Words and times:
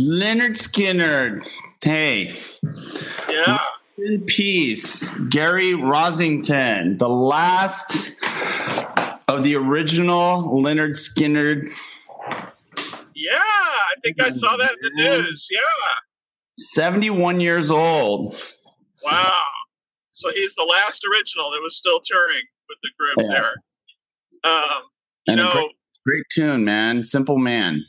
Lynyrd 0.00 0.56
Skynyrd. 0.56 1.46
Hey. 1.84 2.38
Yeah. 3.28 3.58
In 3.98 4.22
peace, 4.24 5.02
Gary 5.28 5.72
Rossington, 5.72 6.98
the 6.98 7.08
last 7.08 8.16
of 9.28 9.42
the 9.42 9.56
original 9.56 10.42
Lynyrd 10.62 10.96
Skynyrd. 10.96 11.68
Yeah, 13.14 13.32
I 13.38 13.94
think 14.02 14.20
I 14.22 14.30
saw 14.30 14.56
that 14.56 14.70
in 14.82 14.90
the 14.96 15.02
news. 15.18 15.48
Yeah. 15.50 15.60
71 16.58 17.40
years 17.40 17.70
old. 17.70 18.34
Wow. 19.04 19.42
So 20.12 20.30
he's 20.32 20.54
the 20.54 20.62
last 20.64 21.04
original 21.10 21.50
that 21.50 21.60
was 21.62 21.76
still 21.76 22.00
touring 22.04 22.42
with 22.68 22.78
the 22.82 22.90
group 22.98 23.30
Yeah. 23.30 23.40
there. 23.40 24.52
Um, 24.52 24.82
you 25.26 25.32
And 25.32 25.40
a 25.40 25.44
know, 25.44 25.52
great, 25.52 25.70
great 26.06 26.24
tune, 26.32 26.64
man. 26.64 27.04
Simple 27.04 27.36
man. 27.38 27.82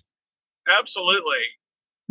absolutely. 0.69 1.39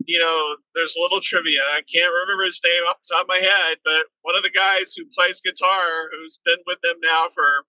You 0.07 0.19
know, 0.19 0.57
there's 0.75 0.97
a 0.97 1.01
little 1.01 1.21
trivia. 1.21 1.61
I 1.77 1.83
can't 1.93 2.11
remember 2.13 2.45
his 2.45 2.61
name 2.65 2.83
off 2.89 2.97
the 3.09 3.15
top 3.15 3.25
of 3.25 3.29
my 3.29 3.39
head, 3.39 3.79
but 3.85 4.07
one 4.23 4.37
of 4.37 4.43
the 4.43 4.51
guys 4.51 4.95
who 4.97 5.05
plays 5.15 5.41
guitar, 5.41 6.09
who's 6.13 6.39
been 6.45 6.59
with 6.67 6.79
them 6.83 6.97
now 7.03 7.29
for 7.35 7.65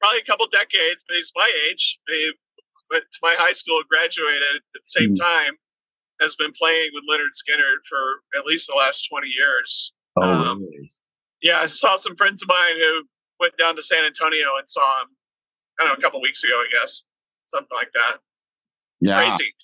probably 0.00 0.20
a 0.20 0.24
couple 0.24 0.46
decades, 0.48 1.04
but 1.06 1.16
he's 1.16 1.32
my 1.36 1.50
age. 1.68 1.98
He 2.08 2.32
went 2.90 3.04
to 3.04 3.18
my 3.22 3.34
high 3.36 3.52
school, 3.52 3.82
graduated 3.88 4.42
at 4.56 4.62
the 4.72 4.80
same 4.86 5.14
Mhm. 5.14 5.20
time, 5.20 5.58
has 6.20 6.36
been 6.36 6.52
playing 6.52 6.90
with 6.94 7.04
Lynyrd 7.08 7.34
Skynyrd 7.36 7.84
for 7.88 8.22
at 8.36 8.46
least 8.46 8.66
the 8.68 8.74
last 8.74 9.06
20 9.08 9.28
years. 9.28 9.92
Oh, 10.16 10.22
Um, 10.22 10.60
really? 10.62 10.90
Yeah, 11.42 11.60
I 11.60 11.66
saw 11.66 11.96
some 11.96 12.16
friends 12.16 12.42
of 12.42 12.48
mine 12.48 12.76
who 12.76 13.08
went 13.40 13.56
down 13.58 13.76
to 13.76 13.82
San 13.82 14.04
Antonio 14.04 14.56
and 14.56 14.68
saw 14.70 15.02
him. 15.02 15.16
I 15.78 15.84
don't 15.84 15.92
know, 15.94 15.98
a 15.98 16.00
couple 16.02 16.20
weeks 16.22 16.42
ago, 16.44 16.54
I 16.60 16.68
guess, 16.70 17.02
something 17.48 17.76
like 17.76 17.92
that. 17.92 18.20
Yeah. 19.00 19.36
Crazy. 19.36 19.54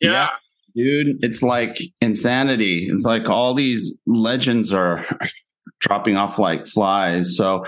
Yeah, 0.00 0.10
Yeah. 0.10 0.38
Dude, 0.76 1.18
it's 1.24 1.42
like 1.42 1.76
insanity. 2.00 2.88
It's 2.90 3.04
like 3.04 3.28
all 3.28 3.54
these 3.54 4.00
legends 4.06 4.74
are 4.74 5.04
dropping 5.80 6.16
off 6.16 6.38
like 6.38 6.66
flies. 6.66 7.36
So, 7.36 7.64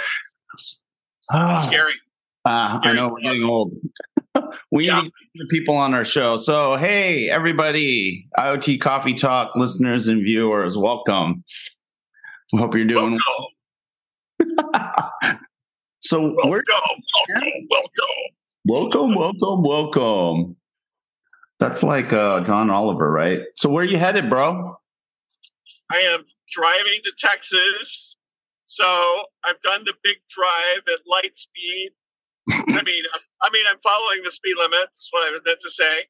Ah, 1.30 1.58
scary. 1.58 1.92
ah, 2.44 2.78
I 2.82 2.92
know 2.92 3.08
we're 3.08 3.20
getting 3.20 3.44
old. 3.44 3.74
we 4.72 4.86
Yeah. 4.86 5.02
need 5.02 5.48
people 5.50 5.76
on 5.76 5.94
our 5.94 6.04
show. 6.04 6.36
So, 6.36 6.76
hey, 6.76 7.28
everybody, 7.30 8.26
IoT 8.38 8.80
Coffee 8.80 9.14
Talk 9.14 9.52
listeners 9.56 10.08
and 10.08 10.22
viewers, 10.22 10.76
welcome. 10.76 11.44
We 12.52 12.58
hope 12.60 12.74
you're 12.74 12.84
doing 12.86 13.18
Welcome, 14.40 15.38
so. 16.00 16.20
welcome, 16.20 16.50
We're 16.50 16.60
welcome, 17.30 17.66
welcome. 17.70 19.14
welcome, 19.14 19.14
welcome, 19.14 19.62
welcome. 19.62 20.56
That's 21.58 21.82
like 21.82 22.12
uh, 22.12 22.40
John 22.40 22.70
Oliver, 22.70 23.10
right? 23.10 23.40
So, 23.54 23.70
where 23.70 23.82
are 23.82 23.86
you 23.86 23.98
headed, 23.98 24.28
bro? 24.28 24.76
I 25.90 25.98
am 25.98 26.24
driving 26.50 27.00
to 27.04 27.12
Texas, 27.16 28.16
so 28.66 28.84
I've 29.44 29.60
done 29.62 29.82
the 29.84 29.94
big 30.04 30.16
drive 30.28 30.82
at 30.92 31.00
light 31.10 31.36
speed. 31.36 31.90
I 32.50 32.82
mean, 32.82 33.04
I 33.42 33.50
mean, 33.52 33.64
I'm 33.70 33.78
following 33.82 34.20
the 34.24 34.30
speed 34.30 34.54
limit. 34.58 34.78
That's 34.84 35.08
what 35.10 35.28
I 35.28 35.38
meant 35.44 35.60
to 35.60 35.70
say. 35.70 36.06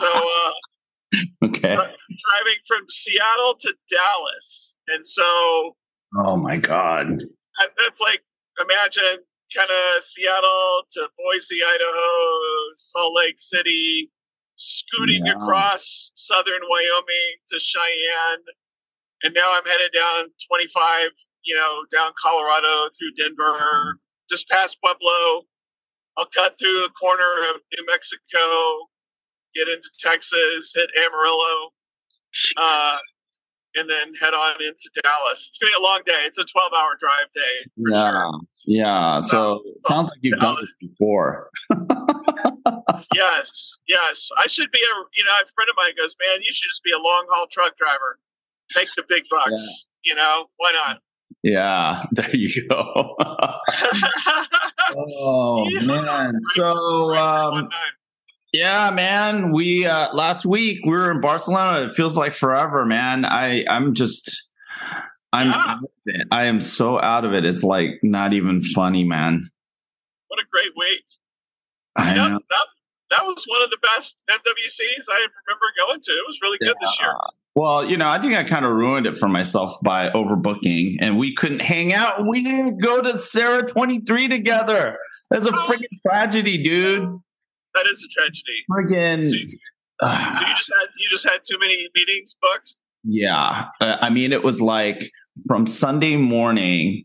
So, 0.00 0.12
uh, 0.12 0.52
okay. 1.46 1.74
driving 1.76 2.60
from 2.66 2.84
Seattle 2.90 3.54
to 3.60 3.72
Dallas, 3.90 4.76
and 4.88 5.06
so 5.06 5.76
Oh 6.18 6.36
my 6.36 6.56
God. 6.56 7.08
that- 7.08 7.72
that's 7.82 8.00
like 8.00 8.22
imagine 8.60 9.18
kind 9.54 9.70
of 9.70 10.02
Seattle 10.02 10.82
to 10.92 11.08
Boise, 11.18 11.60
Idaho, 11.62 12.10
Salt 12.76 13.14
Lake 13.16 13.36
City, 13.38 14.10
scooting 14.56 15.26
Yeah. 15.26 15.32
across 15.34 16.10
southern 16.14 16.62
Wyoming 16.68 17.36
to 17.50 17.58
Cheyenne, 17.60 18.44
and 19.22 19.34
now 19.34 19.52
I'm 19.52 19.64
headed 19.64 19.92
down 19.92 20.30
25, 20.48 21.10
you 21.42 21.54
know, 21.56 21.84
down 21.92 22.12
Colorado 22.20 22.90
through 22.98 23.12
Denver, 23.16 23.98
just 24.30 24.48
past 24.48 24.78
Pueblo. 24.84 25.42
I'll 26.16 26.26
cut 26.34 26.58
through 26.58 26.80
the 26.80 26.90
corner 26.90 27.48
of 27.54 27.60
New 27.76 27.86
Mexico, 27.86 28.88
get 29.54 29.68
into 29.68 29.88
Texas, 29.98 30.72
hit 30.74 30.88
Amarillo, 30.96 31.70
uh, 32.56 32.98
and 33.76 33.90
then 33.90 34.14
head 34.20 34.32
on 34.34 34.54
into 34.62 34.90
Dallas. 35.02 35.46
It's 35.48 35.58
gonna 35.58 35.70
be 35.70 35.76
a 35.76 35.82
long 35.82 36.02
day. 36.06 36.22
It's 36.26 36.38
a 36.38 36.44
12 36.44 36.72
hour 36.72 36.96
drive 37.00 37.32
day. 37.34 37.70
For 37.82 37.90
yeah. 37.90 38.10
sure. 38.12 38.40
Yeah. 38.66 39.20
So 39.20 39.62
sounds 39.88 40.08
like 40.08 40.18
you've 40.22 40.38
done 40.38 40.56
this 40.60 40.72
before. 40.80 41.50
Yes, 43.14 43.76
yes. 43.88 44.30
I 44.38 44.46
should 44.48 44.70
be 44.72 44.78
a 44.78 44.94
you 45.16 45.24
know, 45.24 45.30
a 45.32 45.46
friend 45.54 45.68
of 45.70 45.76
mine 45.76 45.92
goes, 46.00 46.14
Man, 46.26 46.40
you 46.42 46.52
should 46.52 46.68
just 46.68 46.82
be 46.82 46.92
a 46.92 46.98
long 46.98 47.26
haul 47.30 47.46
truck 47.50 47.76
driver. 47.76 48.18
Make 48.76 48.88
the 48.96 49.04
big 49.08 49.24
bucks. 49.30 49.86
You 50.04 50.14
know, 50.14 50.46
why 50.56 50.72
not? 50.72 50.98
Yeah. 51.42 52.04
There 52.12 52.34
you 52.34 52.66
go. 52.68 53.16
oh 54.96 55.66
Yeah. 55.68 55.82
man. 55.82 56.34
So 56.54 57.16
um 57.16 57.68
yeah, 58.52 58.90
man. 58.94 59.52
We 59.52 59.86
uh 59.86 60.12
last 60.14 60.46
week 60.46 60.78
we 60.86 60.92
were 60.92 61.10
in 61.10 61.20
Barcelona. 61.20 61.86
It 61.88 61.94
feels 61.94 62.16
like 62.16 62.32
forever, 62.34 62.84
man. 62.84 63.24
I 63.24 63.64
I'm 63.68 63.94
just 63.94 64.52
I'm 65.32 65.48
Yeah. 66.06 66.22
I 66.30 66.44
am 66.44 66.60
so 66.60 67.00
out 67.00 67.24
of 67.24 67.32
it. 67.34 67.44
It's 67.44 67.62
like 67.64 67.90
not 68.02 68.32
even 68.32 68.62
funny, 68.62 69.04
man. 69.04 69.48
what 70.28 70.38
a 70.38 70.46
great 70.50 70.72
week. 70.76 71.04
I 71.96 72.14
Yeah, 72.14 72.28
know. 72.28 72.38
that, 72.50 72.66
that 73.10 73.24
was 73.24 73.44
one 73.46 73.62
of 73.62 73.70
the 73.70 73.78
best 73.96 74.14
MWCs 74.30 75.04
I 75.10 75.14
remember 75.46 75.66
going 75.86 76.00
to. 76.00 76.10
It 76.12 76.24
was 76.26 76.38
really 76.42 76.58
good 76.58 76.74
this 76.80 76.96
year. 77.00 77.14
Well, 77.56 77.88
you 77.88 77.96
know, 77.96 78.08
I 78.08 78.20
think 78.20 78.34
I 78.34 78.42
kind 78.42 78.64
of 78.64 78.72
ruined 78.72 79.06
it 79.06 79.16
for 79.16 79.28
myself 79.28 79.76
by 79.84 80.10
overbooking, 80.10 80.96
and 81.00 81.16
we 81.18 81.34
couldn't 81.34 81.62
hang 81.62 81.92
out. 81.92 82.26
We 82.26 82.42
didn't 82.42 82.78
go 82.78 83.00
to 83.00 83.16
Cera 83.18 83.64
23 83.68 84.26
together. 84.26 84.98
That's 85.30 85.46
a 85.46 85.52
freaking 85.52 85.86
tragedy, 86.06 86.62
dude. 86.62 87.08
That 87.74 87.86
is 87.90 88.04
a 88.04 88.08
tragedy. 88.08 88.64
Friggin' 88.70 89.26
So, 89.28 89.36
you- 89.36 89.48
so 89.48 90.46
you 90.46 90.54
just 90.56 90.72
had 90.80 90.88
you 90.98 91.08
just 91.10 91.24
had 91.28 91.38
too 91.48 91.56
many 91.60 91.88
meetings 91.94 92.34
booked. 92.42 92.74
yeah. 93.04 93.66
Uh, 93.80 93.98
I 94.00 94.10
mean, 94.10 94.32
it 94.32 94.42
was 94.42 94.60
like 94.60 95.10
from 95.46 95.68
Sunday 95.68 96.16
morning 96.16 97.04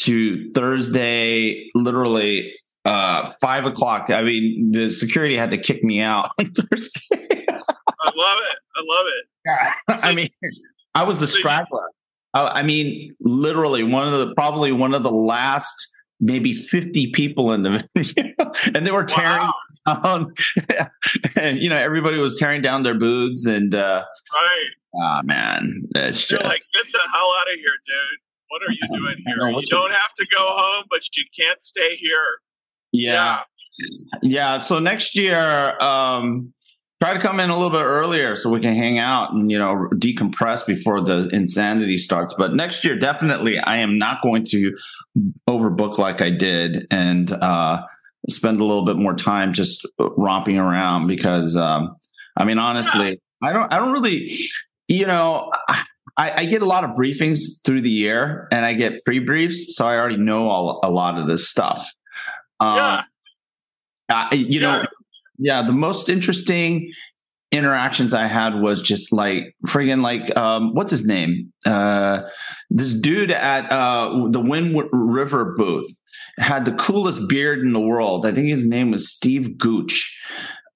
to 0.00 0.50
Thursday, 0.52 1.70
literally 1.74 2.52
uh 2.84 3.32
five 3.40 3.64
o'clock. 3.64 4.10
I 4.10 4.22
mean, 4.22 4.70
the 4.72 4.90
security 4.90 5.36
had 5.36 5.50
to 5.52 5.58
kick 5.58 5.82
me 5.84 6.00
out. 6.00 6.30
I 6.40 6.44
love 6.44 8.38
it. 8.38 8.58
I 8.76 8.82
love 8.82 9.06
it. 9.06 9.26
Yeah. 9.46 9.74
I 10.02 10.14
mean, 10.14 10.28
I 10.94 11.04
was 11.04 11.22
a 11.22 11.26
So 11.26 11.38
straggler. 11.38 11.86
I, 12.34 12.60
I 12.60 12.62
mean, 12.62 13.14
literally 13.20 13.82
one 13.84 14.06
of 14.06 14.12
the 14.28 14.34
probably 14.34 14.72
one 14.72 14.94
of 14.94 15.02
the 15.02 15.10
last 15.12 15.72
maybe 16.20 16.52
50 16.52 17.10
people 17.12 17.52
in 17.52 17.62
the 17.64 17.86
video 17.94 18.32
and 18.74 18.86
they 18.86 18.92
were 18.92 19.04
tearing 19.04 19.40
Wow. 19.86 20.00
down 20.02 20.32
and 21.36 21.58
you 21.58 21.68
know 21.68 21.76
everybody 21.76 22.18
was 22.18 22.36
tearing 22.38 22.62
down 22.62 22.84
their 22.84 22.94
booths 22.94 23.44
and 23.46 23.74
uh 23.74 24.04
Right. 24.32 25.02
ah 25.02 25.22
man 25.24 25.82
it's 25.96 26.30
You're 26.30 26.38
just 26.40 26.50
like, 26.50 26.62
get 26.72 26.92
the 26.92 27.00
hell 27.12 27.30
out 27.40 27.46
of 27.52 27.58
here, 27.58 27.76
dude. 27.84 28.20
What 28.48 28.62
are 28.62 28.72
you 28.72 28.98
doing 28.98 29.16
here? 29.26 29.60
You 29.60 29.66
don't 29.66 29.90
have 29.90 30.14
to 30.16 30.26
go 30.34 30.38
home, 30.46 30.84
but 30.88 31.00
you 31.16 31.24
can't 31.38 31.62
stay 31.62 31.96
here. 31.96 32.38
Yeah. 32.94 33.40
Yeah. 34.22 34.58
So 34.58 34.78
next 34.78 35.16
year 35.16 35.76
um 35.82 36.52
try 37.02 37.12
to 37.12 37.20
come 37.20 37.40
in 37.40 37.50
a 37.50 37.54
little 37.54 37.70
bit 37.70 37.82
earlier 37.82 38.34
so 38.34 38.48
we 38.48 38.60
can 38.60 38.74
hang 38.74 38.98
out 38.98 39.32
and 39.32 39.50
you 39.50 39.58
know 39.58 39.88
decompress 39.94 40.64
before 40.64 41.00
the 41.00 41.28
insanity 41.32 41.98
starts. 41.98 42.32
But 42.32 42.54
next 42.54 42.84
year 42.84 42.96
definitely 42.98 43.58
i 43.58 43.76
am 43.78 43.98
not 43.98 44.22
going 44.22 44.44
to 44.46 44.76
overbook 45.48 45.98
like 45.98 46.20
i 46.20 46.30
did 46.30 46.86
and 46.90 47.32
uh 47.32 47.82
spend 48.28 48.60
a 48.60 48.64
little 48.64 48.84
bit 48.84 48.96
more 48.96 49.14
time 49.14 49.52
just 49.52 49.86
romping 49.98 50.58
around 50.58 51.06
because 51.06 51.56
um 51.56 51.96
i 52.36 52.44
mean 52.44 52.58
honestly 52.58 53.20
i 53.42 53.52
don't 53.52 53.72
i 53.72 53.78
don't 53.78 53.92
really 53.92 54.34
you 54.88 55.06
know 55.06 55.50
I, 56.16 56.32
I 56.42 56.44
get 56.44 56.62
a 56.62 56.64
lot 56.64 56.84
of 56.84 56.90
briefings 56.90 57.62
through 57.64 57.82
the 57.82 57.90
year 57.90 58.48
and 58.50 58.64
i 58.64 58.72
get 58.72 59.04
pre-briefs 59.04 59.76
so 59.76 59.86
i 59.86 59.98
already 59.98 60.16
know 60.16 60.48
all, 60.48 60.80
a 60.82 60.90
lot 60.90 61.18
of 61.18 61.26
this 61.26 61.48
stuff 61.48 61.86
um, 62.64 62.76
Yeah. 62.76 63.02
uh, 64.10 64.34
you 64.34 64.60
know, 64.60 64.78
Yeah. 64.78 64.86
yeah, 65.38 65.62
the 65.62 65.72
most 65.72 66.08
interesting 66.08 66.90
interactions 67.52 68.12
I 68.12 68.26
had 68.26 68.60
was 68.60 68.82
just 68.82 69.12
like 69.12 69.54
friggin' 69.68 70.02
like 70.02 70.36
um 70.36 70.74
what's 70.74 70.90
his 70.90 71.06
name? 71.06 71.52
Uh 71.64 72.22
this 72.70 72.92
dude 72.92 73.30
at 73.30 73.70
uh 73.70 74.28
the 74.30 74.40
Wind 74.40 74.76
River 74.92 75.54
booth 75.56 75.86
had 76.38 76.64
the 76.64 76.72
coolest 76.72 77.28
beard 77.28 77.60
in 77.60 77.72
the 77.72 77.80
world. 77.80 78.26
I 78.26 78.32
think 78.32 78.48
his 78.48 78.66
name 78.66 78.90
was 78.90 79.08
Steve 79.08 79.56
Gooch. 79.56 80.20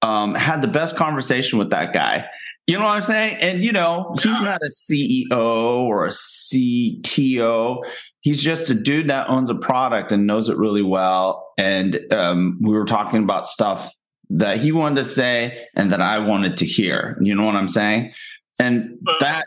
Um 0.03 0.37
had 0.37 0.63
the 0.63 0.69
best 0.69 0.97
conversation 0.97 1.59
with 1.59 1.71
that 1.71 1.93
guy. 1.93 2.27
You 2.69 2.77
know 2.77 2.85
what 2.85 2.97
I'm 2.97 3.03
saying? 3.03 3.39
And 3.39 3.65
you 3.65 3.73
know, 3.73 4.15
he's 4.23 4.41
not 4.43 4.61
a 4.63 4.69
CEO 4.69 5.31
or 5.31 6.05
a 6.05 6.11
CTO. 6.11 7.83
He's 8.21 8.43
just 8.43 8.69
a 8.69 8.75
dude 8.75 9.09
that 9.09 9.31
owns 9.31 9.49
a 9.49 9.55
product 9.55 10.13
and 10.13 10.27
knows 10.27 10.51
it 10.51 10.59
really 10.59 10.83
well. 10.83 11.51
And 11.57 11.99
um, 12.13 12.59
we 12.61 12.75
were 12.75 12.85
talking 12.85 13.23
about 13.23 13.49
stuff 13.49 13.91
that 14.29 14.59
he 14.59 14.71
wanted 14.71 14.97
to 14.97 15.05
say 15.07 15.67
and 15.75 15.91
that 15.93 16.03
I 16.03 16.19
wanted 16.19 16.59
to 16.59 16.67
hear. 16.67 17.17
You 17.23 17.35
know 17.35 17.47
what 17.47 17.55
I'm 17.55 17.71
saying? 17.71 18.13
And 18.59 18.99
that 19.21 19.47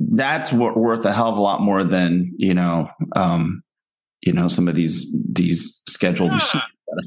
that's 0.00 0.50
what 0.50 0.74
worth 0.74 1.04
a 1.04 1.12
hell 1.12 1.28
of 1.28 1.36
a 1.36 1.42
lot 1.42 1.60
more 1.60 1.84
than 1.84 2.32
you 2.38 2.54
know 2.54 2.88
um, 3.14 3.62
you 4.22 4.32
know 4.32 4.48
some 4.48 4.68
of 4.68 4.74
these 4.74 5.14
these 5.30 5.82
scheduled 5.86 6.32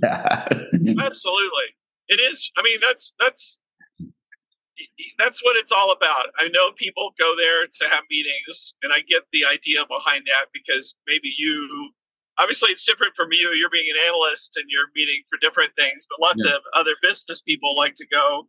yeah. 0.04 0.48
absolutely 1.00 1.64
it 2.10 2.20
is 2.20 2.52
i 2.58 2.62
mean 2.62 2.78
that's 2.82 3.14
that's 3.20 3.62
that's 5.18 5.44
what 5.44 5.56
it's 5.58 5.72
all 5.72 5.92
about 5.92 6.28
i 6.40 6.48
know 6.50 6.72
people 6.78 7.14
go 7.20 7.36
there 7.38 7.68
to 7.68 7.86
have 7.90 8.04
meetings 8.10 8.74
and 8.84 8.94
i 8.94 9.00
get 9.10 9.24
the 9.34 9.46
idea 9.46 9.86
behind 9.88 10.24
that 10.26 10.48
because 10.54 10.96
maybe 11.08 11.34
you 11.38 11.92
obviously 12.38 12.70
it's 12.70 12.86
different 12.86 13.14
from 13.16 13.32
you 13.32 13.52
you're 13.58 13.72
being 13.72 13.90
an 13.90 14.00
analyst 14.08 14.58
and 14.58 14.66
you're 14.70 14.90
meeting 14.96 15.22
for 15.30 15.38
different 15.42 15.72
things 15.76 16.06
but 16.10 16.20
lots 16.20 16.44
yeah. 16.46 16.56
of 16.56 16.62
other 16.76 16.96
business 17.02 17.42
people 17.42 17.76
like 17.76 17.96
to 17.96 18.06
go 18.08 18.48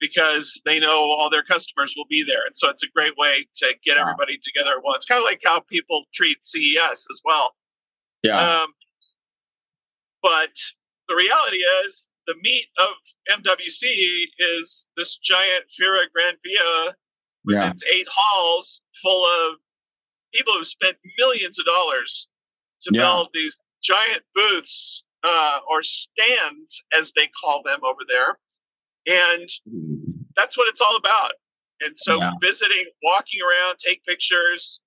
because 0.00 0.60
they 0.64 0.80
know 0.80 1.10
all 1.10 1.30
their 1.30 1.44
customers 1.44 1.94
will 1.96 2.08
be 2.10 2.24
there 2.26 2.44
and 2.46 2.54
so 2.54 2.68
it's 2.68 2.82
a 2.82 2.90
great 2.94 3.16
way 3.16 3.46
to 3.54 3.72
get 3.84 3.96
everybody 3.96 4.38
together 4.44 4.76
at 4.76 4.84
once 4.84 5.04
kind 5.04 5.18
of 5.18 5.24
like 5.24 5.40
how 5.44 5.60
people 5.60 6.04
treat 6.12 6.38
ces 6.42 7.06
as 7.10 7.20
well 7.24 7.54
yeah. 8.24 8.62
Um, 8.62 8.72
but 10.22 10.56
the 11.08 11.14
reality 11.14 11.60
is, 11.86 12.08
the 12.26 12.34
meat 12.42 12.66
of 12.78 13.40
MWC 13.40 13.82
is 14.60 14.86
this 14.96 15.16
giant 15.16 15.64
Fira 15.78 16.00
Gran 16.12 16.34
Via 16.44 16.94
with 17.44 17.56
yeah. 17.56 17.70
its 17.70 17.82
eight 17.84 18.08
halls 18.10 18.80
full 19.02 19.24
of 19.24 19.58
people 20.32 20.54
who 20.54 20.64
spent 20.64 20.96
millions 21.18 21.58
of 21.58 21.66
dollars 21.66 22.28
to 22.82 22.90
yeah. 22.92 23.02
build 23.02 23.28
these 23.34 23.56
giant 23.82 24.22
booths 24.34 25.04
uh, 25.24 25.58
or 25.70 25.82
stands, 25.82 26.82
as 26.98 27.12
they 27.16 27.28
call 27.42 27.62
them 27.64 27.80
over 27.84 28.00
there. 28.08 28.38
And 29.06 29.48
that's 30.36 30.56
what 30.56 30.68
it's 30.68 30.80
all 30.80 30.96
about. 30.96 31.32
And 31.80 31.96
so 31.96 32.18
yeah. 32.18 32.30
visiting, 32.40 32.86
walking 33.02 33.40
around, 33.40 33.78
take 33.78 34.04
pictures, 34.04 34.80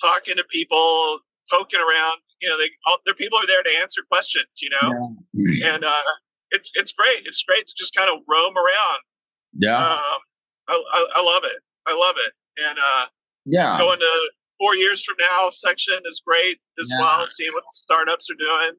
talking 0.00 0.36
to 0.36 0.44
people, 0.50 1.20
poking 1.50 1.80
around, 1.80 2.18
you 2.40 2.48
know, 2.48 2.56
they 2.58 2.70
all, 2.86 2.98
their 3.04 3.14
people 3.14 3.38
are 3.38 3.46
there 3.46 3.62
to 3.62 3.70
answer 3.82 4.02
questions, 4.08 4.46
you 4.60 4.70
know, 4.70 5.16
yeah. 5.32 5.74
and 5.74 5.84
uh, 5.84 6.12
it's 6.50 6.70
it's 6.74 6.92
great. 6.92 7.24
It's 7.24 7.42
great 7.42 7.66
to 7.66 7.74
just 7.76 7.94
kind 7.94 8.10
of 8.10 8.22
roam 8.28 8.54
around. 8.56 9.00
Yeah, 9.54 9.76
um, 9.76 10.20
I, 10.68 10.82
I, 10.92 11.06
I 11.16 11.22
love 11.22 11.42
it. 11.44 11.62
I 11.86 11.94
love 11.94 12.16
it, 12.24 12.32
and 12.68 12.78
uh, 12.78 13.06
yeah, 13.46 13.78
going 13.78 13.98
to 13.98 14.30
four 14.58 14.74
years 14.74 15.02
from 15.04 15.16
now 15.18 15.50
section 15.50 15.98
is 16.06 16.20
great 16.24 16.58
as 16.80 16.90
yeah. 16.90 17.00
well. 17.00 17.26
Seeing 17.26 17.52
what 17.52 17.62
the 17.62 17.76
startups 17.76 18.28
are 18.30 18.34
doing. 18.34 18.76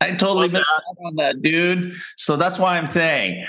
I 0.00 0.16
totally 0.16 0.48
missed 0.48 0.66
on 1.06 1.16
that, 1.16 1.42
dude. 1.42 1.94
So 2.16 2.36
that's 2.36 2.58
why 2.58 2.76
I'm 2.76 2.88
saying 2.88 3.46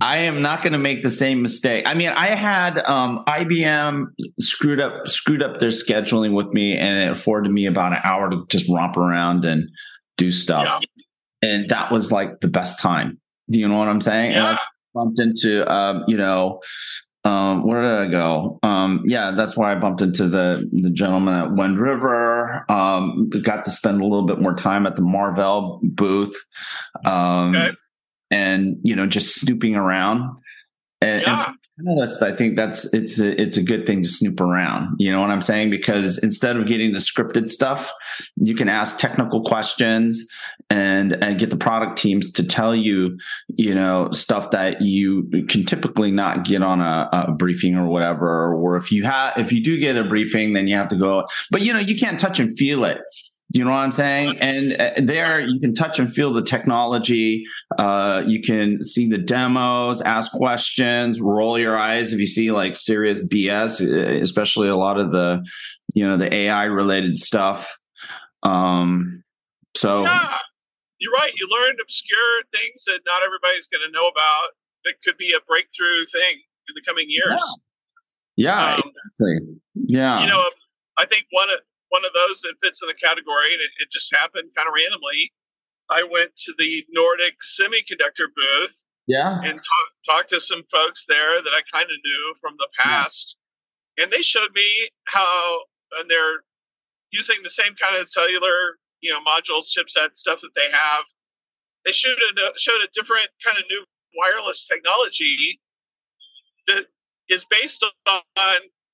I 0.00 0.18
am 0.18 0.40
not 0.40 0.62
going 0.62 0.72
to 0.72 0.78
make 0.78 1.02
the 1.02 1.10
same 1.10 1.42
mistake. 1.42 1.84
I 1.86 1.94
mean, 1.94 2.10
I 2.10 2.28
had 2.28 2.78
um, 2.78 3.24
IBM 3.26 4.06
screwed 4.38 4.80
up 4.80 5.08
screwed 5.08 5.42
up 5.42 5.58
their 5.58 5.70
scheduling 5.70 6.34
with 6.34 6.48
me, 6.48 6.76
and 6.76 7.02
it 7.02 7.10
afforded 7.10 7.50
me 7.50 7.66
about 7.66 7.92
an 7.92 7.98
hour 8.04 8.30
to 8.30 8.46
just 8.48 8.70
romp 8.70 8.96
around 8.96 9.44
and 9.44 9.68
do 10.16 10.30
stuff. 10.30 10.80
Yeah. 10.80 11.04
And 11.42 11.68
that 11.68 11.90
was 11.90 12.12
like 12.12 12.40
the 12.40 12.48
best 12.48 12.80
time. 12.80 13.18
Do 13.50 13.60
you 13.60 13.68
know 13.68 13.78
what 13.78 13.88
I'm 13.88 14.00
saying? 14.00 14.32
Yeah. 14.32 14.50
And 14.50 14.58
I 14.58 14.60
bumped 14.94 15.20
into, 15.20 15.70
um, 15.72 16.04
you 16.06 16.16
know, 16.16 16.60
um, 17.24 17.66
where 17.66 17.82
did 17.82 18.08
I 18.08 18.10
go? 18.10 18.58
Um, 18.62 19.02
yeah, 19.04 19.32
that's 19.32 19.56
why 19.56 19.72
I 19.72 19.74
bumped 19.74 20.00
into 20.00 20.28
the 20.28 20.68
the 20.72 20.90
gentleman 20.90 21.34
at 21.34 21.52
Wind 21.52 21.78
River. 21.78 22.64
Um, 22.70 23.28
got 23.42 23.64
to 23.64 23.70
spend 23.70 24.00
a 24.00 24.04
little 24.04 24.26
bit 24.26 24.40
more 24.40 24.54
time 24.54 24.86
at 24.86 24.96
the 24.96 25.02
Marvell 25.02 25.80
booth. 25.82 26.34
Um, 27.04 27.54
okay 27.54 27.74
and 28.30 28.76
you 28.82 28.94
know 28.94 29.06
just 29.06 29.34
snooping 29.34 29.74
around. 29.74 30.22
And, 31.00 31.22
yeah. 31.22 31.46
and 31.46 31.56
I 32.22 32.32
think 32.36 32.56
that's 32.56 32.92
it's 32.92 33.20
a, 33.20 33.40
it's 33.40 33.56
a 33.56 33.62
good 33.62 33.86
thing 33.86 34.02
to 34.02 34.08
snoop 34.08 34.40
around. 34.40 34.94
You 34.98 35.10
know 35.10 35.20
what 35.20 35.30
I'm 35.30 35.42
saying? 35.42 35.70
Because 35.70 36.18
instead 36.18 36.56
of 36.56 36.66
getting 36.66 36.92
the 36.92 36.98
scripted 36.98 37.50
stuff, 37.50 37.92
you 38.36 38.54
can 38.54 38.68
ask 38.68 38.98
technical 38.98 39.42
questions 39.42 40.30
and 40.68 41.12
and 41.22 41.38
get 41.38 41.50
the 41.50 41.56
product 41.56 41.98
teams 41.98 42.32
to 42.32 42.46
tell 42.46 42.74
you, 42.74 43.18
you 43.56 43.74
know, 43.74 44.10
stuff 44.12 44.50
that 44.52 44.82
you 44.82 45.24
can 45.48 45.64
typically 45.64 46.10
not 46.10 46.44
get 46.44 46.62
on 46.62 46.80
a, 46.80 47.08
a 47.12 47.32
briefing 47.32 47.76
or 47.76 47.86
whatever. 47.86 48.54
Or 48.54 48.76
if 48.76 48.92
you 48.92 49.04
have 49.04 49.36
if 49.38 49.52
you 49.52 49.62
do 49.62 49.78
get 49.78 49.96
a 49.96 50.04
briefing, 50.04 50.52
then 50.52 50.68
you 50.68 50.76
have 50.76 50.88
to 50.88 50.96
go. 50.96 51.26
But 51.50 51.62
you 51.62 51.72
know, 51.72 51.80
you 51.80 51.98
can't 51.98 52.20
touch 52.20 52.40
and 52.40 52.56
feel 52.56 52.84
it. 52.84 53.00
You 53.52 53.64
know 53.64 53.70
what 53.70 53.78
I'm 53.78 53.90
saying? 53.90 54.38
And 54.38 54.74
uh, 54.74 54.90
there 55.02 55.40
you 55.40 55.58
can 55.58 55.74
touch 55.74 55.98
and 55.98 56.12
feel 56.12 56.32
the 56.32 56.42
technology. 56.42 57.44
Uh, 57.78 58.22
you 58.24 58.40
can 58.40 58.80
see 58.82 59.08
the 59.08 59.18
demos, 59.18 60.00
ask 60.00 60.30
questions, 60.30 61.20
roll 61.20 61.58
your 61.58 61.76
eyes 61.76 62.12
if 62.12 62.20
you 62.20 62.28
see 62.28 62.52
like 62.52 62.76
serious 62.76 63.26
BS, 63.28 63.80
uh, 63.80 64.20
especially 64.20 64.68
a 64.68 64.76
lot 64.76 65.00
of 65.00 65.10
the, 65.10 65.44
you 65.94 66.06
know, 66.06 66.16
the 66.16 66.32
AI 66.32 66.64
related 66.64 67.16
stuff. 67.16 67.76
Um, 68.44 69.24
so 69.74 70.02
yeah, 70.02 70.38
you're 71.00 71.12
right. 71.12 71.32
You 71.36 71.48
learned 71.50 71.78
obscure 71.82 72.42
things 72.52 72.84
that 72.84 73.00
not 73.04 73.22
everybody's 73.26 73.66
going 73.66 73.82
to 73.84 73.92
know 73.92 74.06
about. 74.06 74.54
That 74.84 74.94
could 75.04 75.18
be 75.18 75.34
a 75.36 75.40
breakthrough 75.48 76.06
thing 76.06 76.40
in 76.68 76.74
the 76.74 76.82
coming 76.86 77.06
years. 77.08 77.42
Yeah, 78.36 78.68
yeah 78.68 78.74
um, 78.74 78.92
exactly. 79.18 79.56
Yeah, 79.74 80.22
you 80.22 80.28
know, 80.28 80.44
I 80.96 81.06
think 81.06 81.24
one 81.32 81.50
of 81.50 81.58
one 81.90 82.04
of 82.06 82.14
those 82.14 82.40
that 82.42 82.58
fits 82.62 82.82
in 82.82 82.88
the 82.88 82.94
category, 82.94 83.52
and 83.52 83.62
it, 83.62 83.70
it 83.82 83.90
just 83.92 84.14
happened 84.14 84.50
kind 84.56 84.66
of 84.66 84.74
randomly. 84.74 85.30
I 85.90 86.06
went 86.06 86.34
to 86.46 86.54
the 86.56 86.86
Nordic 86.90 87.34
Semiconductor 87.42 88.30
booth, 88.34 88.76
yeah, 89.06 89.42
and 89.42 89.58
talk, 89.58 89.88
talked 90.06 90.30
to 90.30 90.40
some 90.40 90.62
folks 90.70 91.04
there 91.06 91.42
that 91.42 91.54
I 91.54 91.62
kind 91.70 91.90
of 91.90 91.98
knew 92.02 92.24
from 92.40 92.54
the 92.58 92.70
past, 92.78 93.36
yeah. 93.98 94.04
and 94.04 94.12
they 94.12 94.22
showed 94.22 94.54
me 94.54 94.90
how, 95.06 95.60
and 95.98 96.08
they're 96.08 96.46
using 97.10 97.36
the 97.42 97.50
same 97.50 97.74
kind 97.74 98.00
of 98.00 98.08
cellular, 98.08 98.78
you 99.02 99.10
know, 99.10 99.18
modules, 99.20 99.74
chipset 99.74 100.14
stuff 100.14 100.40
that 100.40 100.54
they 100.54 100.70
have. 100.70 101.04
They 101.84 101.92
showed 101.92 102.14
a 102.14 102.58
showed 102.58 102.82
a 102.82 102.88
different 102.94 103.28
kind 103.44 103.58
of 103.58 103.64
new 103.68 103.84
wireless 104.14 104.64
technology 104.64 105.60
that 106.68 106.86
is 107.28 107.44
based 107.50 107.84
on, 108.06 108.22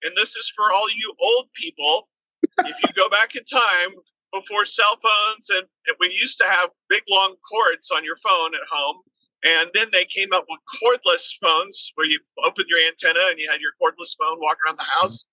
and 0.02 0.16
this 0.16 0.36
is 0.36 0.50
for 0.56 0.72
all 0.72 0.88
you 0.88 1.12
old 1.20 1.48
people 1.60 2.08
if 2.42 2.76
you 2.82 2.92
go 2.94 3.08
back 3.08 3.34
in 3.34 3.44
time 3.44 3.94
before 4.32 4.66
cell 4.66 4.98
phones 5.02 5.50
and, 5.50 5.64
and 5.86 5.96
we 6.00 6.14
used 6.18 6.38
to 6.38 6.44
have 6.44 6.70
big 6.88 7.02
long 7.08 7.36
cords 7.48 7.90
on 7.90 8.04
your 8.04 8.16
phone 8.16 8.54
at 8.54 8.66
home 8.70 8.96
and 9.44 9.70
then 9.74 9.88
they 9.92 10.06
came 10.06 10.32
up 10.32 10.44
with 10.48 10.60
cordless 10.82 11.30
phones 11.40 11.92
where 11.94 12.06
you 12.06 12.18
opened 12.44 12.66
your 12.68 12.80
antenna 12.86 13.30
and 13.30 13.38
you 13.38 13.48
had 13.50 13.60
your 13.60 13.72
cordless 13.80 14.16
phone 14.18 14.40
walk 14.40 14.56
around 14.66 14.76
the 14.78 14.90
house. 15.00 15.24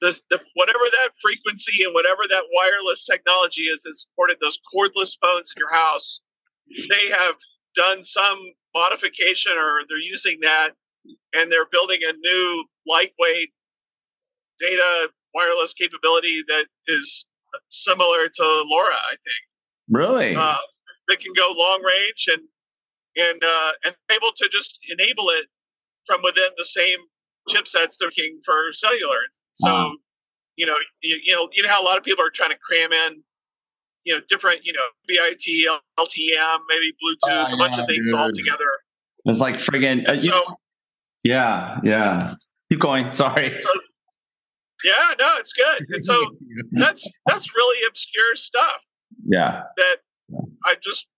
The, 0.00 0.18
the, 0.30 0.40
whatever 0.54 0.88
that 0.90 1.10
frequency 1.20 1.84
and 1.84 1.92
whatever 1.92 2.22
that 2.30 2.44
wireless 2.56 3.04
technology 3.04 3.64
is 3.64 3.82
that 3.82 3.94
supported 3.94 4.38
those 4.40 4.58
cordless 4.72 5.18
phones 5.20 5.52
in 5.54 5.60
your 5.60 5.72
house 5.72 6.20
they 6.88 7.08
have 7.10 7.34
done 7.76 8.02
some 8.02 8.38
modification 8.74 9.52
or 9.52 9.82
they're 9.88 9.98
using 9.98 10.38
that 10.42 10.70
and 11.34 11.50
they're 11.50 11.66
building 11.70 12.00
a 12.08 12.12
new 12.12 12.64
lightweight 12.86 13.50
data 14.58 15.08
wireless 15.34 15.74
capability 15.74 16.42
that 16.48 16.66
is 16.88 17.26
similar 17.70 18.28
to 18.28 18.42
LoRa, 18.42 18.94
I 18.94 19.16
think. 19.16 19.42
Really? 19.88 20.36
Uh, 20.36 20.56
that 21.08 21.20
can 21.20 21.32
go 21.36 21.48
long 21.54 21.82
range 21.82 22.26
and 22.28 22.42
and 23.16 23.42
uh, 23.42 23.72
and 23.84 23.94
able 24.10 24.30
to 24.36 24.48
just 24.50 24.78
enable 24.88 25.28
it 25.30 25.46
from 26.06 26.22
within 26.22 26.50
the 26.56 26.64
same 26.64 26.98
chipsets 27.48 27.96
they're 27.98 28.08
looking 28.08 28.40
for 28.44 28.54
cellular. 28.72 29.18
So, 29.54 29.68
uh-huh. 29.68 29.96
you 30.56 30.66
know, 30.66 30.76
you, 31.02 31.18
you, 31.24 31.34
know, 31.34 31.48
you 31.52 31.62
know 31.62 31.68
how 31.68 31.82
a 31.82 31.84
lot 31.84 31.98
of 31.98 32.04
people 32.04 32.24
are 32.24 32.30
trying 32.30 32.50
to 32.50 32.58
cram 32.58 32.92
in, 32.92 33.22
you 34.04 34.14
know, 34.14 34.20
different, 34.28 34.60
you 34.64 34.72
know, 34.72 34.80
BIT, 35.08 35.42
LTE-M, 35.98 36.60
maybe 36.68 36.92
Bluetooth, 37.02 37.50
oh, 37.50 37.54
a 37.54 37.58
bunch 37.58 37.78
of 37.78 37.86
things 37.86 38.10
dude. 38.10 38.18
all 38.18 38.30
together. 38.32 38.70
It's 39.24 39.40
like 39.40 39.56
friggin' 39.56 40.08
uh, 40.08 40.16
so, 40.16 40.56
yeah, 41.24 41.78
yeah. 41.84 42.34
Keep 42.70 42.80
going. 42.80 43.10
Sorry. 43.10 43.60
So, 43.60 43.68
yeah, 44.84 45.14
no, 45.18 45.36
it's 45.38 45.52
good. 45.52 45.86
And 45.90 46.04
so 46.10 46.16
that's 46.72 47.08
that's 47.26 47.54
really 47.54 47.86
obscure 47.88 48.36
stuff. 48.36 48.80
Yeah. 49.26 49.62
That 49.76 49.96
I 50.64 50.74
just 50.82 51.08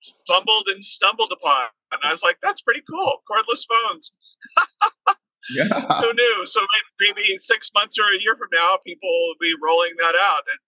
stumbled 0.00 0.66
and 0.68 0.82
stumbled 0.84 1.32
upon. 1.32 1.68
And 1.92 2.00
I 2.04 2.10
was 2.10 2.22
like, 2.22 2.38
that's 2.42 2.60
pretty 2.60 2.82
cool. 2.88 3.22
Cordless 3.30 3.64
phones. 3.68 4.12
yeah. 5.54 6.00
Who 6.00 6.12
knew? 6.12 6.46
So 6.46 6.60
maybe 7.00 7.38
six 7.38 7.70
months 7.74 7.98
or 7.98 8.04
a 8.14 8.20
year 8.20 8.36
from 8.36 8.48
now, 8.52 8.78
people 8.84 9.08
will 9.08 9.36
be 9.40 9.52
rolling 9.62 9.92
that 10.00 10.14
out 10.14 10.42
and 10.50 10.58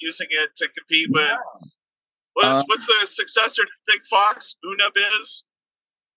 using 0.00 0.28
it 0.30 0.50
to 0.56 0.68
compete 0.76 1.08
with. 1.10 1.26
Yeah. 1.26 1.36
What's, 2.34 2.58
uh, 2.58 2.62
what's 2.66 2.86
the 2.86 3.06
successor 3.06 3.62
to 3.62 3.92
Sigfox? 3.92 4.54
UnaBiz? 4.64 5.42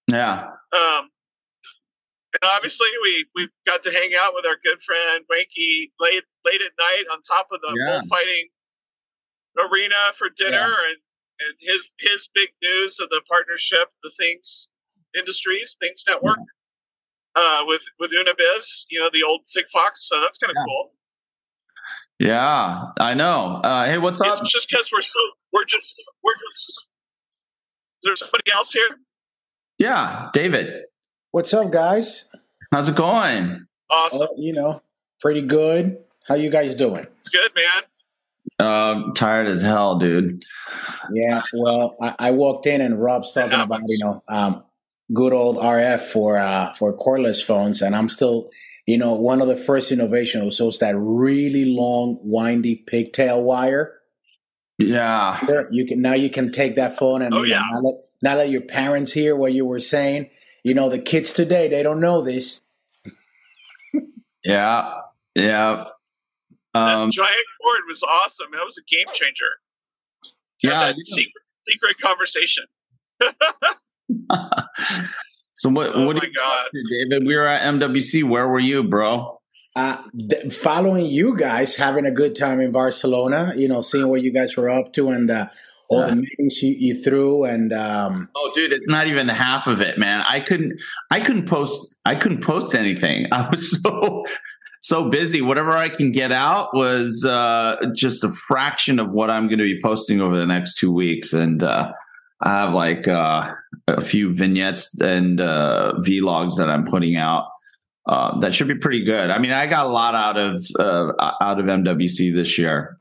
Yeah. 0.07 0.49
Um, 0.73 1.09
and 2.33 2.49
obviously 2.49 2.87
we 3.01 3.25
we 3.35 3.49
got 3.67 3.83
to 3.83 3.91
hang 3.91 4.11
out 4.19 4.33
with 4.33 4.45
our 4.45 4.57
good 4.63 4.81
friend 4.83 5.25
Wienke 5.31 5.91
late 5.99 6.23
late 6.45 6.61
at 6.61 6.71
night 6.77 7.05
on 7.11 7.21
top 7.23 7.47
of 7.51 7.59
the 7.61 7.75
yeah. 7.77 7.99
bullfighting 7.99 8.47
arena 9.59 10.15
for 10.17 10.29
dinner 10.29 10.71
yeah. 10.71 10.89
and 10.89 10.99
and 11.41 11.53
his 11.59 11.89
his 11.99 12.29
big 12.33 12.49
news 12.61 12.99
of 12.99 13.09
the 13.09 13.21
partnership 13.27 13.89
the 14.03 14.11
things 14.17 14.69
Industries, 15.17 15.75
Things 15.79 16.03
Network, 16.07 16.39
uh, 17.35 17.63
with 17.65 17.81
with 17.99 18.11
UnaBiz, 18.11 18.85
you 18.89 18.99
know, 18.99 19.09
the 19.11 19.23
old 19.23 19.41
Sigfox. 19.45 19.97
So 19.97 20.19
that's 20.19 20.37
kind 20.37 20.51
of 20.51 20.55
Yeah. 20.55 20.65
cool. 20.65 20.93
Yeah, 22.19 22.91
I 22.99 23.13
know. 23.15 23.61
Uh, 23.63 23.85
hey, 23.85 23.97
what's 23.97 24.21
up? 24.21 24.43
Just 24.45 24.69
because 24.69 24.91
we're 24.91 25.01
so 25.01 25.19
we're 25.51 25.65
just 25.65 25.95
we're 26.23 26.35
just. 26.35 26.69
Is 26.69 28.03
there 28.03 28.15
somebody 28.15 28.51
else 28.51 28.71
here? 28.71 28.89
Yeah, 29.77 30.29
David, 30.33 30.85
What's 31.31 31.53
up, 31.53 31.71
guys? 31.71 32.25
how's 32.71 32.89
it 32.89 32.95
going? 32.95 33.65
Awesome. 33.89 34.27
Uh, 34.31 34.33
you 34.37 34.53
know, 34.53 34.81
pretty 35.19 35.41
good. 35.41 35.97
How 36.27 36.35
you 36.35 36.49
guys 36.49 36.75
doing? 36.75 37.05
It's 37.19 37.29
good, 37.29 37.49
man. 37.55 37.83
Um, 38.59 39.13
tired 39.13 39.47
as 39.47 39.61
hell, 39.61 39.97
dude. 39.97 40.43
Yeah. 41.11 41.41
Well, 41.53 41.95
I, 42.01 42.15
I 42.19 42.31
walked 42.31 42.65
in 42.67 42.81
and 42.81 43.01
Rob's 43.01 43.33
talking 43.33 43.53
about 43.53 43.69
happens. 43.71 43.97
you 43.97 44.05
know 44.05 44.23
um, 44.27 44.63
good 45.13 45.33
old 45.33 45.57
RF 45.57 45.99
for 46.01 46.37
uh, 46.37 46.73
for 46.73 46.95
cordless 46.97 47.43
phones, 47.43 47.81
and 47.81 47.95
I'm 47.95 48.09
still 48.09 48.49
you 48.85 48.97
know 48.97 49.15
one 49.15 49.41
of 49.41 49.47
the 49.47 49.55
first 49.55 49.91
innovations 49.91 50.59
was 50.59 50.79
that 50.79 50.95
really 50.97 51.65
long, 51.65 52.19
windy 52.21 52.75
pigtail 52.75 53.41
wire. 53.41 53.93
Yeah, 54.77 55.37
There, 55.45 55.67
you 55.71 55.85
can 55.85 56.01
now 56.01 56.13
you 56.13 56.29
can 56.29 56.51
take 56.51 56.75
that 56.75 56.97
phone 56.97 57.21
and 57.21 57.33
Oh, 57.33 57.43
yeah. 57.43 57.61
now, 57.71 57.79
let, 57.81 57.95
now 58.23 58.35
that 58.37 58.49
your 58.49 58.61
parents 58.61 59.11
hear 59.13 59.35
what 59.35 59.53
you 59.53 59.63
were 59.65 59.79
saying, 59.79 60.29
you 60.63 60.73
know 60.73 60.89
the 60.89 60.99
kids 60.99 61.33
today 61.33 61.67
they 61.67 61.83
don't 61.83 61.99
know 61.99 62.21
this. 62.21 62.61
yeah, 64.43 64.99
yeah. 65.35 65.85
Um, 66.73 67.07
that 67.07 67.11
giant 67.11 67.45
cord 67.61 67.81
was 67.87 68.03
awesome. 68.03 68.47
That 68.51 68.63
was 68.65 68.77
a 68.77 68.83
game 68.93 69.07
changer. 69.13 69.45
Had 70.63 70.69
yeah. 70.69 70.93
that 70.93 70.95
secret 71.03 71.43
secret 71.69 71.95
conversation. 71.99 72.65
so 75.53 75.69
what? 75.69 75.95
Oh 75.95 76.05
what 76.05 76.15
my 76.15 76.21
do 76.21 76.27
you 76.27 76.33
god. 76.33 76.67
David? 76.89 77.27
We 77.27 77.35
were 77.35 77.47
at 77.47 77.61
MWC. 77.73 78.23
Where 78.27 78.47
were 78.47 78.59
you, 78.59 78.83
bro? 78.83 79.41
uh, 79.75 79.97
th- 80.29 80.53
following 80.53 81.05
you 81.05 81.37
guys, 81.37 81.75
having 81.75 82.05
a 82.05 82.11
good 82.11 82.35
time 82.35 82.59
in 82.59 82.71
Barcelona, 82.71 83.53
you 83.55 83.67
know, 83.67 83.81
seeing 83.81 84.07
what 84.07 84.21
you 84.21 84.31
guys 84.31 84.57
were 84.57 84.69
up 84.69 84.93
to 84.93 85.09
and 85.09 85.31
uh, 85.31 85.47
all 85.91 86.07
the 86.07 86.15
meetings 86.15 86.61
you, 86.63 86.73
you 86.77 86.95
threw. 86.95 87.43
And 87.43 87.73
um, 87.73 88.29
Oh, 88.35 88.51
dude, 88.55 88.71
it's 88.71 88.87
not 88.87 89.07
even 89.07 89.27
half 89.27 89.67
of 89.67 89.81
it, 89.81 89.97
man. 89.97 90.23
I 90.27 90.39
couldn't. 90.39 90.79
I 91.09 91.19
couldn't 91.19 91.47
post. 91.47 91.97
I 92.05 92.15
couldn't 92.15 92.43
post 92.43 92.73
anything. 92.73 93.27
I 93.31 93.49
was 93.49 93.81
so 93.81 94.25
so 94.81 95.09
busy. 95.09 95.41
Whatever 95.41 95.71
I 95.71 95.89
can 95.89 96.11
get 96.11 96.31
out 96.31 96.73
was 96.73 97.25
uh, 97.25 97.77
just 97.93 98.23
a 98.23 98.29
fraction 98.29 98.99
of 98.99 99.11
what 99.11 99.29
I'm 99.29 99.47
going 99.47 99.59
to 99.59 99.63
be 99.63 99.79
posting 99.81 100.21
over 100.21 100.37
the 100.37 100.45
next 100.45 100.77
two 100.77 100.91
weeks, 100.91 101.33
and 101.33 101.61
uh, 101.61 101.91
I 102.41 102.49
have 102.49 102.73
like 102.73 103.07
uh, 103.07 103.51
a 103.87 104.01
few 104.01 104.33
vignettes 104.33 104.99
and 104.99 105.39
uh, 105.39 105.93
vlogs 105.99 106.57
that 106.57 106.69
I'm 106.69 106.85
putting 106.85 107.15
out. 107.15 107.45
Uh, 108.07 108.39
that 108.39 108.53
should 108.53 108.67
be 108.67 108.75
pretty 108.75 109.03
good. 109.03 109.29
I 109.29 109.37
mean, 109.37 109.51
I 109.51 109.67
got 109.67 109.85
a 109.85 109.89
lot 109.89 110.15
out 110.15 110.37
of 110.37 110.65
uh, 110.79 111.33
out 111.41 111.59
of 111.59 111.65
MWC 111.65 112.33
this 112.33 112.57
year, 112.57 112.97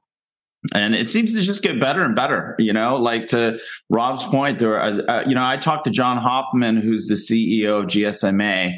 and 0.74 0.94
it 0.94 1.08
seems 1.08 1.34
to 1.34 1.40
just 1.40 1.62
get 1.62 1.80
better 1.80 2.02
and 2.02 2.14
better. 2.14 2.54
You 2.58 2.72
know, 2.72 2.96
like 2.96 3.28
to 3.28 3.58
Rob's 3.88 4.22
point, 4.24 4.58
there, 4.58 4.80
uh, 4.80 4.98
uh, 5.08 5.24
you 5.26 5.34
know, 5.34 5.44
I 5.44 5.56
talked 5.56 5.84
to 5.84 5.90
John 5.90 6.18
Hoffman, 6.18 6.76
who's 6.76 7.08
the 7.08 7.14
CEO 7.14 7.80
of 7.80 7.86
GSMA, 7.86 8.76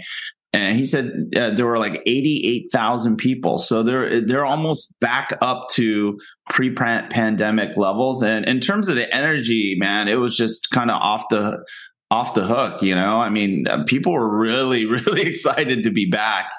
and 0.53 0.77
he 0.77 0.85
said 0.85 1.31
uh, 1.37 1.51
there 1.51 1.67
were 1.67 1.79
like 1.79 2.03
eighty-eight 2.07 2.71
thousand 2.71 3.17
people. 3.17 3.59
So 3.59 3.83
they're 3.83 4.21
they're 4.21 4.45
almost 4.45 4.93
back 5.01 5.37
up 5.41 5.69
to 5.73 6.19
pre-pandemic 6.51 7.77
levels. 7.77 8.23
And 8.23 8.45
in 8.45 8.61
terms 8.61 8.89
of 8.89 8.97
the 8.97 9.12
energy, 9.15 9.77
man, 9.79 10.09
it 10.09 10.21
was 10.21 10.37
just 10.37 10.71
kind 10.71 10.91
of 10.91 11.01
off 11.01 11.25
the 11.31 11.65
off 12.11 12.35
the 12.35 12.47
hook. 12.47 12.83
You 12.83 12.95
know, 12.95 13.21
I 13.21 13.31
mean, 13.31 13.67
uh, 13.67 13.85
people 13.85 14.12
were 14.12 14.39
really 14.39 14.87
really 15.07 15.23
excited 15.23 15.85
to 15.85 15.91
be 15.91 16.07
back. 16.07 16.53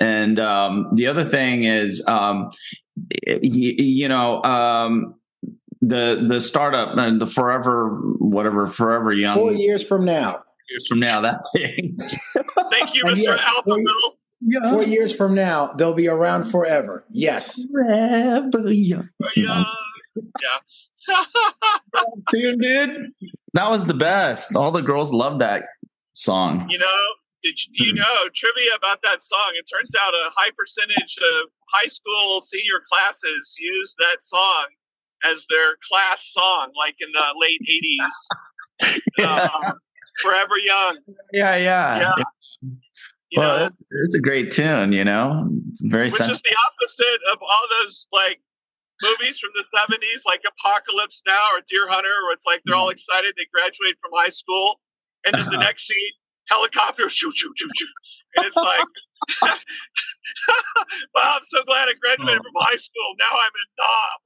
And 0.00 0.38
um, 0.40 0.88
the 0.92 1.06
other 1.06 1.24
thing 1.24 1.64
is, 1.64 2.04
um, 2.06 2.50
y- 2.96 3.38
you 3.42 4.08
know, 4.08 4.42
um, 4.42 5.14
the 5.82 6.24
the 6.28 6.40
startup 6.40 6.96
and 6.96 7.20
the 7.20 7.26
forever 7.26 7.90
whatever 8.18 8.66
forever 8.66 9.12
young 9.12 9.36
four 9.36 9.52
years 9.52 9.82
from 9.86 10.04
now, 10.04 10.42
years 10.70 10.86
from 10.88 10.98
now 11.00 11.20
that 11.20 11.40
thing 11.54 11.96
Thank 12.70 12.94
you, 12.94 13.04
Mr. 13.04 13.16
yes, 13.18 13.44
Alpha 13.46 13.74
we- 13.74 13.84
Bill. 13.84 14.70
four 14.70 14.82
years 14.84 15.14
from 15.14 15.34
now, 15.34 15.68
they'll 15.74 15.94
be 15.94 16.08
around 16.08 16.44
forever. 16.44 17.04
Yes. 17.10 17.60
forever 17.72 18.70
young 18.72 19.04
Yeah. 19.36 19.64
Yeah. 21.06 21.24
dude 22.32 22.60
dude 22.60 23.12
that 23.52 23.70
was 23.70 23.84
the 23.86 23.94
best 23.94 24.56
all 24.56 24.72
the 24.72 24.80
girls 24.82 25.12
loved 25.12 25.40
that 25.40 25.64
song 26.14 26.66
you 26.70 26.78
know, 26.78 26.86
did 27.42 27.54
you, 27.74 27.86
you 27.88 27.94
know 27.94 28.04
trivia 28.34 28.70
about 28.76 28.98
that 29.04 29.22
song? 29.22 29.52
It 29.58 29.68
turns 29.72 29.94
out 29.94 30.14
a 30.14 30.30
high 30.34 30.50
percentage 30.58 31.18
of 31.18 31.50
high 31.72 31.88
school 31.88 32.40
senior 32.40 32.80
classes 32.90 33.56
use 33.58 33.94
that 33.98 34.22
song 34.22 34.66
as 35.24 35.46
their 35.50 35.76
class 35.88 36.22
song, 36.32 36.72
like 36.76 36.94
in 37.00 37.08
the 37.12 37.24
late 37.40 37.60
'80s. 38.82 39.00
yeah 39.18 39.44
Um, 39.44 39.78
Forever 40.22 40.54
Young. 40.64 40.98
yeah 41.32 41.56
yeah, 41.56 41.98
Yeah. 41.98 42.14
You 43.30 43.40
well 43.40 43.58
know, 43.58 43.64
it's, 43.66 43.82
it's 43.90 44.14
a 44.14 44.20
great 44.20 44.50
tune 44.50 44.92
you 44.92 45.04
know 45.04 45.48
it's 45.70 45.82
very 45.84 46.04
which 46.10 46.14
sen- 46.22 46.30
is 46.30 46.40
the 46.42 46.56
opposite 46.68 47.20
of 47.32 47.38
all 47.42 47.64
those 47.82 48.06
like 48.12 48.40
movies 49.02 49.38
from 49.38 49.50
the 49.56 49.64
70s 49.76 50.22
like 50.26 50.40
apocalypse 50.46 51.22
now 51.26 51.42
or 51.52 51.60
deer 51.68 51.86
hunter 51.88 52.08
where 52.24 52.32
it's 52.32 52.46
like 52.46 52.62
they're 52.64 52.76
all 52.76 52.88
excited 52.88 53.34
they 53.36 53.46
graduate 53.52 53.96
from 54.00 54.10
high 54.14 54.28
school 54.30 54.80
and 55.26 55.34
then 55.34 55.44
the 55.50 55.56
Uh-huh. 55.56 55.66
next 55.68 55.86
scene 55.86 56.12
helicopter 56.48 57.08
shoot 57.08 57.36
shoot 57.36 57.52
shoot 57.56 57.70
shoot. 57.76 57.88
And 58.36 58.46
it's 58.46 58.56
like 58.56 58.80
wow 61.14 61.36
i'm 61.36 61.44
so 61.44 61.62
glad 61.66 61.88
i 61.88 61.94
graduated 62.00 62.42
from 62.42 62.52
high 62.56 62.76
school. 62.76 63.14
Now 63.18 63.36
i'm 63.36 63.54
in 63.62 63.68
knob. 63.78 64.20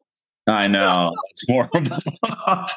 I 0.48 0.66
know. 0.66 1.14
It's 1.30 1.44
horrible. 1.48 2.66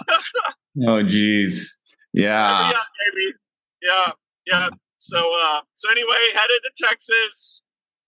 Oh 0.88 1.04
geez. 1.04 1.82
Yeah. 2.14 2.72
yeah 2.72 2.82
baby. 2.98 3.38
Yeah 3.82 4.12
yeah. 4.48 4.70
So 4.98 5.18
uh 5.18 5.62
so 5.76 5.92
anyway 5.92 6.34
headed 6.34 6.62
to 6.66 6.84
texas. 6.84 7.62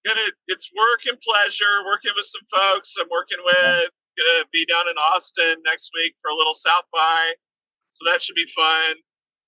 Gonna 0.06 0.22
it's 0.48 0.70
work 0.76 1.06
and 1.06 1.18
pleasure 1.22 1.86
working 1.86 2.12
with 2.16 2.26
some 2.26 2.42
folks. 2.50 2.96
I'm 3.00 3.08
working 3.12 3.38
with 3.46 3.90
gonna 4.18 4.46
be 4.52 4.66
down 4.66 4.88
in 4.90 4.98
austin 4.98 5.62
next 5.64 5.92
week 5.94 6.16
for 6.22 6.30
a 6.30 6.36
little 6.36 6.54
south 6.56 6.86
by. 6.92 7.34
So 7.90 8.10
that 8.10 8.22
should 8.22 8.36
be 8.36 8.48
fun 8.56 8.96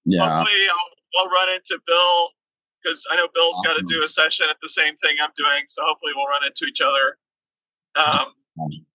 yeah 0.07 0.23
hopefully 0.37 0.59
I'll, 0.71 1.21
I'll 1.25 1.29
run 1.31 1.49
into 1.53 1.77
bill 1.85 2.29
because 2.81 3.05
i 3.11 3.15
know 3.15 3.27
bill's 3.35 3.59
got 3.65 3.73
to 3.73 3.83
do 3.87 4.03
a 4.03 4.07
session 4.07 4.45
at 4.49 4.57
the 4.61 4.69
same 4.69 4.95
thing 4.97 5.15
i'm 5.21 5.31
doing 5.37 5.63
so 5.69 5.83
hopefully 5.85 6.11
we'll 6.15 6.27
run 6.27 6.41
into 6.45 6.65
each 6.65 6.81
other 6.81 7.17
um 7.95 8.33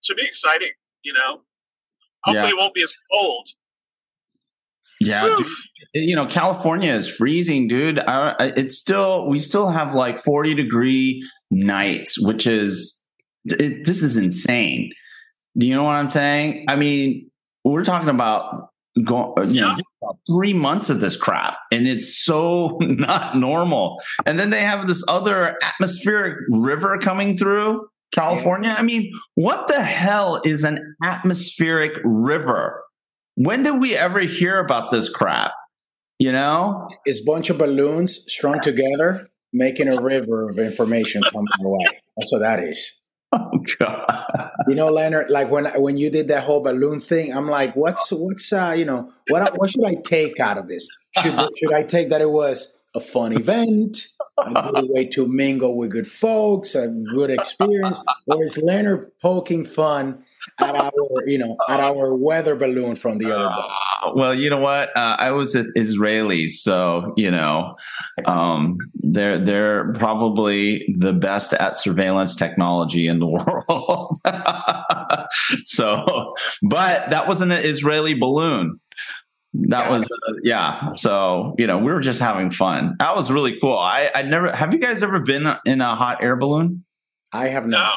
should 0.02 0.16
be 0.16 0.26
exciting 0.26 0.71
you 1.04 1.12
know 1.12 1.42
hopefully 2.25 2.49
Yeah. 2.49 2.54
it 2.54 2.57
won't 2.57 2.75
be 2.75 2.83
as 2.83 2.92
cold 3.12 3.49
Yeah, 5.00 5.35
dude, 5.37 5.47
you 5.95 6.14
know, 6.16 6.26
California 6.26 6.92
is 6.92 7.09
freezing, 7.12 7.66
dude. 7.69 7.99
I, 8.00 8.52
it's 8.57 8.76
still 8.78 9.28
we 9.28 9.38
still 9.40 9.69
have 9.69 9.95
like 9.95 10.21
forty 10.21 10.54
degree 10.54 11.28
nights, 11.50 12.21
which 12.21 12.47
is 12.47 13.07
it, 13.47 13.85
this 13.85 14.02
is 14.02 14.16
insane. 14.16 14.90
Do 15.59 15.66
you 15.66 15.75
know 15.75 15.83
what 15.85 15.97
I'm 15.97 16.11
saying? 16.11 16.66
I 16.69 16.76
mean, 16.76 17.31
we're 17.64 17.85
talking 17.85 18.09
about 18.09 18.69
going, 19.04 19.49
you 19.49 19.61
Yeah. 19.62 19.73
about 19.75 19.83
three 20.26 20.52
months 20.52 20.90
of 20.90 21.00
this 21.00 21.16
crap, 21.16 21.56
and 21.71 21.87
it's 21.87 22.25
so 22.25 22.78
not 22.80 23.37
normal. 23.37 24.02
And 24.26 24.38
then 24.38 24.50
they 24.50 24.61
have 24.61 24.87
this 24.87 25.04
other 25.09 25.56
atmospheric 25.62 26.37
river 26.49 26.99
coming 26.99 27.37
through 27.37 27.88
California. 28.12 28.75
I 28.76 28.82
mean, 28.82 29.12
what 29.35 29.68
the 29.68 29.82
hell 29.82 30.40
is 30.44 30.64
an 30.64 30.97
atmospheric 31.02 31.92
river? 32.04 32.82
When 33.35 33.62
did 33.62 33.80
we 33.80 33.97
ever 33.97 34.21
hear 34.21 34.59
about 34.59 34.92
this 34.92 35.09
crap? 35.09 35.52
You 36.18 36.32
know? 36.32 36.88
It's 37.04 37.21
a 37.21 37.25
bunch 37.25 37.50
of 37.50 37.59
balloons 37.59 38.25
strung 38.28 38.61
together, 38.61 39.28
making 39.52 39.88
a 39.88 40.00
river 40.00 40.49
of 40.49 40.59
information 40.59 41.23
coming 41.23 41.47
our 41.61 41.71
way. 41.71 42.02
That's 42.16 42.32
what 42.32 42.40
that 42.40 42.61
is. 42.61 42.99
Oh 43.35 43.64
God. 43.78 44.12
You 44.69 44.75
know, 44.75 44.88
Leonard, 44.88 45.31
like 45.31 45.50
when 45.50 45.66
when 45.81 45.97
you 45.97 46.11
did 46.11 46.28
that 46.28 46.45
whole 46.45 46.61
balloon 46.61 47.00
thing, 47.00 47.33
I'm 47.35 47.49
like, 47.49 47.75
what's 47.76 48.11
what's 48.11 48.52
uh, 48.52 48.75
you 48.76 48.85
know, 48.85 49.11
what 49.28 49.59
what 49.59 49.71
should 49.71 49.85
I 49.85 49.95
take 49.95 50.40
out 50.40 50.59
of 50.59 50.69
this? 50.69 50.88
Should 51.21 51.38
should 51.59 51.73
I 51.73 51.83
take 51.83 52.09
that 52.11 52.21
it 52.21 52.31
was 52.31 52.76
a 52.95 53.00
fun 53.00 53.33
event, 53.33 54.09
a 54.38 54.73
good 54.73 54.88
way 54.88 55.07
to 55.07 55.26
mingle 55.26 55.76
with 55.76 55.90
good 55.90 56.07
folks, 56.07 56.75
a 56.75 56.88
good 56.88 57.31
experience, 57.31 58.02
or 58.26 58.42
is 58.42 58.59
Leonard 58.59 59.12
poking 59.21 59.64
fun 59.64 60.25
at 60.61 60.75
our 60.75 60.92
you 61.26 61.38
know 61.38 61.56
at 61.68 61.80
our 61.80 62.14
weather 62.14 62.56
balloon 62.56 62.96
from 62.96 63.18
the 63.18 63.32
other 63.32 63.49
day? 63.49 63.68
Uh, 64.04 64.12
well, 64.14 64.34
you 64.34 64.50
know 64.50 64.61
what? 64.61 64.90
Uh, 64.96 65.16
I 65.18 65.30
was 65.32 65.54
an 65.54 65.72
Israeli, 65.76 66.49
so 66.49 67.12
you 67.16 67.30
know, 67.30 67.76
um, 68.25 68.78
they're 68.94 69.38
they're 69.38 69.92
probably 69.94 70.94
the 70.99 71.12
best 71.12 71.52
at 71.54 71.76
surveillance 71.76 72.37
technology 72.37 73.06
in 73.06 73.18
the 73.18 73.26
world. 73.68 74.18
so, 75.64 76.34
but 76.62 77.11
that 77.11 77.28
wasn't 77.28 77.52
an 77.52 77.64
Israeli 77.64 78.14
balloon. 78.14 78.80
That 79.54 79.90
was 79.90 80.04
uh, 80.04 80.32
yeah. 80.42 80.92
So 80.94 81.54
you 81.58 81.66
know, 81.66 81.78
we 81.78 81.92
were 81.92 82.00
just 82.00 82.20
having 82.20 82.50
fun. 82.50 82.96
That 82.99 83.14
was 83.14 83.30
really 83.30 83.58
cool. 83.61 83.76
I 83.76 84.11
I 84.14 84.22
never 84.22 84.50
have 84.50 84.72
you 84.72 84.78
guys 84.78 85.02
ever 85.02 85.20
been 85.20 85.46
in 85.66 85.80
a 85.80 85.94
hot 85.94 86.22
air 86.22 86.37
balloon? 86.37 86.84
I 87.32 87.49
have 87.49 87.66
No. 87.66 87.96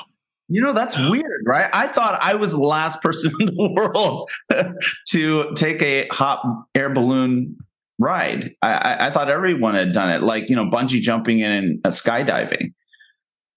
Not. 0.49 0.55
You 0.55 0.61
know, 0.61 0.73
that's 0.73 0.97
No. 0.97 1.11
weird, 1.11 1.41
right? 1.45 1.69
I 1.73 1.87
thought 1.87 2.19
I 2.21 2.35
was 2.35 2.51
the 2.51 2.59
last 2.59 3.01
person 3.01 3.31
in 3.39 3.47
the 3.47 3.73
world 3.75 4.29
to 5.09 5.53
take 5.55 5.81
a 5.81 6.07
hot 6.07 6.45
air 6.75 6.89
balloon 6.93 7.57
ride. 7.99 8.51
I, 8.61 8.71
I, 8.73 9.07
I 9.07 9.11
thought 9.11 9.29
everyone 9.29 9.73
had 9.75 9.91
done 9.93 10.09
it, 10.11 10.21
like, 10.23 10.49
you 10.49 10.55
know, 10.55 10.65
bungee 10.65 11.01
jumping 11.01 11.41
and 11.41 11.79
uh, 11.85 11.89
skydiving, 11.89 12.73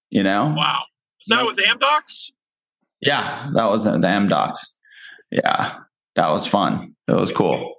you 0.09 0.23
know? 0.23 0.53
Wow. 0.57 0.83
Is 1.21 1.27
that 1.27 1.45
with 1.45 1.57
the 1.57 1.63
Amdocs? 1.63 2.31
Yeah, 3.01 3.49
that 3.53 3.69
was 3.69 3.85
at 3.85 4.01
the 4.01 4.07
Amdocs. 4.07 4.59
Yeah, 5.31 5.75
that 6.15 6.29
was 6.29 6.47
fun. 6.47 6.95
It 7.07 7.13
was 7.15 7.31
cool. 7.31 7.75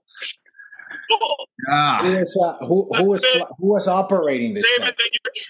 Cool. 1.11 1.47
Who 1.67 2.17
was, 2.19 2.40
uh, 2.43 2.64
who, 2.67 2.88
who 2.97 3.05
was 3.05 3.25
who 3.59 3.67
was 3.67 3.88
operating 3.88 4.55
this 4.55 4.67
David, 4.79 4.95
thing? 4.97 5.43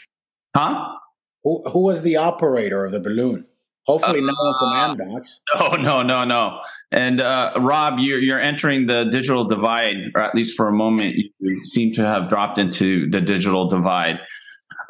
huh? 0.56 0.96
Who, 1.44 1.62
who 1.70 1.80
was 1.84 2.02
the 2.02 2.16
operator 2.16 2.84
of 2.84 2.92
the 2.92 3.00
balloon? 3.00 3.46
Hopefully, 3.90 4.20
no 4.20 4.32
one 4.38 4.54
Uh, 4.54 4.58
from 4.58 4.96
Amdocs. 4.98 5.40
No, 5.54 5.76
no, 5.76 6.02
no, 6.02 6.24
no. 6.24 6.60
And 6.92 7.20
uh, 7.20 7.52
Rob, 7.58 7.98
you're 7.98 8.20
you're 8.20 8.38
entering 8.38 8.86
the 8.86 9.04
digital 9.04 9.44
divide, 9.44 9.96
or 10.14 10.22
at 10.22 10.34
least 10.34 10.56
for 10.56 10.68
a 10.68 10.72
moment, 10.72 11.16
you 11.16 11.64
seem 11.64 11.92
to 11.94 12.02
have 12.04 12.28
dropped 12.28 12.58
into 12.58 13.08
the 13.10 13.20
digital 13.20 13.66
divide. 13.66 14.20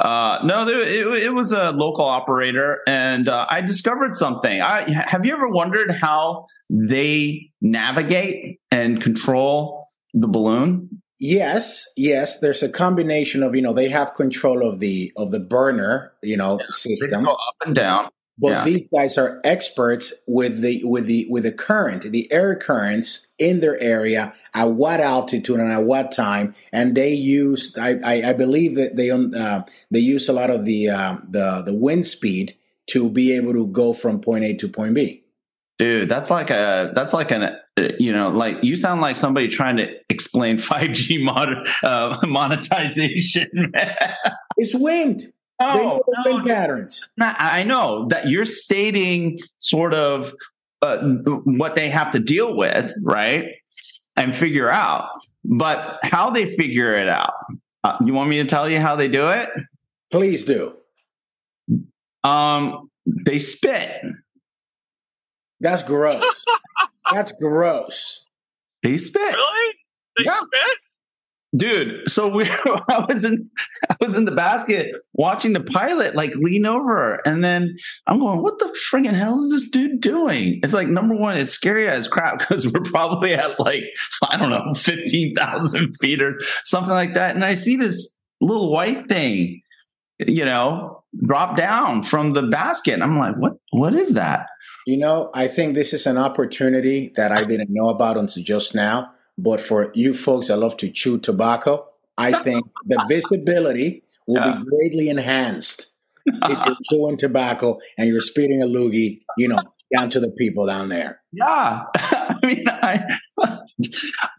Uh, 0.00 0.38
no, 0.44 0.64
there, 0.64 0.80
it, 0.80 1.24
it 1.24 1.34
was 1.34 1.52
a 1.52 1.72
local 1.72 2.06
operator, 2.06 2.78
and 2.86 3.28
uh, 3.28 3.46
I 3.50 3.60
discovered 3.60 4.16
something. 4.16 4.60
I, 4.62 4.90
have 4.90 5.26
you 5.26 5.34
ever 5.34 5.48
wondered 5.48 5.90
how 5.90 6.46
they 6.70 7.50
navigate 7.60 8.60
and 8.70 9.02
control 9.02 9.86
the 10.14 10.26
balloon? 10.26 11.02
Yes, 11.18 11.86
yes. 11.98 12.38
There's 12.38 12.62
a 12.62 12.68
combination 12.70 13.42
of 13.42 13.54
you 13.54 13.60
know 13.60 13.74
they 13.74 13.90
have 13.90 14.14
control 14.14 14.66
of 14.66 14.80
the 14.80 15.12
of 15.18 15.32
the 15.32 15.40
burner 15.40 16.12
you 16.22 16.36
know 16.36 16.56
They 16.56 16.64
system, 16.70 17.28
up 17.28 17.38
and 17.66 17.74
down. 17.74 18.08
But 18.40 18.48
yeah. 18.48 18.64
these 18.64 18.88
guys 18.88 19.18
are 19.18 19.40
experts 19.44 20.14
with 20.26 20.62
the 20.62 20.82
with 20.84 21.06
the 21.06 21.26
with 21.28 21.42
the 21.42 21.52
current, 21.52 22.02
the 22.02 22.30
air 22.32 22.56
currents 22.56 23.26
in 23.38 23.60
their 23.60 23.80
area 23.80 24.32
at 24.54 24.70
what 24.70 25.00
altitude 25.00 25.60
and 25.60 25.70
at 25.70 25.84
what 25.84 26.10
time, 26.10 26.54
and 26.72 26.94
they 26.94 27.12
use. 27.12 27.76
I 27.78 27.98
I, 28.02 28.30
I 28.30 28.32
believe 28.32 28.76
that 28.76 28.96
they 28.96 29.10
uh, 29.10 29.62
they 29.90 30.00
use 30.00 30.28
a 30.28 30.32
lot 30.32 30.48
of 30.48 30.64
the 30.64 30.88
uh, 30.88 31.16
the 31.28 31.62
the 31.66 31.74
wind 31.74 32.06
speed 32.06 32.56
to 32.88 33.10
be 33.10 33.32
able 33.32 33.52
to 33.52 33.66
go 33.66 33.92
from 33.92 34.20
point 34.20 34.44
A 34.44 34.54
to 34.54 34.68
point 34.68 34.94
B. 34.94 35.22
Dude, 35.78 36.08
that's 36.08 36.30
like 36.30 36.50
a 36.50 36.92
that's 36.94 37.12
like 37.12 37.30
an 37.30 37.42
uh, 37.42 37.88
you 37.98 38.12
know 38.12 38.30
like 38.30 38.56
you 38.62 38.74
sound 38.74 39.02
like 39.02 39.16
somebody 39.16 39.48
trying 39.48 39.76
to 39.76 39.94
explain 40.08 40.56
5G 40.58 41.22
mod, 41.22 41.68
uh, 41.84 42.18
monetization. 42.26 43.72
It's 44.56 44.74
wind. 44.74 45.32
They 45.60 45.66
know 45.66 46.02
no, 46.24 46.42
patterns. 46.44 47.10
no, 47.18 47.32
I 47.38 47.62
know 47.64 48.06
that 48.08 48.28
you're 48.28 48.44
stating 48.46 49.38
sort 49.58 49.92
of 49.94 50.32
uh, 50.82 50.98
what 51.44 51.74
they 51.76 51.90
have 51.90 52.10
to 52.12 52.18
deal 52.18 52.56
with, 52.56 52.92
right, 53.02 53.46
and 54.16 54.34
figure 54.36 54.70
out. 54.70 55.10
But 55.44 55.98
how 56.02 56.30
they 56.30 56.56
figure 56.56 56.96
it 56.96 57.08
out? 57.08 57.32
Uh, 57.84 57.96
you 58.04 58.12
want 58.14 58.30
me 58.30 58.38
to 58.42 58.48
tell 58.48 58.68
you 58.68 58.78
how 58.80 58.96
they 58.96 59.08
do 59.08 59.28
it? 59.28 59.48
Please 60.10 60.44
do. 60.44 60.74
Um, 62.24 62.90
they 63.06 63.38
spit. 63.38 64.02
That's 65.60 65.82
gross. 65.82 66.24
That's 67.12 67.32
gross. 67.40 68.24
They 68.82 68.96
spit. 68.96 69.20
really? 69.20 69.74
They 70.18 70.24
Yeah. 70.24 70.36
spit? 70.36 70.78
Dude 71.56 72.08
so 72.08 72.28
we 72.28 72.44
i 72.88 73.04
was 73.08 73.24
in 73.24 73.50
i 73.88 73.96
was 74.00 74.16
in 74.16 74.24
the 74.24 74.30
basket 74.30 74.94
watching 75.14 75.52
the 75.52 75.60
pilot 75.60 76.14
like 76.14 76.34
lean 76.36 76.64
over. 76.64 77.20
And 77.26 77.44
then 77.44 77.76
i'm 78.06 78.18
going 78.18 78.42
what 78.42 78.58
the 78.58 78.74
friggin' 78.90 79.14
hell 79.14 79.38
is 79.38 79.50
this 79.50 79.70
dude 79.70 80.00
doing? 80.00 80.60
It's 80.62 80.72
like 80.72 80.88
number 80.88 81.14
one 81.14 81.36
it's 81.36 81.50
scary 81.50 81.88
as 81.88 82.08
crap 82.08 82.38
because 82.38 82.66
we're 82.66 82.80
probably 82.80 83.34
at 83.34 83.60
like 83.60 83.84
i 84.28 84.36
don't 84.36 84.50
know 84.50 84.72
15000 84.74 85.94
feet 86.00 86.22
or 86.22 86.40
something 86.64 86.94
like 86.94 87.14
that. 87.14 87.34
And 87.34 87.44
i 87.44 87.54
see 87.54 87.76
this 87.76 88.16
little 88.40 88.72
white 88.72 89.06
thing 89.06 89.60
you 90.26 90.44
know 90.44 91.02
drop 91.26 91.56
down 91.56 92.02
from 92.02 92.32
the 92.32 92.42
basket. 92.42 92.94
And 92.94 93.02
i'm 93.02 93.18
like 93.18 93.36
what 93.36 93.54
what 93.70 93.94
is 93.94 94.14
that? 94.14 94.46
You 94.86 94.96
know, 94.96 95.30
I 95.34 95.46
think 95.46 95.74
this 95.74 95.92
is 95.92 96.06
an 96.06 96.16
opportunity 96.16 97.12
that 97.14 97.32
I 97.32 97.44
didn't 97.44 97.68
know 97.70 97.90
about 97.90 98.16
until 98.16 98.42
just 98.42 98.74
now. 98.74 99.10
But 99.42 99.60
for 99.60 99.90
you 99.94 100.12
folks 100.14 100.48
that 100.48 100.58
love 100.58 100.76
to 100.78 100.90
chew 100.90 101.18
tobacco, 101.18 101.86
I 102.18 102.32
think 102.44 102.66
the 102.86 103.04
visibility 103.08 104.02
will 104.26 104.36
Yeah. 104.36 104.54
be 104.58 104.64
greatly 104.64 105.08
enhanced 105.08 105.92
if 106.26 106.66
you're 106.66 106.76
chewing 106.90 107.16
tobacco 107.16 107.78
and 107.96 108.08
you're 108.08 108.20
speeding 108.20 108.62
a 108.62 108.66
loogie, 108.66 109.20
you 109.38 109.48
know, 109.48 109.62
down 109.94 110.10
to 110.10 110.20
the 110.20 110.30
people 110.30 110.66
down 110.66 110.88
there. 110.88 111.20
Yeah, 111.32 111.84
I 111.96 112.36
mean, 112.44 112.64
I, 112.68 113.04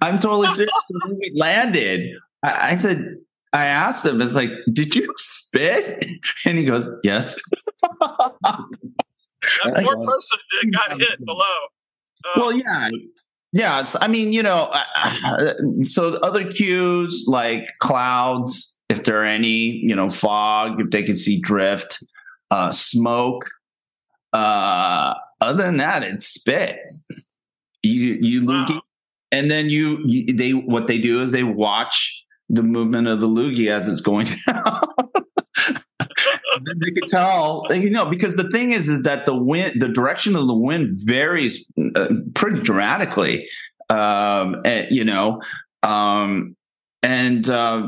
I'm 0.01 0.19
totally 0.19 0.49
serious. 0.49 0.71
So 0.87 0.99
when 1.07 1.17
we 1.19 1.31
landed, 1.35 2.15
I, 2.43 2.71
I 2.71 2.75
said, 2.75 3.05
I 3.53 3.65
asked 3.65 4.05
him, 4.05 4.21
"It's 4.21 4.35
like, 4.35 4.51
did 4.71 4.95
you 4.95 5.11
spit?" 5.17 6.05
And 6.45 6.57
he 6.57 6.63
goes, 6.65 6.87
"Yes." 7.03 7.35
That 9.63 9.73
Right. 9.73 9.83
poor 9.85 10.05
person 10.05 10.37
got 10.71 10.97
hit 10.99 11.25
below. 11.25 11.43
Uh, 12.23 12.39
well, 12.39 12.51
yeah, 12.53 12.89
yeah. 13.51 13.79
It's, 13.81 13.95
I 14.01 14.07
mean, 14.07 14.33
you 14.33 14.43
know, 14.43 14.73
so 15.83 16.11
the 16.11 16.19
other 16.21 16.49
cues 16.49 17.25
like 17.27 17.67
clouds, 17.79 18.79
if 18.89 19.03
there 19.03 19.21
are 19.21 19.25
any, 19.25 19.77
you 19.83 19.95
know, 19.95 20.09
fog, 20.09 20.81
if 20.81 20.89
they 20.91 21.03
can 21.03 21.15
see 21.15 21.39
drift, 21.39 22.03
uh, 22.51 22.71
smoke. 22.71 23.45
Uh, 24.33 25.13
other 25.41 25.63
than 25.63 25.77
that, 25.77 26.03
it's 26.03 26.27
spit. 26.27 26.77
You 27.83 28.17
you 28.21 28.45
Wow. 28.45 28.65
loogie, 28.65 28.81
and 29.31 29.49
then 29.49 29.69
you, 29.69 29.97
you 30.05 30.33
they 30.33 30.51
what 30.53 30.87
they 30.87 30.99
do 30.99 31.21
is 31.21 31.31
they 31.31 31.43
watch 31.43 32.23
the 32.49 32.61
movement 32.63 33.07
of 33.07 33.19
the 33.21 33.27
loogie 33.27 33.69
as 33.69 33.87
it's 33.87 34.01
going 34.01 34.27
down. 34.47 34.81
They 36.65 36.91
could 36.91 37.08
tell, 37.08 37.65
you 37.71 37.89
know, 37.89 38.10
because 38.10 38.36
the 38.36 38.50
thing 38.50 38.74
is, 38.74 38.88
is 38.88 39.04
that 39.04 39.26
the 39.26 39.36
wind, 39.36 39.82
the 39.82 39.89
direction 39.89 40.36
of 40.36 40.47
the 40.47 40.56
wind 40.56 41.00
varies 41.02 41.65
uh, 41.95 42.10
pretty 42.36 42.62
dramatically, 42.62 43.47
um, 43.89 44.62
and, 44.65 44.88
you 44.89 45.04
know, 45.04 45.41
um, 45.84 46.56
and 47.04 47.50
uh, 47.50 47.88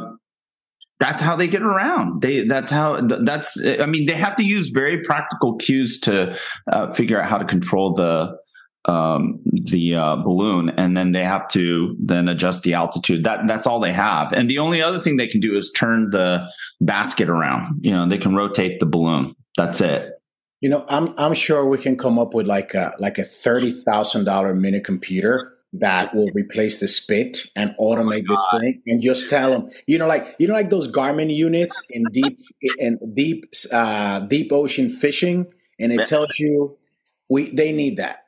that's 1.00 1.22
how 1.22 1.36
they 1.36 1.48
get 1.48 1.62
around. 1.62 2.22
They 2.22 2.46
that's 2.48 2.72
how 2.72 3.02
that's. 3.02 3.58
I 3.64 3.86
mean, 3.86 4.06
they 4.06 4.14
have 4.14 4.36
to 4.38 4.44
use 4.44 4.70
very 4.70 5.02
practical 5.02 5.56
cues 5.58 6.00
to 6.02 6.38
uh, 6.72 6.92
figure 6.94 7.22
out 7.22 7.30
how 7.30 7.38
to 7.38 7.46
control 7.46 7.94
the 7.94 8.38
um 8.86 9.40
the 9.46 9.96
uh, 9.96 10.18
balloon 10.18 10.70
and 10.72 10.98
then 10.98 11.14
they 11.14 11.24
have 11.24 11.48
to 11.48 11.96
then 12.00 12.28
adjust 12.28 12.64
the 12.64 12.74
altitude. 12.74 13.24
That 13.24 13.48
that's 13.48 13.66
all 13.66 13.80
they 13.80 13.94
have. 13.94 14.34
And 14.34 14.50
the 14.50 14.60
only 14.60 14.82
other 14.82 15.00
thing 15.00 15.18
they 15.18 15.28
can 15.28 15.40
do 15.40 15.56
is 15.56 15.72
turn 15.72 16.10
the 16.10 16.50
basket 16.82 17.30
around. 17.30 17.80
You 17.82 17.92
know 17.92 18.06
they 18.06 18.18
can 18.18 18.36
rotate 18.36 18.80
the 18.80 18.86
balloon. 18.86 19.36
That's 19.58 19.82
it. 19.82 20.12
You 20.60 20.70
know, 20.70 20.86
I'm 20.88 21.14
I'm 21.18 21.34
sure 21.34 21.68
we 21.68 21.78
can 21.78 21.98
come 21.98 22.18
up 22.18 22.34
with 22.34 22.48
like 22.48 22.74
a 22.74 22.94
like 23.00 23.18
a 23.18 23.24
thirty 23.24 23.72
thousand 23.72 24.24
dollar 24.24 24.56
mini 24.56 24.80
computer 24.80 25.54
that 25.74 26.16
will 26.16 26.30
replace 26.34 26.78
the 26.78 26.88
spit 26.88 27.48
and 27.56 27.76
automate 27.80 28.28
this 28.28 28.48
thing 28.52 28.82
and 28.86 29.02
just 29.02 29.30
tell 29.30 29.52
them, 29.52 29.68
you 29.88 29.98
know, 29.98 30.08
like 30.08 30.36
you 30.40 30.48
know, 30.48 30.54
like 30.54 30.70
those 30.70 30.88
Garmin 30.88 31.34
units 31.34 31.84
in 31.90 32.06
deep 32.12 32.40
in 32.78 32.98
deep 33.14 33.46
uh, 33.72 34.20
deep 34.22 34.54
ocean 34.54 34.90
fishing, 34.90 35.48
and 35.80 35.92
it 35.92 36.08
tells 36.08 36.40
you 36.40 36.78
we 37.30 37.50
they 37.54 37.72
need 37.72 37.98
that. 37.98 38.23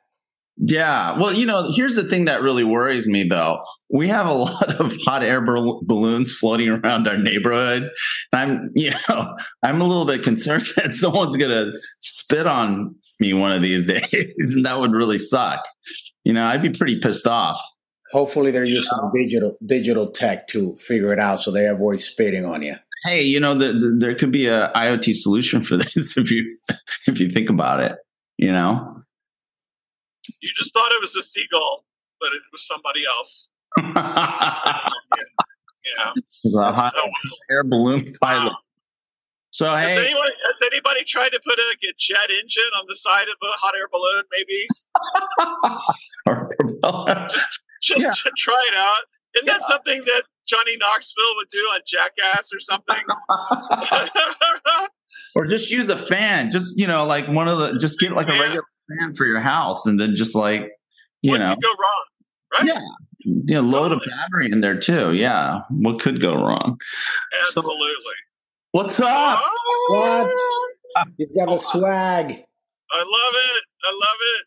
Yeah. 0.58 1.18
Well 1.18 1.32
you 1.32 1.46
know 1.46 1.70
here's 1.74 1.96
the 1.96 2.04
thing 2.04 2.24
that 2.26 2.42
really 2.42 2.64
worries 2.64 3.06
me 3.06 3.24
though. 3.24 3.62
We 3.90 4.08
have 4.08 4.26
a 4.26 4.32
lot 4.46 4.80
of 4.80 4.96
hot 5.04 5.22
air 5.22 5.40
bal- 5.44 5.82
balloons 5.84 6.36
floating 6.36 6.68
around 6.68 7.06
our 7.08 7.18
neighborhood. 7.18 7.90
I'm 8.32 8.70
you 8.74 8.92
know 9.08 9.36
i'm 9.62 9.80
a 9.80 9.84
little 9.84 10.06
bit 10.06 10.22
concerned 10.22 10.62
that 10.76 10.94
someone's 10.94 11.36
gonna 11.36 11.72
spit 12.00 12.46
on 12.46 12.94
me 13.20 13.32
one 13.34 13.52
of 13.52 13.62
these 13.62 13.86
days 13.94 14.54
and 14.54 14.64
that 14.66 14.78
would 14.78 14.92
really 14.92 15.18
suck. 15.18 15.62
You 16.24 16.32
know 16.32 16.44
i'd 16.46 16.62
be 16.62 16.70
pretty 16.70 16.98
pissed 17.00 17.26
off. 17.26 17.60
Hopefully, 18.12 18.52
they're 18.52 18.64
using 18.64 18.96
digital 19.16 19.56
digital 19.66 20.08
tech 20.10 20.46
to 20.48 20.76
figure 20.76 21.12
it 21.12 21.18
out 21.18 21.40
so 21.40 21.50
they 21.50 21.66
avoid 21.66 22.00
spitting 22.00 22.44
on 22.46 22.62
you. 22.62 22.76
hey, 23.04 23.20
you 23.22 23.40
know, 23.40 23.54
the, 23.58 23.72
the, 23.72 23.96
there 23.98 24.14
could 24.14 24.30
be 24.30 24.46
a 24.46 24.70
IoT 24.76 25.12
solution 25.14 25.60
for 25.60 25.76
this 25.76 26.16
if 26.16 26.30
you 26.30 26.56
if 27.08 27.18
you 27.18 27.28
think 27.30 27.50
about 27.50 27.80
it. 27.80 27.96
You 28.38 28.52
know, 28.52 28.94
you 30.40 30.48
just 30.56 30.72
thought 30.74 30.90
it 30.92 31.00
was 31.02 31.14
a 31.16 31.22
seagull, 31.22 31.84
but 32.20 32.28
it 32.28 32.42
was 32.52 32.66
somebody 32.66 33.04
else. 33.06 33.48
Yeah. 35.96 36.10
the 36.42 36.72
hot 36.72 36.92
air 37.48 37.62
balloon 37.62 38.12
pilot. 38.20 38.52
So 39.52 39.72
Has, 39.72 39.86
hey, 39.96 40.04
anyone, 40.06 40.26
has 40.26 40.70
anybody 40.72 41.04
tried 41.06 41.28
to 41.28 41.38
put 41.46 41.58
a, 41.58 41.62
a 41.62 41.92
jet 41.96 42.28
engine 42.42 42.72
on 42.78 42.86
the 42.88 42.96
side 42.96 43.28
of 43.28 43.36
a 43.40 43.52
hot 43.56 43.74
air 43.78 43.86
balloon, 43.92 44.24
maybe? 44.32 44.66
or 46.26 46.50
propeller. 46.58 47.28
Just 47.82 48.00
Yeah. 48.02 48.10
to 48.12 48.30
try 48.36 48.68
it 48.72 48.76
out. 48.76 49.02
Isn't 49.36 49.46
that 49.46 49.62
something 49.68 50.02
that 50.06 50.24
Johnny 50.48 50.76
Knoxville 50.76 51.36
would 51.36 51.48
do 51.50 51.58
on 51.58 51.80
Jackass 51.86 52.50
or 52.52 52.58
something? 52.58 53.04
or 55.36 55.44
just 55.44 55.70
use 55.70 55.88
a 55.88 55.96
fan. 55.96 56.50
Just 56.50 56.78
you 56.78 56.86
know, 56.88 57.04
like 57.06 57.28
one 57.28 57.46
of 57.48 57.58
the 57.58 57.78
just 57.78 58.00
get 58.00 58.12
like 58.12 58.26
a 58.28 58.32
regular 58.32 58.64
fan 58.88 59.12
for 59.14 59.26
your 59.26 59.40
house, 59.40 59.86
and 59.86 59.98
then 60.00 60.16
just 60.16 60.34
like 60.34 60.70
you 61.22 61.32
what 61.32 61.38
know, 61.38 61.54
could 61.54 61.62
go 61.62 61.68
wrong? 61.70 62.04
Right? 62.52 62.66
yeah, 62.66 62.80
you 63.24 63.54
know, 63.54 63.60
load 63.62 63.92
a 63.92 63.96
battery 63.98 64.50
in 64.52 64.60
there 64.60 64.78
too. 64.78 65.12
Yeah, 65.14 65.60
what 65.70 66.00
could 66.00 66.20
go 66.20 66.34
wrong? 66.34 66.78
So- 67.44 67.60
Absolutely. 67.60 67.96
What's 68.72 69.00
up? 69.00 69.42
What? 69.88 70.30
You 71.16 71.26
got 71.34 71.52
a 71.52 71.58
swag. 71.58 72.26
I 72.92 72.98
love 72.98 73.34
it. 73.34 73.62
I 73.84 73.90
love 73.92 74.18
it. 74.36 74.46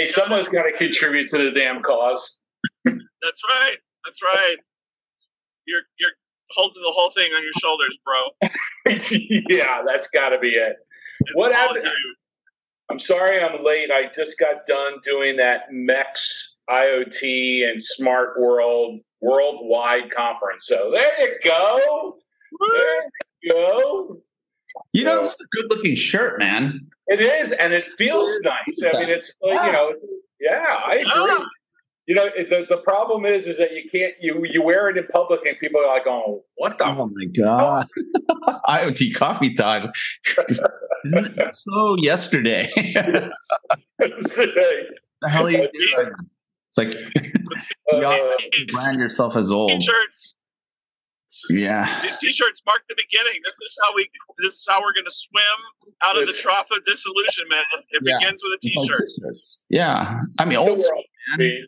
Hey, 0.00 0.06
someone's 0.08 0.48
got 0.48 0.64
to 0.64 0.72
contribute 0.72 1.28
to 1.30 1.38
the 1.38 1.50
damn 1.52 1.80
cause. 1.82 2.38
That's 2.84 3.42
right. 3.48 3.76
That's 4.04 4.20
right. 4.22 4.56
You're 5.66 5.82
you're 6.00 6.10
holding 6.50 6.82
the 6.82 6.90
whole 6.92 7.12
thing 7.14 7.30
on 7.32 7.42
your 7.42 7.52
shoulders, 7.60 7.98
bro. 8.04 8.30
yeah, 9.48 9.82
that's 9.86 10.08
got 10.08 10.30
to 10.30 10.38
be 10.38 10.48
it. 10.50 10.76
It's 11.20 11.34
What 11.34 11.52
happened- 11.52 11.84
you. 11.84 12.14
I'm 12.90 12.98
sorry 12.98 13.40
I'm 13.40 13.64
late. 13.64 13.90
I 13.90 14.10
just 14.12 14.38
got 14.38 14.66
done 14.66 14.94
doing 15.04 15.36
that 15.36 15.72
MEX 15.72 16.56
IoT 16.68 17.70
and 17.70 17.82
Smart 17.82 18.38
World 18.38 19.00
worldwide 19.20 20.10
conference. 20.10 20.66
So 20.66 20.90
there 20.92 21.20
you 21.20 21.34
go. 21.44 22.18
There 22.72 23.02
you 23.42 23.52
go. 23.52 24.22
You 24.92 25.04
know, 25.04 25.22
this 25.22 25.34
is 25.34 25.40
a 25.40 25.56
good 25.56 25.66
looking 25.70 25.94
shirt, 25.94 26.38
man. 26.38 26.88
It 27.06 27.20
is, 27.20 27.52
and 27.52 27.72
it 27.72 27.86
feels 27.98 28.40
nice. 28.42 28.94
I 28.94 29.00
mean, 29.00 29.08
it's 29.08 29.36
like 29.42 29.66
you 29.66 29.72
know, 29.72 29.94
yeah, 30.40 30.64
I 30.86 30.96
agree. 30.96 31.46
Yeah. 32.10 32.14
You 32.14 32.14
know, 32.16 32.24
it- 32.36 32.50
the 32.50 32.66
the 32.76 32.80
problem 32.82 33.24
is, 33.24 33.46
is 33.46 33.58
that 33.58 33.72
you 33.72 33.88
can't 33.90 34.14
you 34.20 34.44
you 34.44 34.62
wear 34.62 34.88
it 34.90 34.96
in 34.98 35.06
public, 35.08 35.40
and 35.46 35.56
people 35.58 35.80
are 35.80 35.86
like, 35.86 36.06
"Oh, 36.06 36.44
what 36.56 36.76
the 36.78 36.86
Oh 36.86 37.08
my 37.12 37.24
god! 37.26 37.86
IoT 38.68 39.14
coffee 39.14 39.52
time. 39.54 39.92
Isn't 41.04 41.52
so 41.54 41.96
yesterday? 41.98 42.68
today?" 42.74 43.30
the 45.22 45.28
hell 45.28 45.46
are 45.46 45.50
you 45.50 45.58
doing? 45.72 46.12
It's 46.70 46.78
like 46.78 46.92
you 46.94 48.06
Uh, 48.06 48.36
brand 48.68 48.98
yourself 48.98 49.36
as 49.36 49.50
old. 49.50 49.70
T-shirts. 49.80 50.36
Yeah. 51.50 52.00
These 52.02 52.16
T-shirts 52.16 52.60
mark 52.66 52.80
the 52.88 52.96
beginning. 52.96 53.40
This 53.44 53.54
is 53.54 53.78
how 53.82 53.94
we. 53.94 54.08
This 54.42 54.54
is 54.54 54.66
how 54.68 54.80
we're 54.80 54.92
going 54.92 55.04
to 55.06 55.10
swim 55.14 55.60
out 56.04 56.16
of 56.20 56.26
the 56.26 56.32
trough 56.32 56.66
of 56.72 56.84
disillusionment. 56.86 57.66
It 57.90 58.02
Yeah. 58.04 58.18
begins 58.18 58.40
with 58.42 58.52
a 58.52 58.58
It's 58.62 58.76
like 58.76 58.88
T-shirt. 58.88 59.06
t-shirts. 59.06 59.66
Yeah. 59.70 60.18
I 60.40 60.44
mean, 60.44 60.58
old 60.58 60.82
school, 60.82 60.96
all- 61.32 61.36
man. 61.38 61.66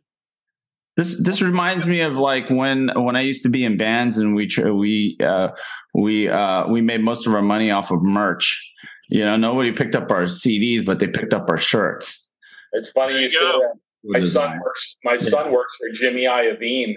This 0.97 1.23
this 1.25 1.41
reminds 1.41 1.87
me 1.87 2.03
of 2.03 2.15
like 2.15 2.51
when 2.51 2.91
when 2.95 3.17
I 3.17 3.23
used 3.23 3.43
to 3.45 3.49
be 3.49 3.65
in 3.65 3.77
bands 3.79 4.19
and 4.19 4.35
we 4.35 4.47
tr- 4.47 4.73
we 4.73 5.17
uh, 5.23 5.49
we 5.95 6.29
uh, 6.29 6.67
we 6.69 6.83
made 6.83 7.03
most 7.03 7.27
of 7.27 7.35
our 7.35 7.41
money 7.43 7.71
off 7.71 7.91
of 7.91 8.03
merch. 8.03 8.71
You 9.09 9.25
know, 9.25 9.37
nobody 9.37 9.73
picked 9.73 9.95
up 9.95 10.11
our 10.11 10.23
CDs, 10.25 10.85
but 10.85 10.99
they 10.99 11.07
picked 11.07 11.33
up 11.33 11.49
our 11.49 11.57
shirts. 11.59 12.31
It's 12.73 12.91
funny 12.91 13.15
you 13.15 13.21
you 13.23 13.31
say 13.31 13.39
that. 13.41 13.75
My 14.05 14.21
son 14.21 14.59
works. 14.63 14.97
My 15.05 15.17
son 15.17 15.53
works 15.53 15.77
for 15.77 15.89
Jimmy 15.93 16.23
Iovine, 16.25 16.95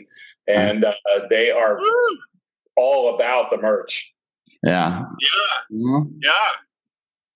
and 0.47 0.83
uh, 0.83 0.93
they 1.29 1.51
are 1.51 1.77
Woo! 1.79 2.17
all 2.75 3.15
about 3.15 3.49
the 3.49 3.57
merch. 3.57 4.11
Yeah. 4.63 5.01
Yeah, 5.19 5.77
Mhm. 5.77 6.11
yeah. 6.21 6.31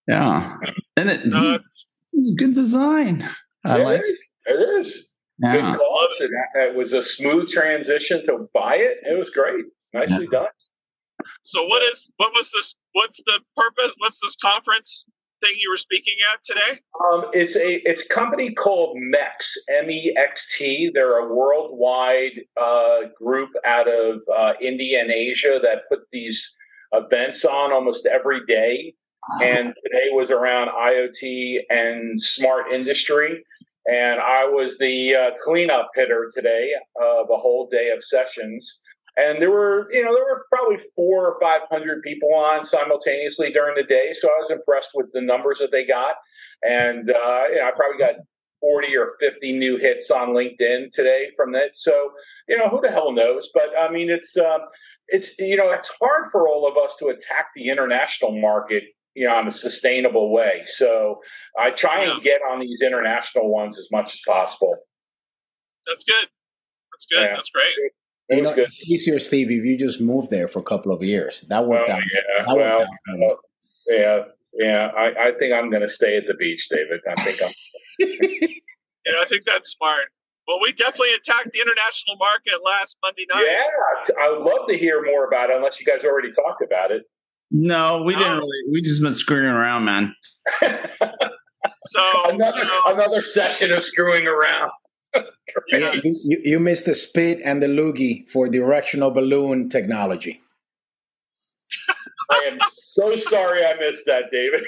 Yeah. 0.08 0.58
And 0.98 1.10
it, 1.10 1.26
No, 1.26 1.52
this 1.54 1.86
is 2.14 2.36
good 2.38 2.54
design. 2.54 3.30
I 3.64 3.80
it 3.80 3.84
like 3.84 4.02
is. 4.02 4.22
It 4.46 4.80
is. 4.80 5.08
Yeah. 5.42 5.54
Good 5.54 5.80
cause. 5.80 6.20
And 6.20 6.32
it 6.56 6.76
was 6.76 6.94
a 6.94 7.02
smooth 7.02 7.50
transition 7.50 8.24
to 8.26 8.48
buy 8.54 8.76
it. 8.76 8.98
It 9.04 9.18
was 9.18 9.30
great. 9.30 9.66
Nicely 9.94 10.28
done. 10.28 10.48
So 11.42 11.66
what 11.66 11.82
is 11.92 12.12
what 12.18 12.32
was 12.36 12.52
this? 12.52 12.76
What's 12.94 13.20
the 13.26 13.40
purpose? 13.56 13.94
What's 13.98 14.20
this 14.22 14.36
conference 14.36 15.06
thing 15.42 15.54
you 15.58 15.70
were 15.72 15.78
speaking 15.78 16.16
at 16.34 16.44
today? 16.46 16.82
Um, 17.12 17.26
it's 17.34 17.56
a 17.56 17.90
it's 17.90 18.06
a 18.06 18.08
company 18.10 18.54
called 18.54 18.98
MEX 19.00 19.58
M 19.78 19.90
E 19.90 20.14
X 20.16 20.58
T. 20.58 20.92
They're 20.94 21.18
a 21.18 21.34
worldwide 21.34 22.42
uh, 22.62 23.00
group 23.18 23.50
out 23.66 23.88
of 23.88 24.22
uh, 24.36 24.54
India 24.62 25.02
and 25.02 25.12
Asia 25.12 25.60
that 25.64 25.84
put 25.90 26.00
these 26.12 26.48
events 26.92 27.46
on 27.46 27.72
almost 27.72 28.06
every 28.06 28.46
day. 28.46 28.96
And 29.44 29.74
today 29.84 30.10
was 30.12 30.32
around 30.32 30.70
IoT 30.70 31.60
and 31.70 32.22
smart 32.22 32.72
industry. 32.72 33.44
And 33.90 34.20
I 34.20 34.46
was 34.46 34.78
the 34.78 35.16
uh, 35.16 35.32
cleanup 35.44 35.90
hitter 35.96 36.30
today 36.34 36.72
of 37.02 37.30
a 37.30 37.38
whole 37.38 37.68
day 37.72 37.90
of 37.90 38.04
sessions. 38.04 38.80
And 39.18 39.42
there 39.42 39.50
were, 39.50 39.90
you 39.92 40.04
know, 40.04 40.14
there 40.14 40.24
were 40.24 40.46
probably 40.52 40.78
four 40.96 41.28
or 41.28 41.40
five 41.42 41.62
hundred 41.70 42.04
people 42.04 42.34
on 42.34 42.66
simultaneously 42.66 43.52
during 43.52 43.76
the 43.76 43.84
day. 43.84 44.14
So 44.14 44.30
I 44.30 44.38
was 44.40 44.52
impressed 44.52 44.92
with 44.94 45.08
the 45.14 45.22
numbers 45.22 45.60
that 45.60 45.72
they 45.72 45.86
got. 45.86 46.16
And 46.64 47.10
uh, 47.10 47.44
you 47.50 47.56
know, 47.56 47.68
I 47.68 47.72
probably 47.76 47.98
got 47.98 48.16
40 48.62 48.96
or 48.98 49.14
50 49.20 49.58
new 49.58 49.78
hits 49.78 50.12
on 50.12 50.30
LinkedIn 50.30 50.92
today 50.92 51.30
from 51.36 51.52
that. 51.54 51.72
So, 51.78 52.12
you 52.48 52.58
know, 52.58 52.68
who 52.68 52.82
the 52.82 52.92
hell 52.92 53.12
knows? 53.12 53.50
But 53.54 53.70
I 53.80 53.90
mean, 53.90 54.10
it's, 54.10 54.38
um, 54.38 54.62
it's, 55.08 55.38
you 55.40 55.56
know, 55.56 55.72
it's 55.72 55.90
hard 56.02 56.30
for 56.32 56.48
all 56.48 56.68
of 56.68 56.78
us 56.78 56.96
to 57.00 57.08
attack 57.08 57.48
the 57.56 57.70
international 57.70 58.40
market, 58.40 58.84
you 59.16 59.28
know, 59.28 59.40
in 59.40 59.48
a 59.48 59.52
sustainable 59.52 60.32
way. 60.32 60.62
So 60.66 61.20
I 61.60 61.72
try 61.72 62.04
and 62.06 62.22
get 62.22 62.42
on 62.50 62.60
these 62.60 62.82
international 62.82 63.50
ones 63.52 63.78
as 63.80 63.88
much 63.92 64.14
as 64.14 64.22
possible. 64.28 64.76
That's 65.88 66.04
good. 66.04 66.28
That's 66.94 67.06
good. 67.12 67.22
Yeah. 67.22 67.36
That's 67.36 67.50
great. 67.50 67.74
It 68.30 68.36
You 68.38 68.42
know, 68.44 68.54
good. 68.54 68.68
it's 68.68 68.88
easier, 68.88 69.20
Steve, 69.20 69.50
if 69.50 69.64
you 69.66 69.78
just 69.78 70.00
moved 70.02 70.30
there 70.30 70.48
for 70.48 70.60
a 70.60 70.64
couple 70.64 70.92
of 70.92 71.02
years. 71.04 71.42
That 71.50 71.62
Well, 71.66 71.80
worked 71.80 71.90
oh, 71.90 71.94
out. 71.94 72.02
yeah, 72.14 72.46
That 72.46 72.56
well, 72.56 72.80
worked 72.80 72.82
out. 72.82 73.38
for 73.88 73.94
uh, 73.96 73.96
yeah, 73.98 74.24
yeah. 74.54 74.88
I, 74.96 75.28
I 75.30 75.32
think 75.40 75.54
I'm 75.54 75.70
going 75.70 75.82
to 75.82 75.90
stay 75.90 76.16
at 76.18 76.28
the 76.28 76.36
beach, 76.36 76.68
David. 76.70 77.00
I 77.10 77.24
think 77.24 77.42
I'm. 77.42 77.52
Yeah, 79.06 79.22
I 79.22 79.28
think 79.28 79.44
that's 79.46 79.72
smart. 79.72 80.12
Well, 80.48 80.60
we 80.62 80.72
definitely 80.74 81.14
attacked 81.14 81.50
the 81.54 81.60
international 81.60 82.18
market 82.20 82.60
last 82.64 82.98
Monday 83.02 83.26
night. 83.34 83.46
Yeah, 83.48 84.14
I 84.22 84.30
would 84.30 84.42
love 84.42 84.68
to 84.68 84.78
hear 84.78 85.04
more 85.04 85.26
about 85.26 85.50
it, 85.50 85.56
unless 85.56 85.80
you 85.80 85.86
guys 85.86 86.04
already 86.04 86.32
talked 86.32 86.62
about 86.62 86.92
it. 86.92 87.04
No, 87.52 88.04
we 88.04 88.14
didn't 88.14 88.28
No. 88.28 88.40
really. 88.40 88.72
We 88.72 88.82
just 88.82 89.02
been 89.02 89.14
screwing 89.14 89.46
around, 89.50 89.86
man. 89.86 90.16
So 91.88 92.02
another 92.26 92.64
you 92.64 92.82
another 92.88 93.22
session 93.22 93.72
of 93.74 93.84
screwing 93.84 94.28
around. 94.28 94.72
Yeah, 95.70 95.94
you, 95.94 96.16
you, 96.26 96.42
you 96.44 96.60
missed 96.60 96.86
the 96.86 96.94
spit 96.94 97.40
and 97.44 97.62
the 97.64 97.68
loogie 97.68 98.30
for 98.30 98.48
directional 98.48 99.10
balloon 99.12 99.68
technology. 99.68 100.42
I 102.30 102.44
am 102.52 102.60
so 102.70 103.16
sorry 103.16 103.66
I 103.66 103.74
missed 103.80 104.06
that, 104.06 104.26
David. 104.32 104.62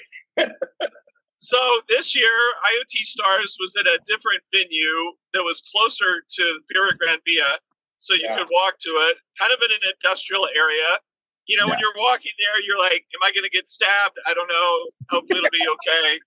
So 1.38 1.58
this 1.89 2.15
year, 2.15 2.34
IoT 2.65 3.06
Stars 3.06 3.56
was 3.60 3.76
at 3.80 3.86
a 3.86 4.00
different 4.08 4.41
venue 4.52 5.13
that 5.34 5.44
was 5.44 5.62
closer 5.72 6.22
to 6.30 6.44
Fira 6.70 6.89
Gran 6.98 7.20
Via, 7.26 7.60
so 8.00 8.15
you 8.15 8.22
Yeah. 8.24 8.38
could 8.38 8.48
walk 8.52 8.80
to 8.80 8.89
it, 9.10 9.17
kind 9.39 9.54
of 9.54 9.60
in 9.63 9.72
an 9.72 9.94
industrial 10.04 10.48
area. 10.56 10.98
You 11.47 11.58
know, 11.58 11.67
when 11.67 11.80
you're 11.80 11.97
walking 11.97 12.32
there, 12.38 12.58
you're 12.63 12.80
like, 12.80 13.04
"Am 13.17 13.21
I 13.25 13.32
going 13.34 13.43
to 13.43 13.49
get 13.51 13.67
stabbed? 13.67 14.17
I 14.27 14.34
don't 14.34 14.47
know. 14.47 14.71
Hopefully, 15.10 15.39
it'll 15.39 15.51
be 15.51 15.67
okay." 15.67 16.19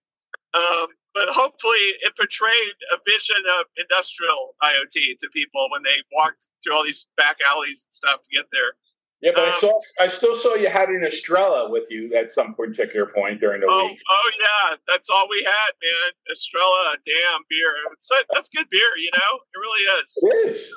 Um, 0.54 0.86
but 1.14 1.28
hopefully, 1.30 1.82
it 2.02 2.14
portrayed 2.16 2.76
a 2.94 2.98
vision 3.06 3.42
of 3.58 3.66
industrial 3.78 4.54
IoT 4.62 5.18
to 5.22 5.26
people 5.32 5.66
when 5.70 5.82
they 5.82 5.98
walked 6.12 6.48
through 6.62 6.74
all 6.74 6.84
these 6.84 7.06
back 7.16 7.38
alleys 7.48 7.86
and 7.86 7.94
stuff 7.94 8.22
to 8.22 8.30
get 8.30 8.46
there. 8.52 8.74
Yeah, 9.22 9.32
but 9.34 9.48
I 9.48 9.52
Um, 9.54 9.60
saw 9.60 9.80
I 9.98 10.06
still 10.08 10.36
saw 10.36 10.54
you 10.54 10.68
had 10.68 10.90
an 10.90 11.02
Estrella 11.04 11.70
with 11.70 11.90
you 11.90 12.12
at 12.14 12.30
some 12.30 12.54
particular 12.54 13.06
point 13.06 13.40
during 13.40 13.62
the 13.62 13.68
Oh, 13.70 13.86
week. 13.86 13.98
oh 14.10 14.30
yeah, 14.38 14.76
that's 14.86 15.08
all 15.08 15.26
we 15.30 15.42
had, 15.42 15.72
man. 15.82 16.12
Estrella, 16.30 16.96
damn 17.06 17.40
beer. 17.48 17.72
It's, 17.92 18.10
that's 18.30 18.50
good 18.50 18.68
beer, 18.70 18.90
you 18.98 19.10
know. 19.16 19.32
It 19.54 19.58
really 19.58 19.84
is. 20.02 20.10
It 20.22 20.50
is. 20.50 20.74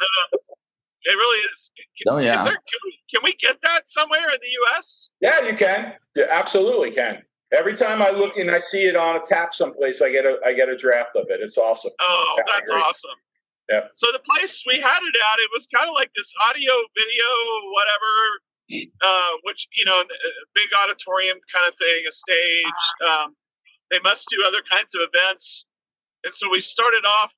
It 1.08 1.16
really 1.16 1.40
is. 1.54 1.72
Can, 2.04 2.14
Oh, 2.14 2.18
yeah. 2.20 2.38
Is 2.38 2.44
there, 2.44 2.54
can, 2.54 2.80
we, 2.84 2.92
can 3.14 3.22
we 3.24 3.34
get 3.40 3.58
that 3.64 3.90
somewhere 3.90 4.28
in 4.30 4.40
the 4.42 4.52
U.S.? 4.62 5.10
Yeah, 5.22 5.40
you 5.48 5.56
can. 5.56 5.94
You 6.16 6.26
absolutely 6.30 6.92
can. 6.92 7.24
Every 7.54 7.76
time 7.76 8.02
I 8.02 8.12
look 8.12 8.36
and 8.36 8.52
I 8.52 8.60
see 8.60 8.84
it 8.84 8.98
on 8.98 9.16
a 9.16 9.22
tap 9.26 9.54
someplace, 9.54 10.02
I 10.02 10.12
get 10.12 10.26
a 10.26 10.36
I 10.46 10.52
get 10.52 10.68
a 10.68 10.76
draft 10.76 11.16
of 11.16 11.28
it. 11.30 11.40
It's 11.40 11.58
awesome. 11.58 11.92
Oh, 12.02 12.36
Yeah, 12.38 12.44
that's 12.54 12.72
awesome. 12.72 13.16
Yeah. 13.70 13.88
So 13.94 14.08
the 14.12 14.20
place 14.20 14.64
we 14.68 14.76
had 14.84 15.00
it 15.00 15.16
at, 15.16 15.38
it 15.40 15.50
was 15.56 15.68
kind 15.74 15.88
of 15.88 15.96
like 15.96 16.12
this 16.16 16.34
audio, 16.44 16.74
video, 16.92 17.28
whatever, 17.72 18.92
uh, 19.00 19.32
which 19.44 19.68
you 19.78 19.86
know, 19.86 19.96
a 20.02 20.06
big 20.56 20.68
auditorium 20.84 21.38
kind 21.52 21.64
of 21.72 21.78
thing, 21.78 22.04
a 22.08 22.12
stage. 22.12 22.84
Um, 23.08 23.36
they 23.92 24.00
must 24.04 24.28
do 24.30 24.44
other 24.46 24.60
kinds 24.70 24.94
of 24.96 25.02
events, 25.08 25.66
and 26.26 26.34
so 26.34 26.50
we 26.52 26.60
started 26.60 27.06
off 27.08 27.32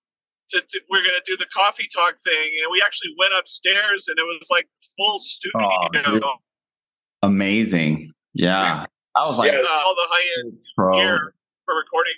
to, 0.52 0.62
to 0.62 0.80
we're 0.90 1.04
going 1.04 1.16
to 1.18 1.24
do 1.26 1.38
the 1.38 1.46
coffee 1.54 1.88
talk 1.94 2.16
thing, 2.24 2.50
and 2.64 2.72
we 2.72 2.82
actually 2.86 3.14
went 3.18 3.34
upstairs, 3.38 4.08
and 4.08 4.18
it 4.18 4.24
was 4.24 4.48
like 4.50 4.68
full 4.98 5.20
studio, 5.20 5.70
Oh. 6.24 6.34
Amazing. 7.22 8.12
Yeah. 8.34 8.86
I 9.16 9.22
was 9.22 9.38
like, 9.38 9.52
Yeah. 9.52 9.60
all 9.60 9.96
the 9.96 10.08
high 10.10 10.40
end 10.40 10.54
pro. 10.78 10.96
gear 10.98 11.34
for 11.66 11.76
recording. 11.76 12.14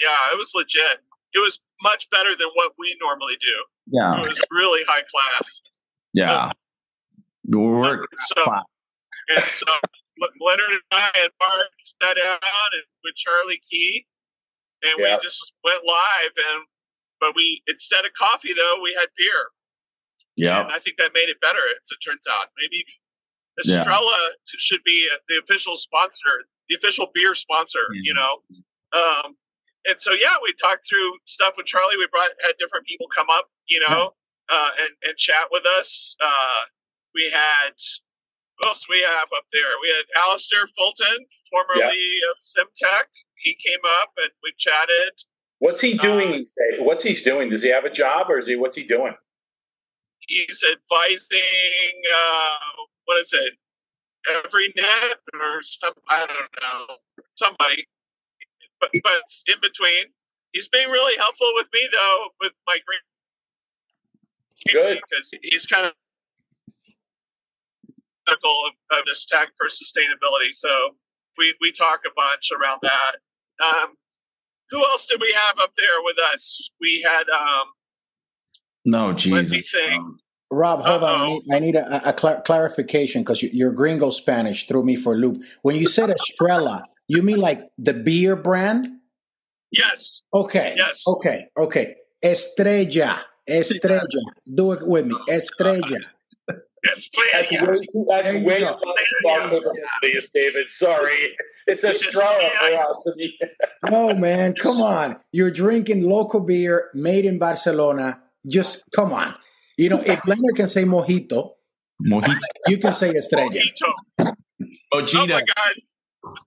Yeah, 0.00 0.16
it 0.32 0.36
was 0.38 0.50
legit. 0.54 0.98
It 1.34 1.38
was 1.38 1.60
much 1.82 2.08
better 2.10 2.30
than 2.38 2.48
what 2.54 2.72
we 2.78 2.96
normally 3.00 3.36
do. 3.40 3.56
Yeah. 3.86 4.20
It 4.22 4.28
was 4.28 4.42
really 4.50 4.82
high 4.88 5.02
class. 5.10 5.60
Yeah. 6.12 6.50
We're 7.48 8.04
So, 8.18 8.44
and 9.36 9.44
so 9.44 9.66
Leonard 10.40 10.70
and 10.70 10.82
I 10.92 11.10
and 11.22 11.30
Mark 11.40 11.68
sat 11.84 12.16
down 12.16 12.38
and 12.42 12.84
with 13.04 13.14
Charlie 13.16 13.60
Key, 13.70 14.06
and 14.82 14.92
Yeah. 14.98 15.16
we 15.16 15.22
just 15.22 15.52
went 15.64 15.82
live. 15.84 16.32
And 16.36 16.64
but 17.22 17.36
we 17.38 17.62
instead 17.70 18.04
of 18.04 18.10
coffee 18.18 18.50
though, 18.52 18.82
we 18.82 18.90
had 18.98 19.06
beer, 19.16 19.42
Yeah, 20.34 20.60
and 20.66 20.72
I 20.74 20.80
think 20.82 20.98
that 20.98 21.14
made 21.14 21.30
it 21.30 21.38
better. 21.40 21.62
As 21.62 21.86
it 21.94 22.02
turns 22.02 22.26
out, 22.26 22.50
maybe 22.58 22.82
Yeah. 23.64 23.80
Estrella 23.86 24.18
should 24.58 24.82
be 24.82 25.08
the 25.28 25.38
official 25.38 25.76
sponsor, 25.76 26.48
the 26.68 26.74
official 26.74 27.06
beer 27.14 27.34
sponsor. 27.36 27.86
You 28.02 28.14
know, 28.14 28.32
um, 28.98 29.36
and 29.86 30.00
so 30.02 30.12
yeah, 30.18 30.34
we 30.42 30.52
talked 30.60 30.88
through 30.88 31.12
stuff 31.26 31.54
with 31.56 31.66
Charlie. 31.66 31.96
We 31.96 32.08
brought 32.10 32.30
had 32.42 32.58
different 32.58 32.86
people 32.86 33.06
come 33.14 33.30
up, 33.30 33.46
you 33.68 33.80
know, 33.86 34.14
uh, 34.50 34.70
and 34.82 34.92
and 35.04 35.14
chat 35.16 35.46
with 35.52 35.64
us. 35.78 36.16
Uh, 36.20 36.60
we 37.14 37.30
had 37.30 37.78
who 38.58 38.68
else 38.68 38.80
do 38.86 38.92
we 38.94 39.02
have 39.02 39.28
up 39.36 39.46
there? 39.52 39.72
We 39.82 39.88
had 39.90 40.06
Alistair 40.26 40.68
Fulton, 40.76 41.18
formerly 41.50 42.06
of 42.30 42.36
Semtech. 42.42 43.08
He 43.36 43.56
came 43.64 43.80
up 44.02 44.10
and 44.18 44.30
we 44.42 44.52
chatted. 44.58 45.12
What's 45.62 45.80
he 45.80 45.94
doing 45.94 46.32
these 46.32 46.52
days? 46.58 46.80
What's 46.80 47.04
he 47.04 47.14
doing? 47.14 47.48
Does 47.48 47.62
he 47.62 47.68
have 47.70 47.84
a 47.84 47.90
job 47.90 48.28
or 48.28 48.40
is 48.40 48.48
he? 48.48 48.56
What's 48.56 48.74
he 48.74 48.82
doing? 48.82 49.14
He's 50.26 50.64
advising 50.64 51.94
uh, 52.12 52.82
what 53.04 53.20
is 53.20 53.32
it? 53.32 53.54
Everynet 54.28 55.14
or 55.34 55.62
some 55.62 55.94
I 56.10 56.26
don't 56.26 56.62
know 56.62 56.96
somebody, 57.36 57.86
but 58.80 58.90
but 59.04 59.22
in 59.46 59.60
between. 59.62 60.06
he's 60.52 60.68
being 60.68 60.88
really 60.90 61.16
helpful 61.16 61.52
with 61.54 61.68
me 61.72 61.88
though 61.92 62.18
with 62.40 62.52
my 62.66 62.78
green. 62.84 63.00
Good. 64.82 65.00
because 65.08 65.32
he's 65.42 65.66
kind 65.66 65.86
of 65.86 65.92
critical 68.26 68.56
of, 68.66 68.98
of 68.98 69.04
this 69.06 69.26
tech 69.26 69.50
for 69.56 69.68
sustainability. 69.68 70.54
So 70.54 70.70
we 71.38 71.54
we 71.60 71.70
talk 71.72 72.00
a 72.06 72.10
bunch 72.16 72.50
around 72.50 72.80
that. 72.82 73.16
Um, 73.64 73.94
who 74.72 74.80
else 74.84 75.06
did 75.06 75.20
we 75.20 75.32
have 75.46 75.58
up 75.62 75.72
there 75.76 76.02
with 76.04 76.16
us? 76.34 76.68
We 76.80 77.04
had 77.06 77.24
um, 77.30 77.66
No, 78.84 79.06
let 79.08 79.18
Jesus. 79.18 79.52
me 79.52 79.62
think. 79.62 80.02
Rob, 80.50 80.80
hold 80.84 81.02
on. 81.02 81.10
I 81.10 81.14
Uh-oh. 81.24 81.28
need, 81.28 81.42
I 81.54 81.58
need 81.60 81.74
a, 81.76 82.08
a 82.10 82.12
clar- 82.12 82.42
clarification 82.42 83.22
because 83.22 83.42
your 83.42 83.72
gringo 83.72 84.10
Spanish 84.10 84.66
threw 84.66 84.82
me 84.84 84.96
for 84.96 85.14
a 85.14 85.16
loop. 85.16 85.42
When 85.62 85.76
you 85.76 85.86
said 85.88 86.10
Estrella, 86.10 86.84
you 87.08 87.22
mean 87.22 87.38
like 87.38 87.62
the 87.78 87.94
beer 87.94 88.36
brand? 88.36 88.88
Yes, 89.70 90.20
Okay. 90.34 90.74
Yes. 90.76 91.04
Okay. 91.06 91.46
Okay. 91.58 91.94
Estrella. 92.22 93.24
Estrella. 93.48 94.06
Do 94.54 94.72
it 94.72 94.86
with 94.86 95.06
me. 95.06 95.16
Estrella. 95.30 95.80
yes, 95.88 97.08
That's 97.32 97.50
yeah. 97.50 97.64
way 97.64 97.78
too. 97.90 98.06
That's 98.10 98.22
There 98.24 98.36
you 98.36 98.44
way 98.46 98.60
go. 98.60 98.78
too 98.78 98.92
far 99.24 99.48
capabilities, 99.48 100.30
David. 100.34 100.68
Sorry, 100.70 101.34
it's 101.72 101.84
a 101.84 101.94
straw 101.94 102.38
for 102.58 102.90
us. 102.90 103.08
No, 103.90 104.14
man. 104.14 104.54
Come 104.54 104.80
on. 104.80 105.16
You're 105.32 105.50
drinking 105.50 106.02
local 106.08 106.40
beer 106.40 106.90
made 106.94 107.24
in 107.24 107.38
Barcelona. 107.38 108.18
Just 108.46 108.84
come 108.94 109.12
on. 109.12 109.34
You 109.76 109.88
know, 109.88 110.00
if 110.00 110.26
Leonard 110.26 110.56
can 110.56 110.68
say 110.68 110.84
mojito, 110.84 111.52
Mojito. 112.06 112.36
you 112.68 112.78
can 112.78 112.92
say 112.92 113.10
Estrella. 113.10 113.50
Mojito. 113.50 113.92
Oh 114.18 114.32
Mojito. 114.94 115.28
my 115.28 115.40
god! 115.40 115.74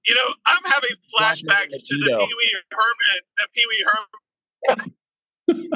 You 0.05 0.15
know, 0.15 0.33
I'm 0.45 0.63
having 0.63 0.91
flashbacks 1.17 1.71
to 1.71 1.97
the 1.97 2.05
Pee 2.05 2.35
Wee 2.37 2.55
Herman, 2.71 3.21
the 3.37 3.47
Pee 3.53 3.63
Wee 3.69 3.85
Herman. 3.87 5.71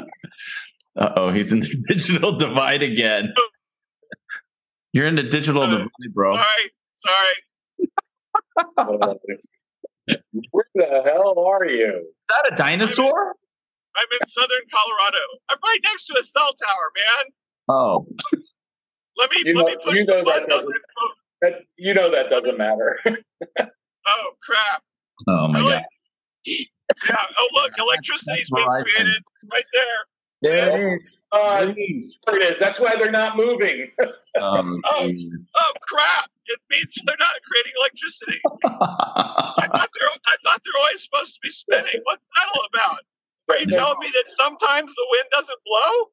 Uh 0.98 1.12
oh, 1.16 1.30
he's 1.30 1.52
in 1.52 1.60
the 1.60 1.84
digital 1.88 2.36
divide 2.36 2.82
again. 2.82 3.32
You're 4.92 5.06
in 5.06 5.14
the 5.16 5.22
digital 5.22 5.66
divide, 5.66 5.88
bro. 6.12 6.34
Sorry, 6.34 6.72
sorry. 6.96 7.34
Where 10.50 10.64
the 10.74 11.02
hell 11.04 11.38
are 11.38 11.66
you? 11.66 11.88
Is 11.98 12.14
that 12.28 12.52
a 12.52 12.56
dinosaur? 12.56 13.34
I'm 13.96 14.06
in 14.20 14.26
southern 14.28 14.66
Colorado. 14.72 15.18
I'm 15.50 15.58
right 15.62 15.78
next 15.84 16.06
to 16.06 16.16
a 16.18 16.22
cell 16.22 16.52
tower, 16.54 16.92
man. 16.96 17.32
Oh, 17.68 18.06
Let 19.16 19.30
me 19.30 19.42
You 19.44 19.54
let 19.56 19.62
know- 19.62 19.66
me 19.66 19.76
push 19.84 19.96
you 19.98 20.04
know 20.06 20.18
the 20.18 20.24
that 20.24 20.24
button. 20.24 20.48
doesn't- 20.48 20.74
That, 21.42 21.52
you 21.76 21.94
know 21.94 22.10
that 22.10 22.30
doesn't 22.30 22.58
matter. 22.58 22.98
Oh 24.08 24.30
crap! 24.42 24.82
oh 25.28 25.46
my 25.48 25.58
Really? 25.58 25.72
god. 25.72 25.84
Yeah. 26.46 26.64
Oh 27.38 27.48
look, 27.52 27.72
electricity's 27.78 28.48
that's 28.48 28.50
being 28.50 28.66
created 28.82 29.22
right 29.52 29.64
there. 29.74 30.00
There 30.42 30.74
it 30.90 30.94
is. 30.94 31.18
Uh, 31.32 31.66
there 32.26 32.36
it 32.40 32.52
is. 32.52 32.58
That's 32.58 32.80
why 32.80 32.96
they're 32.96 33.10
not 33.12 33.36
moving. 33.36 33.88
Oh, 34.38 34.80
Oh. 34.84 35.10
Oh 35.56 35.72
crap! 35.82 36.30
It 36.46 36.60
means 36.70 36.94
they're 37.04 37.16
not 37.18 37.32
creating 37.50 37.72
electricity. 37.80 38.38
I 38.64 39.66
thought 39.66 39.90
they're 39.98 40.08
I 40.08 40.36
thought 40.44 40.62
they're 40.64 40.80
always 40.80 41.02
supposed 41.02 41.34
to 41.34 41.40
be 41.42 41.50
spinning. 41.50 42.00
What's 42.04 42.22
that 42.36 42.46
all 42.54 42.62
about? 42.72 42.98
Are 43.48 43.58
you 43.58 43.66
telling 43.66 43.98
me 43.98 44.06
that 44.14 44.30
sometimes 44.32 44.94
the 44.94 45.06
wind 45.10 45.24
doesn't 45.32 45.58
blow? 45.66 46.10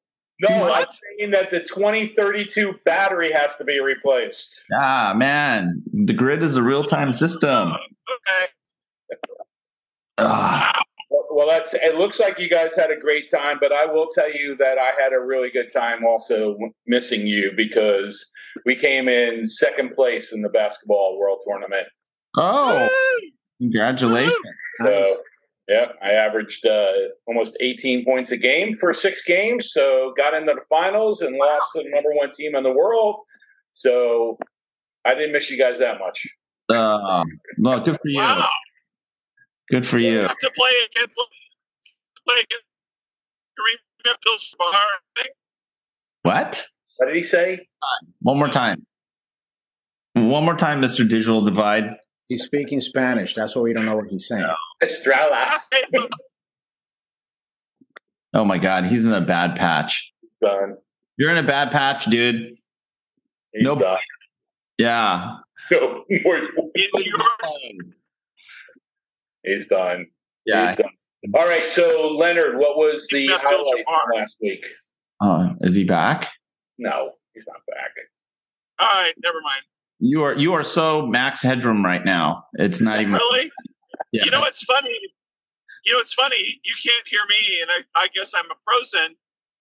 No, 0.50 0.72
I'm 0.74 0.88
saying 1.20 1.30
that 1.30 1.52
the 1.52 1.60
2032 1.60 2.80
battery 2.86 3.32
has 3.32 3.56
to 3.58 3.64
be 3.64 3.80
replaced. 3.80 4.62
ah, 4.74 5.14
man. 5.16 5.84
The 5.94 6.14
grid 6.14 6.42
is 6.42 6.56
a 6.56 6.64
real 6.64 6.84
time 6.86 7.14
system. 7.14 7.74
Okay. 7.74 9.18
Ah, 10.18 10.77
Well, 11.38 11.46
well, 11.46 11.56
that's. 11.56 11.76
It 11.76 11.96
looks 11.96 12.20
like 12.20 12.40
you 12.40 12.50
guys 12.50 12.76
had 12.76 12.90
a 12.90 13.00
great 13.00 13.30
time, 13.30 13.58
but 13.62 13.72
I 13.72 13.86
will 13.86 14.08
tell 14.08 14.32
you 14.34 14.56
that 14.58 14.80
I 14.80 14.92
had 15.00 15.14
a 15.14 15.20
really 15.20 15.52
good 15.52 15.72
time 15.72 16.04
also 16.04 16.58
missing 16.88 17.28
you 17.28 17.52
because 17.56 18.28
we 18.66 18.76
came 18.76 19.08
in 19.08 19.46
second 19.46 19.92
place 19.92 20.34
in 20.34 20.42
the 20.42 20.50
basketball 20.50 21.20
world 21.20 21.40
tournament. 21.48 21.86
oh, 22.38 22.80
Woo! 22.90 23.30
congratulations. 23.62 24.34
So, 24.78 24.90
Nice. 24.90 25.16
yeah, 25.68 25.86
I 26.02 26.14
averaged 26.14 26.66
uh, 26.66 26.92
almost 27.28 27.56
18 27.60 28.04
points 28.04 28.32
a 28.32 28.38
game 28.38 28.76
for 28.80 28.92
six 28.92 29.22
games. 29.24 29.70
So, 29.74 30.16
got 30.18 30.34
into 30.34 30.56
the 30.56 30.62
finals 30.70 31.22
and 31.22 31.36
lost 31.36 31.70
to 31.76 31.84
the 31.84 31.90
number 31.90 32.10
one 32.14 32.32
team 32.32 32.56
in 32.56 32.64
the 32.64 32.74
world. 32.74 33.18
So, 33.74 34.40
I 35.06 35.14
didn't 35.14 35.34
miss 35.34 35.52
you 35.52 35.58
guys 35.60 35.78
that 35.78 36.00
much. 36.00 36.26
Uh, 36.68 37.24
no, 37.60 37.80
good 37.80 37.96
for 38.02 38.08
you. 38.08 38.18
Wow. 38.18 38.50
Good 39.70 39.86
for 39.86 40.00
you. 40.00 40.20
have 40.20 40.38
to 40.38 40.52
play 40.56 40.70
against 40.92 41.16
play 42.28 42.36
against 42.36 42.64
Kareem 43.58 44.12
Abdul-Jabbar. 44.12 45.26
What? 46.24 46.66
What 46.98 47.06
did 47.08 47.16
he 47.16 47.24
say? 47.24 47.68
One 48.22 48.38
more 48.38 48.48
time. 48.50 48.86
One 50.14 50.44
more 50.46 50.56
time, 50.56 50.82
Mr. 50.82 51.08
Digital 51.08 51.42
Divide. 51.42 51.96
He's 52.28 52.44
speaking 52.44 52.80
Spanish. 52.82 53.34
That's 53.36 53.56
why 53.56 53.62
we 53.62 53.74
don't 53.74 53.86
know 53.86 53.96
what 53.98 54.08
he's 54.10 54.28
saying. 54.28 54.46
Estrella. 54.82 55.60
Oh 58.34 58.44
my 58.44 58.58
God, 58.60 58.86
he's 58.86 59.06
in 59.06 59.14
a 59.14 59.22
bad 59.22 59.56
patch. 59.56 60.14
Done. 60.42 60.76
You're 61.18 61.32
in 61.32 61.38
a 61.38 61.48
bad 61.48 61.72
patch, 61.72 62.06
dude. 62.06 62.50
He's 63.54 63.64
Nope. 63.64 63.80
done. 63.80 63.98
Yeah. 64.78 65.38
No 65.72 66.04
more. 66.24 66.42
In 69.48 69.52
New 69.52 69.56
He's 69.58 69.68
done. 69.68 70.08
Yeah. 70.46 70.70
He's 70.70 70.78
done. 70.78 70.92
All 71.36 71.48
right. 71.48 71.68
So, 71.70 72.10
Leonard, 72.16 72.58
what 72.58 72.78
was 72.78 73.08
the 73.10 73.22
He's 73.22 73.30
not 73.30 73.42
highlights 73.42 73.72
Bill 73.72 73.84
from 73.86 74.20
last 74.20 74.36
week? 74.42 74.66
Uh, 75.20 75.54
is 75.62 75.76
he 75.76 75.84
back? 75.84 76.30
No, 76.78 77.14
he's 77.34 77.46
not 77.48 77.58
back. 77.68 77.92
all 78.80 78.88
right, 79.02 79.14
never 79.24 79.42
mind. 79.42 79.64
You 80.00 80.22
are 80.24 80.36
you 80.36 80.54
are 80.54 80.62
so 80.62 81.08
max 81.08 81.42
headroom 81.42 81.84
right 81.84 82.06
now. 82.06 82.46
It's 82.54 82.80
not 82.82 83.02
even. 83.02 83.14
Really? 83.14 83.52
Yeah. 84.12 84.26
You 84.26 84.32
know 84.32 84.40
what's 84.40 84.62
funny? 84.64 84.94
You 85.84 85.94
know 85.94 86.00
what's 86.00 86.14
funny? 86.14 86.38
You 86.64 86.76
can't 86.84 87.08
hear 87.10 87.22
me, 87.28 87.62
and 87.62 87.72
I, 87.72 88.04
I 88.04 88.08
guess 88.14 88.34
I'm 88.36 88.46
a 88.46 88.56
frozen. 88.64 89.16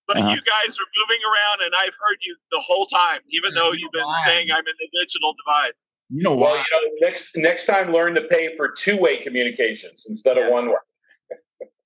But 0.06 0.18
Uh-huh. 0.18 0.28
you 0.28 0.40
guys 0.44 0.76
are 0.78 0.90
moving 1.02 1.22
around, 1.24 1.64
and 1.66 1.72
I've 1.74 1.96
heard 1.98 2.18
you 2.20 2.36
the 2.52 2.60
whole 2.60 2.86
time, 2.86 3.20
even 3.30 3.54
though 3.54 3.72
you've 3.72 3.90
been 3.92 4.06
saying 4.24 4.50
I'm 4.52 4.60
in 4.60 4.76
the 4.78 4.88
digital 5.00 5.34
divide. 5.40 5.72
You 6.10 6.22
know 6.22 6.34
why? 6.34 6.52
Well, 6.52 6.56
you 6.56 6.62
know, 7.00 7.06
next 7.06 7.36
next 7.36 7.66
time, 7.66 7.92
learn 7.92 8.14
to 8.14 8.22
pay 8.22 8.56
for 8.56 8.70
two 8.70 8.96
way 8.96 9.22
communications 9.22 10.06
instead 10.08 10.36
Yeah. 10.36 10.46
of 10.46 10.52
one 10.52 10.68
way. 10.68 10.74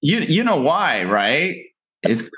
You 0.03 0.21
you 0.21 0.45
know 0.45 0.61
why, 0.61 1.05
right? 1.05 1.57
It's 2.03 2.29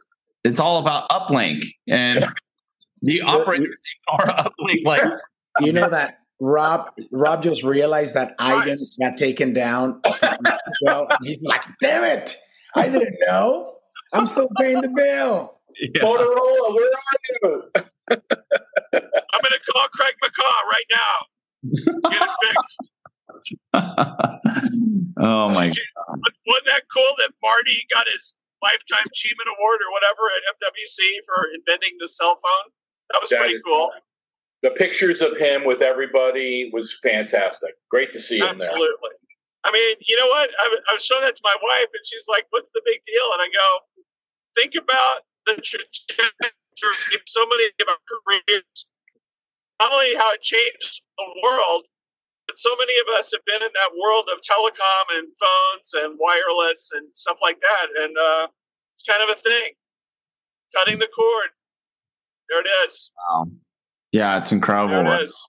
it's 0.44 0.60
all 0.60 0.78
about 0.78 1.08
uplink 1.10 1.62
and 1.88 2.24
the 3.02 3.20
operators 3.22 3.80
ignore 4.08 4.26
uplink. 4.36 4.84
Like 4.84 5.02
You 5.60 5.72
know 5.72 5.88
that 5.90 6.18
Rob 6.40 6.88
Rob 7.12 7.42
just 7.42 7.62
realized 7.62 8.14
that 8.14 8.36
iDEN 8.38 8.66
Nice. 8.66 8.96
got 9.00 9.18
taken 9.18 9.52
down 9.52 10.00
a 10.04 10.12
few 10.14 10.28
months 10.40 10.70
ago. 10.82 11.06
And 11.10 11.18
he's 11.28 11.42
like, 11.42 11.60
damn 11.80 12.04
it. 12.04 12.36
I 12.74 12.88
didn't 12.88 13.16
know. 13.28 13.74
I'm 14.14 14.26
still 14.26 14.48
paying 14.58 14.80
the 14.80 14.88
bill. 14.88 15.60
yeah. 15.80 16.00
Motorola, 16.02 16.74
where 16.74 16.90
are 16.90 17.18
you? 17.42 17.62
I'm 18.10 19.40
going 19.42 19.52
to 19.52 19.72
call 19.72 19.86
Craig 19.92 20.14
McCaw 20.22 20.70
right 20.70 20.84
now. 20.90 21.26
Get 21.62 22.28
fixed. 22.42 22.78
oh 25.18 25.48
my 25.50 25.68
god! 25.68 25.78
Wasn't 26.46 26.66
that 26.66 26.82
cool 26.92 27.12
that 27.18 27.30
Marty 27.42 27.86
got 27.92 28.06
his 28.12 28.34
lifetime 28.62 29.04
achievement 29.10 29.48
award 29.58 29.80
or 29.82 29.90
whatever 29.92 30.22
at 30.30 30.42
MWC 30.58 30.98
for 31.26 31.48
inventing 31.54 31.96
the 31.98 32.08
cell 32.08 32.38
phone. 32.38 32.72
That 33.10 33.18
was 33.20 33.30
That 33.30 33.38
pretty 33.40 33.54
is- 33.56 33.62
cool. 33.64 33.90
The 34.62 34.70
pictures 34.70 35.20
of 35.20 35.36
him 35.36 35.64
with 35.66 35.82
everybody 35.82 36.70
was 36.72 36.94
fantastic. 37.02 37.74
Great 37.90 38.12
to 38.12 38.20
see 38.20 38.38
him 38.38 38.58
there. 38.58 38.70
Absolutely. 38.70 39.10
I 39.64 39.72
mean, 39.72 39.96
you 40.06 40.14
know 40.14 40.26
what? 40.30 40.50
I, 40.54 40.68
was- 40.70 40.84
I 40.88 40.92
was 40.94 41.04
showing 41.04 41.22
that 41.22 41.34
to 41.34 41.42
my 41.42 41.56
wife, 41.60 41.90
and 41.92 42.02
she's 42.06 42.26
like, 42.28 42.46
"What's 42.50 42.70
the 42.72 42.82
big 42.86 43.02
deal?" 43.04 43.26
And 43.34 43.42
I 43.42 43.48
go, 43.50 43.66
"Think 44.54 44.74
about 44.78 45.26
the 45.46 45.54
trajectory 45.58 47.14
of 47.18 47.22
so 47.26 47.42
many 47.46 47.64
of 47.74 47.88
our 47.90 47.98
careers. 48.06 48.86
Not 49.82 49.92
only 49.92 50.14
how 50.14 50.30
it 50.32 50.42
changed 50.42 51.02
the 51.18 51.26
world, 51.42 51.82
but 52.46 52.56
so 52.56 52.70
many 52.78 52.92
of 53.00 53.18
us 53.18 53.32
have 53.34 53.44
been 53.46 53.66
in 53.66 53.72
that 53.74 53.90
world 53.98 54.28
of 54.32 54.38
telecom 54.38 55.18
and 55.18 55.26
phones 55.42 55.90
and 56.04 56.16
wireless 56.20 56.90
and 56.94 57.08
stuff 57.14 57.38
like 57.42 57.58
that. 57.60 57.88
And 58.00 58.16
uh, 58.16 58.46
it's 58.94 59.02
kind 59.02 59.28
of 59.28 59.36
a 59.36 59.40
thing. 59.40 59.72
Cutting 60.72 61.00
the 61.00 61.08
cord. 61.14 61.50
There 62.48 62.60
it 62.60 62.68
is. 62.86 63.10
Wow. 63.28 63.46
Yeah, 64.12 64.38
it's 64.38 64.52
incredible. 64.52 65.02
There 65.02 65.16
it 65.16 65.24
is. 65.24 65.48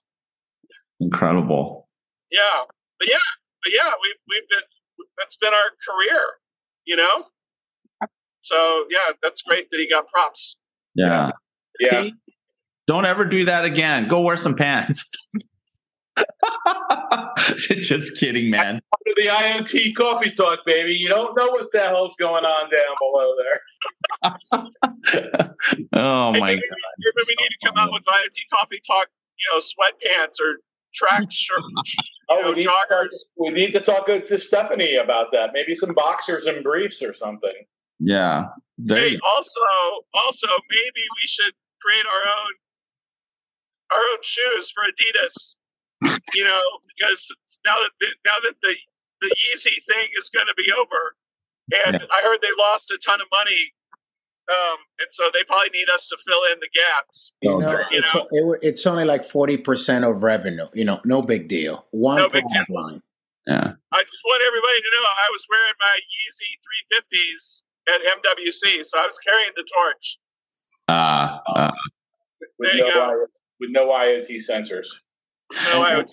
Incredible. 0.98 1.88
Yeah, 2.32 2.64
but 2.98 3.08
yeah, 3.08 3.18
but 3.62 3.72
yeah, 3.72 3.90
we've 4.02 4.20
we've 4.28 4.48
been 4.48 5.06
that's 5.16 5.36
been 5.36 5.52
our 5.52 5.70
career, 5.86 6.22
you 6.86 6.96
know. 6.96 7.26
So 8.40 8.86
yeah, 8.90 9.12
that's 9.22 9.42
great 9.42 9.70
that 9.70 9.78
he 9.78 9.88
got 9.88 10.08
props. 10.08 10.56
Yeah. 10.94 11.30
Yeah. 11.78 12.08
Don't 12.86 13.06
ever 13.06 13.24
do 13.24 13.44
that 13.46 13.64
again. 13.64 14.08
Go 14.08 14.20
wear 14.22 14.36
some 14.36 14.54
pants. 14.54 15.08
Just 17.56 18.18
kidding, 18.18 18.50
man. 18.50 18.74
To 19.06 19.14
the 19.16 19.26
IoT 19.28 19.94
coffee 19.96 20.30
talk, 20.30 20.60
baby. 20.66 20.92
You 20.94 21.08
don't 21.08 21.36
know 21.36 21.46
what 21.48 21.66
the 21.72 21.80
hell's 21.80 22.14
going 22.16 22.44
on 22.44 22.70
down 22.70 22.96
below 23.00 23.34
there. 23.42 23.60
oh 25.96 26.32
Hey, 26.32 26.40
my 26.40 26.46
maybe, 26.48 26.60
god. 26.60 26.94
maybe 26.98 27.26
we 27.28 27.34
need 27.42 27.48
to 27.60 27.66
come 27.66 27.76
out 27.78 27.92
with 27.92 28.02
IoT 28.04 28.38
coffee 28.52 28.80
talk, 28.86 29.08
you 29.38 29.46
know, 29.52 29.58
sweatpants 29.60 30.40
or 30.40 30.60
track 30.94 31.24
shirt, 31.30 31.58
Oh, 32.30 32.40
know, 32.40 32.48
we, 32.50 32.54
need 32.56 32.62
to 32.62 32.68
talk, 32.68 32.88
joggers. 32.90 33.16
we 33.36 33.50
need 33.50 33.72
to 33.72 33.80
talk 33.80 34.06
to 34.06 34.38
Stephanie 34.38 34.94
about 34.96 35.32
that. 35.32 35.50
Maybe 35.52 35.74
some 35.74 35.92
boxers 35.94 36.46
and 36.46 36.62
briefs 36.62 37.02
or 37.02 37.12
something. 37.14 37.52
Yeah. 37.98 38.44
There 38.78 38.96
Hey, 38.98 39.18
also, 39.36 39.60
also, 40.14 40.46
maybe 40.70 41.02
we 41.22 41.26
should 41.26 41.52
create 41.82 42.04
our 42.06 42.12
own 42.32 42.52
our 43.94 44.02
own 44.12 44.18
shoes 44.22 44.72
for 44.74 44.82
Adidas. 44.84 45.56
You 46.34 46.44
know, 46.44 46.62
because 46.96 47.28
now 47.64 47.76
that 47.80 47.90
the, 48.00 48.06
now 48.26 48.36
that 48.42 48.54
the 48.62 48.74
the 49.22 49.30
Yeezy 49.46 49.76
thing 49.88 50.08
is 50.18 50.28
going 50.28 50.46
to 50.46 50.54
be 50.56 50.66
over, 50.72 51.16
and 51.86 51.94
Yeah. 52.00 52.06
I 52.12 52.22
heard 52.22 52.40
they 52.42 52.52
lost 52.58 52.90
a 52.90 52.98
ton 52.98 53.20
of 53.22 53.26
money, 53.32 53.72
um, 54.50 54.78
and 54.98 55.08
so 55.10 55.30
they 55.32 55.44
probably 55.44 55.70
need 55.70 55.88
us 55.94 56.08
to 56.08 56.16
fill 56.26 56.42
in 56.52 56.58
the 56.60 56.68
gaps. 56.74 57.32
You 57.40 57.52
Oh, 57.52 57.58
know. 57.58 57.70
You 57.90 58.00
it's, 58.02 58.14
know? 58.14 58.26
it, 58.30 58.58
it's 58.62 58.86
only 58.86 59.04
like 59.06 59.22
40% 59.22 60.04
of 60.10 60.22
revenue. 60.22 60.66
You 60.74 60.84
know, 60.84 61.00
no 61.06 61.22
big 61.22 61.48
deal. 61.48 61.86
One 61.92 62.18
No 62.18 62.28
big 62.28 62.44
product 62.44 62.70
line. 62.70 63.02
Yeah. 63.46 63.72
I 63.92 64.02
just 64.02 64.22
want 64.24 64.42
everybody 64.46 64.80
to 64.84 64.90
know 64.92 65.04
I 65.08 65.28
was 65.32 65.44
wearing 65.48 65.76
my 65.80 65.96
Yeezy 66.12 66.50
350s 66.66 67.62
at 67.88 68.00
MWC, 68.20 68.84
so 68.84 68.98
I 68.98 69.06
was 69.06 69.18
carrying 69.20 69.52
the 69.56 69.64
torch. 69.72 70.18
Uh, 70.88 71.38
uh, 71.46 71.70
There 72.58 72.76
you 72.76 72.88
no, 72.88 72.94
go. 72.94 73.00
I- 73.00 73.24
with 73.60 73.70
no 73.70 73.88
IoT 73.88 74.36
sensors. 74.48 74.86
No 75.72 75.84
And- 75.84 76.02
IoT 76.02 76.04
sensors. 76.06 76.08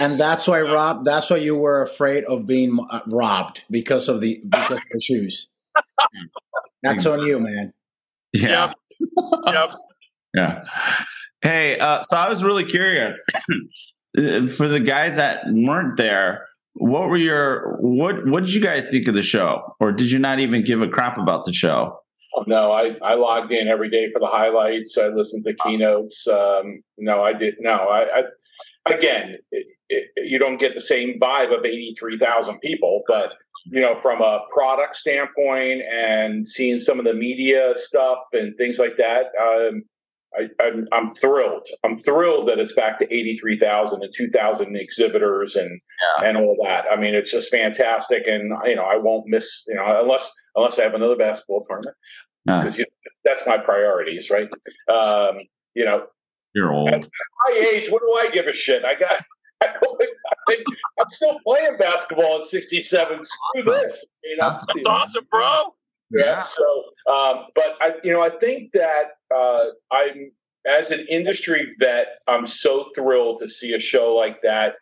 And 0.00 0.18
that's 0.20 0.48
why 0.48 0.60
Rob. 0.62 1.04
That's 1.04 1.28
why 1.30 1.36
you 1.36 1.54
were 1.56 1.82
afraid 1.82 2.24
of 2.24 2.46
being 2.46 2.78
uh, 2.90 3.00
robbed 3.08 3.62
because 3.70 4.08
of 4.08 4.20
the 4.20 4.40
because 4.48 4.78
of 4.78 4.82
the 4.90 5.00
shoes. 5.00 5.48
That's 6.82 7.04
on 7.06 7.22
you, 7.26 7.38
man. 7.40 7.72
yeah. 8.32 8.72
Yep. 9.46 9.72
Yeah. 10.34 10.64
Hey, 11.42 11.78
uh, 11.78 12.02
so 12.04 12.16
I 12.16 12.28
was 12.28 12.42
really 12.44 12.64
curious 12.64 13.20
Uh, 14.18 14.46
for 14.46 14.66
the 14.66 14.80
guys 14.80 15.16
that 15.16 15.40
weren't 15.46 15.98
there. 15.98 16.46
What 16.72 17.10
were 17.10 17.18
your 17.18 17.76
what? 17.82 18.26
What 18.26 18.44
did 18.46 18.54
you 18.54 18.62
guys 18.62 18.88
think 18.88 19.08
of 19.08 19.14
the 19.14 19.22
show, 19.22 19.74
or 19.78 19.92
did 19.92 20.10
you 20.10 20.18
not 20.18 20.38
even 20.38 20.64
give 20.64 20.80
a 20.80 20.88
crap 20.88 21.18
about 21.18 21.44
the 21.44 21.52
show? 21.52 21.98
No, 22.46 22.70
I, 22.72 22.96
I 23.02 23.14
logged 23.14 23.52
in 23.52 23.68
every 23.68 23.90
day 23.90 24.12
for 24.12 24.18
the 24.20 24.26
highlights. 24.26 24.98
I 24.98 25.08
listened 25.08 25.44
to 25.44 25.54
keynotes. 25.54 26.26
Um, 26.28 26.82
no, 26.98 27.22
I 27.22 27.32
did. 27.32 27.56
No, 27.60 27.72
I, 27.72 28.20
I 28.20 28.24
again, 28.92 29.36
it, 29.52 29.66
it, 29.88 30.08
you 30.16 30.38
don't 30.38 30.58
get 30.58 30.74
the 30.74 30.80
same 30.80 31.18
vibe 31.18 31.56
of 31.56 31.64
83,000 31.64 32.58
people, 32.60 33.02
but 33.08 33.32
you 33.68 33.80
know, 33.80 33.96
from 33.96 34.20
a 34.20 34.40
product 34.54 34.96
standpoint 34.96 35.82
and 35.82 36.48
seeing 36.48 36.78
some 36.78 36.98
of 36.98 37.04
the 37.04 37.14
media 37.14 37.72
stuff 37.76 38.18
and 38.32 38.56
things 38.56 38.78
like 38.78 38.96
that, 38.96 39.26
um, 39.42 39.82
I, 40.38 40.48
I'm, 40.62 40.86
I'm 40.92 41.14
thrilled. 41.14 41.66
I'm 41.82 41.98
thrilled 41.98 42.48
that 42.48 42.58
it's 42.58 42.74
back 42.74 42.98
to 42.98 43.12
83,000 43.12 44.02
and 44.02 44.12
2,000 44.14 44.76
exhibitors 44.76 45.56
and 45.56 45.80
Yeah. 46.20 46.28
and 46.28 46.36
all 46.36 46.56
that. 46.62 46.84
I 46.90 46.96
mean, 46.96 47.14
it's 47.14 47.30
just 47.30 47.50
fantastic, 47.50 48.26
and 48.26 48.52
you 48.66 48.76
know, 48.76 48.82
I 48.84 48.96
won't 48.96 49.26
miss 49.28 49.64
you 49.66 49.74
know 49.76 50.00
unless 50.00 50.30
unless 50.54 50.78
I 50.78 50.82
have 50.82 50.94
another 50.94 51.16
basketball 51.16 51.64
tournament 51.68 51.96
Uh, 52.48 52.60
because 52.60 52.78
you 52.78 52.84
know, 52.84 53.10
that's 53.24 53.46
my 53.46 53.58
priorities, 53.58 54.30
right? 54.30 54.48
Um, 54.88 55.36
you 55.74 55.84
know, 55.84 56.06
you're 56.54 56.72
old. 56.72 56.88
at 56.90 57.02
my 57.48 57.54
age, 57.72 57.90
what 57.90 58.00
do 58.02 58.12
I 58.12 58.30
give 58.32 58.46
a 58.46 58.52
shit? 58.52 58.84
I 58.84 58.94
got. 58.94 59.12
I 59.62 59.68
don't 59.82 59.96
think, 59.98 60.10
I 60.30 60.34
think 60.48 60.66
I'm 61.00 61.08
still 61.08 61.38
playing 61.42 61.78
basketball 61.78 62.40
at 62.40 62.44
67. 62.44 63.18
Screw 63.24 63.62
this. 63.64 64.06
You 64.22 64.36
know? 64.36 64.50
That's 64.50 64.66
That's 64.66 64.86
awesome, 64.86 65.26
bro. 65.30 65.74
Yeah. 66.10 66.42
So, 66.42 66.62
um, 67.10 67.46
but 67.54 67.74
I, 67.80 67.92
you 68.04 68.12
know, 68.12 68.20
I 68.20 68.28
think 68.38 68.72
that 68.72 69.16
uh, 69.34 69.64
I'm 69.90 70.30
as 70.66 70.90
an 70.90 71.06
industry 71.08 71.74
vet, 71.78 72.18
I'm 72.26 72.46
so 72.46 72.90
thrilled 72.94 73.38
to 73.40 73.48
see 73.48 73.72
a 73.72 73.80
show 73.80 74.14
like 74.14 74.42
that 74.42 74.74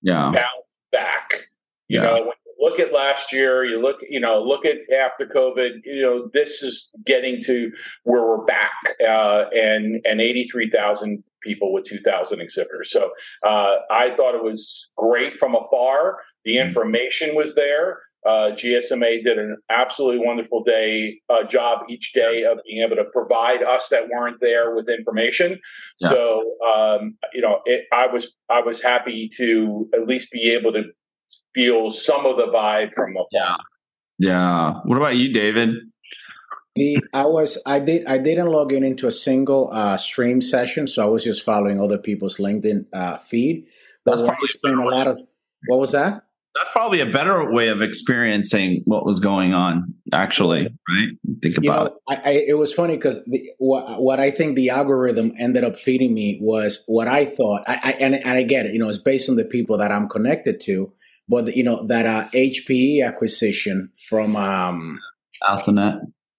Yeah. 0.00 0.32
bounce 0.32 0.66
back. 0.90 1.48
You 1.88 2.00
Yeah. 2.00 2.06
know, 2.06 2.20
when 2.22 2.32
look 2.64 2.80
at 2.80 2.92
last 2.92 3.32
year, 3.32 3.64
you 3.64 3.80
look, 3.80 3.98
you 4.08 4.20
know, 4.20 4.42
look 4.42 4.64
at 4.64 4.78
after 4.92 5.26
COVID. 5.26 5.84
You 5.84 6.02
know, 6.02 6.30
this 6.32 6.62
is 6.62 6.90
getting 7.04 7.40
to 7.42 7.70
where 8.04 8.22
we're 8.22 8.44
back, 8.44 8.72
uh, 9.06 9.44
and 9.54 10.04
and 10.04 10.20
eighty 10.20 10.46
three 10.46 10.70
thousand 10.70 11.22
people 11.42 11.72
with 11.72 11.84
two 11.84 12.00
thousand 12.04 12.40
exhibitors. 12.40 12.90
So 12.90 13.10
uh, 13.46 13.76
I 13.90 14.14
thought 14.16 14.34
it 14.34 14.42
was 14.42 14.88
great 14.96 15.38
from 15.38 15.54
afar. 15.54 16.18
The 16.44 16.58
information 16.58 17.34
was 17.34 17.54
there. 17.54 18.00
Uh, 18.26 18.52
GSMA 18.52 19.22
did 19.22 19.38
an 19.38 19.58
absolutely 19.68 20.26
wonderful 20.26 20.64
day 20.64 21.20
uh, 21.28 21.44
job 21.44 21.80
each 21.90 22.14
day 22.14 22.44
of 22.44 22.58
being 22.66 22.82
able 22.82 22.96
to 22.96 23.04
provide 23.12 23.62
us 23.62 23.88
that 23.90 24.08
weren't 24.08 24.40
there 24.40 24.74
with 24.74 24.88
information. 24.88 25.60
Yeah. 26.00 26.08
So 26.08 26.54
um, 26.66 27.18
you 27.34 27.42
know, 27.42 27.60
it, 27.66 27.84
I 27.92 28.06
was 28.06 28.32
I 28.48 28.62
was 28.62 28.80
happy 28.80 29.28
to 29.36 29.90
at 29.92 30.06
least 30.06 30.30
be 30.32 30.52
able 30.52 30.72
to 30.72 30.84
feel 31.54 31.90
some 31.90 32.26
of 32.26 32.36
the 32.36 32.46
vibe 32.46 32.94
from 32.94 33.12
afar. 33.12 33.26
Yeah. 33.32 33.56
Yeah. 34.18 34.74
What 34.84 34.96
about 34.96 35.16
you, 35.16 35.32
David? 35.32 35.76
The 36.76 36.98
I 37.12 37.26
was 37.26 37.60
I 37.66 37.78
did 37.78 38.06
I 38.06 38.18
didn't 38.18 38.48
log 38.48 38.72
in 38.72 38.82
into 38.82 39.06
a 39.06 39.12
single 39.12 39.70
uh, 39.72 39.96
stream 39.96 40.40
session, 40.40 40.86
so 40.88 41.04
I 41.04 41.06
was 41.06 41.22
just 41.22 41.44
following 41.44 41.80
other 41.80 41.98
people's 41.98 42.38
LinkedIn 42.38 42.86
uh, 42.92 43.18
feed. 43.18 43.66
But 44.04 44.16
That's 44.16 44.26
probably 44.26 44.44
explained 44.44 44.80
a 44.80 44.88
lot 44.88 45.06
of 45.06 45.18
what 45.68 45.78
was 45.78 45.92
that? 45.92 46.24
That's 46.56 46.70
probably 46.70 47.00
a 47.00 47.06
better 47.06 47.50
way 47.50 47.68
of 47.68 47.82
experiencing 47.82 48.82
what 48.84 49.04
was 49.04 49.18
going 49.18 49.54
on, 49.54 49.94
actually, 50.12 50.62
right? 50.62 51.08
Think 51.42 51.56
You 51.62 51.70
about 51.70 51.84
know, 51.84 51.98
I, 52.08 52.16
I, 52.24 52.30
it 52.46 52.58
was 52.58 52.72
funny 52.72 52.96
because 52.96 53.28
what 53.58 54.02
what 54.02 54.20
I 54.20 54.30
think 54.30 54.54
the 54.54 54.70
algorithm 54.70 55.32
ended 55.38 55.64
up 55.64 55.76
feeding 55.76 56.12
me 56.12 56.38
was 56.40 56.84
what 56.86 57.08
I 57.08 57.24
thought. 57.24 57.62
I, 57.66 57.80
I 57.82 57.92
and, 58.00 58.14
and 58.14 58.30
I 58.30 58.42
get 58.42 58.66
it. 58.66 58.72
You 58.72 58.78
know, 58.78 58.88
it's 58.88 58.98
based 58.98 59.28
on 59.28 59.36
the 59.36 59.44
people 59.44 59.78
that 59.78 59.90
I'm 59.90 60.08
connected 60.08 60.60
to. 60.62 60.92
But 61.28 61.56
you 61.56 61.64
know 61.64 61.86
that 61.86 62.06
uh, 62.06 62.28
HPE 62.34 63.04
acquisition 63.06 63.90
from 64.08 64.36
um, 64.36 65.00
it. 65.42 65.94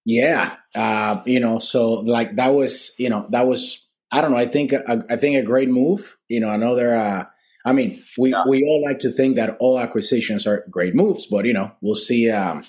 Yeah, 0.06 0.56
uh, 0.76 1.22
you 1.26 1.40
know, 1.40 1.58
so 1.60 1.94
like 1.94 2.36
that 2.36 2.50
was, 2.50 2.92
you 3.00 3.10
know, 3.10 3.28
that 3.32 3.48
was, 3.48 3.88
I 4.12 4.22
don't 4.22 4.30
know. 4.30 4.38
I 4.38 4.46
think, 4.46 4.72
a, 4.72 5.04
I 5.10 5.16
think 5.16 5.36
a 5.36 5.42
great 5.42 5.70
move. 5.70 6.18
You 6.30 6.40
know, 6.40 6.52
another. 6.52 6.96
Uh, 6.96 7.24
I 7.66 7.74
mean, 7.74 8.04
we 8.20 8.30
Yeah. 8.30 8.44
we 8.48 8.64
all 8.64 8.84
like 8.86 9.00
to 9.00 9.12
think 9.12 9.38
that 9.38 9.58
all 9.60 9.80
acquisitions 9.80 10.46
are 10.46 10.64
great 10.70 10.94
moves, 10.94 11.26
but 11.26 11.46
you 11.46 11.54
know, 11.54 11.72
we'll 11.82 11.96
see. 11.96 12.30
Um, 12.30 12.64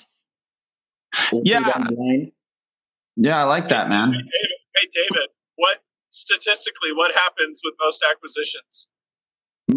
we'll 1.31 1.43
Yeah. 1.45 1.59
down 1.59 1.87
the 1.89 1.95
line. 1.95 2.31
Yeah, 3.15 3.41
I 3.41 3.43
like 3.43 3.69
that, 3.69 3.89
man. 3.89 4.13
Hey, 4.13 4.19
David, 4.19 4.57
hey, 4.75 4.87
David, 4.93 5.29
what 5.55 5.77
statistically 6.09 6.91
what 6.93 7.13
happens 7.13 7.61
with 7.63 7.75
most 7.79 8.03
acquisitions? 8.09 8.87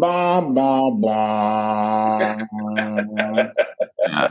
Bah, 0.01 0.41
bah. 0.41 2.37
Yeah. 4.07 4.29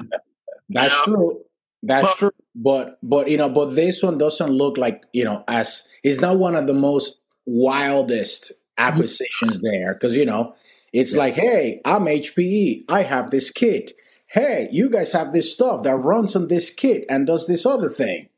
That's 0.68 0.95
Yeah. 0.95 1.03
true. 1.05 1.41
That's 1.83 2.05
Well- 2.05 2.14
true. 2.16 2.31
But 2.55 2.99
but 3.03 3.31
you 3.31 3.37
know, 3.37 3.49
but 3.49 3.77
this 3.77 4.03
one 4.03 4.18
doesn't 4.18 4.51
look 4.51 4.77
like 4.77 5.03
you 5.12 5.25
know 5.25 5.45
as 5.47 5.85
it's 6.03 6.21
not 6.21 6.37
one 6.39 6.57
of 6.57 6.66
the 6.66 6.75
most 6.75 7.18
wildest 7.47 8.53
acquisitions 8.77 9.61
there 9.61 9.93
because 9.95 10.16
you 10.16 10.27
know 10.27 10.55
it's 10.93 11.14
like, 11.14 11.35
hey, 11.35 11.81
I'm 11.85 12.07
HPE, 12.07 12.85
I 12.89 13.03
have 13.03 13.31
this 13.31 13.51
kit. 13.53 13.93
hey, 14.33 14.68
you 14.71 14.89
guys 14.89 15.11
have 15.12 15.33
this 15.33 15.53
stuff 15.53 15.83
that 15.83 15.97
runs 15.97 16.37
on 16.37 16.47
this 16.47 16.71
kit 16.71 17.05
and 17.09 17.27
does 17.27 17.47
this 17.49 17.66
other 17.66 17.89
thing. 17.91 18.29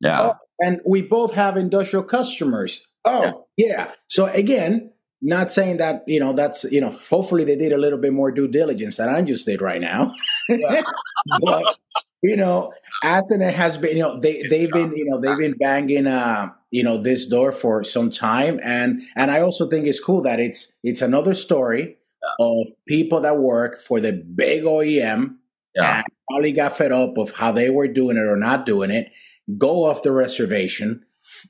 Yeah. 0.00 0.20
Oh, 0.30 0.34
and 0.60 0.80
we 0.84 1.02
both 1.02 1.34
have 1.34 1.56
industrial 1.56 2.02
customers. 2.02 2.84
Oh, 3.04 3.46
yeah. 3.56 3.66
yeah. 3.68 3.92
So 4.08 4.26
again, 4.26 4.90
not 5.22 5.52
saying 5.52 5.78
that 5.78 6.02
you 6.06 6.20
know 6.20 6.32
that's 6.32 6.64
you 6.64 6.80
know 6.80 6.96
hopefully 7.10 7.44
they 7.44 7.56
did 7.56 7.72
a 7.72 7.78
little 7.78 7.98
bit 7.98 8.12
more 8.12 8.30
due 8.30 8.48
diligence 8.48 8.96
than 8.96 9.08
I 9.08 9.22
just 9.22 9.46
did 9.46 9.62
right 9.62 9.80
now. 9.80 10.14
Yeah. 10.48 10.82
but 11.40 11.76
you 12.22 12.36
know, 12.36 12.72
Athonet 13.04 13.54
has 13.54 13.76
been 13.76 13.96
you 13.96 14.02
know 14.02 14.20
they 14.20 14.42
they've 14.48 14.70
been 14.70 14.92
you 14.96 15.04
know 15.04 15.20
they've 15.20 15.38
been 15.38 15.56
banging 15.58 16.06
uh 16.06 16.50
you 16.70 16.82
know 16.82 16.98
this 16.98 17.26
door 17.26 17.52
for 17.52 17.84
some 17.84 18.10
time 18.10 18.60
and 18.62 19.00
and 19.14 19.30
I 19.30 19.40
also 19.40 19.68
think 19.68 19.86
it's 19.86 20.00
cool 20.00 20.22
that 20.22 20.40
it's 20.40 20.76
it's 20.82 21.02
another 21.02 21.34
story 21.34 21.96
yeah. 22.22 22.46
of 22.46 22.68
people 22.86 23.20
that 23.20 23.38
work 23.38 23.78
for 23.78 24.00
the 24.00 24.12
big 24.12 24.64
OEM 24.64 25.36
yeah. 25.74 25.98
and 25.98 26.04
probably 26.28 26.52
got 26.52 26.76
fed 26.76 26.92
up 26.92 27.16
of 27.18 27.32
how 27.32 27.52
they 27.52 27.70
were 27.70 27.88
doing 27.88 28.16
it 28.16 28.20
or 28.20 28.36
not 28.36 28.66
doing 28.66 28.90
it, 28.90 29.12
go 29.56 29.84
off 29.84 30.02
the 30.02 30.12
reservation, 30.12 31.04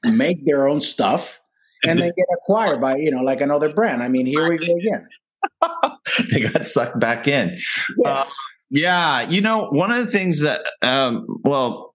make 0.04 0.44
their 0.44 0.68
own 0.68 0.80
stuff 0.80 1.40
and 1.86 2.00
then 2.00 2.12
get 2.16 2.26
acquired 2.32 2.80
by 2.80 2.96
you 2.96 3.10
know 3.10 3.22
like 3.22 3.40
another 3.40 3.72
brand. 3.72 4.02
I 4.02 4.08
mean, 4.08 4.26
here 4.26 4.48
we 4.48 4.58
go 4.58 4.76
again. 4.76 5.08
they 6.30 6.40
got 6.40 6.66
sucked 6.66 6.98
back 6.98 7.28
in. 7.28 7.56
Yeah. 7.98 8.10
Uh, 8.10 8.24
yeah, 8.70 9.28
you 9.28 9.40
know, 9.40 9.68
one 9.70 9.92
of 9.92 10.04
the 10.04 10.10
things 10.10 10.40
that, 10.42 10.66
um, 10.82 11.24
well, 11.44 11.94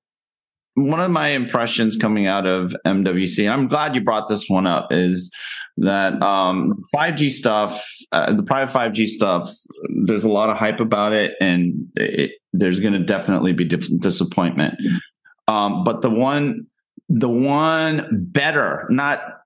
one 0.76 1.02
of 1.02 1.12
my 1.12 1.30
impressions 1.30 1.98
coming 1.98 2.28
out 2.28 2.48
of 2.48 2.76
MWC, 2.88 3.52
I'm 3.52 3.68
glad 3.68 3.94
you 3.94 4.02
brought 4.02 4.30
this 4.30 4.48
one 4.48 4.66
up, 4.66 4.88
is 4.92 5.34
that 5.78 6.22
um, 6.22 6.84
5G 6.96 7.30
stuff, 7.32 7.86
uh, 8.14 8.32
the 8.34 8.44
private 8.44 8.74
5G 8.74 9.08
stuff, 9.08 9.52
there's 10.06 10.24
a 10.24 10.30
lot 10.30 10.50
of 10.50 10.56
hype 10.56 10.80
about 10.80 11.12
it, 11.12 11.36
and 11.42 11.74
it, 11.96 12.32
there's 12.54 12.80
going 12.80 12.94
to 12.94 13.00
definitely 13.00 13.52
be 13.52 13.66
disappointment. 13.66 14.76
Um, 15.50 15.84
but 15.84 16.02
the 16.02 16.10
one, 16.10 16.68
the 17.10 17.30
one 17.30 18.08
better, 18.32 18.88
not 18.90 19.41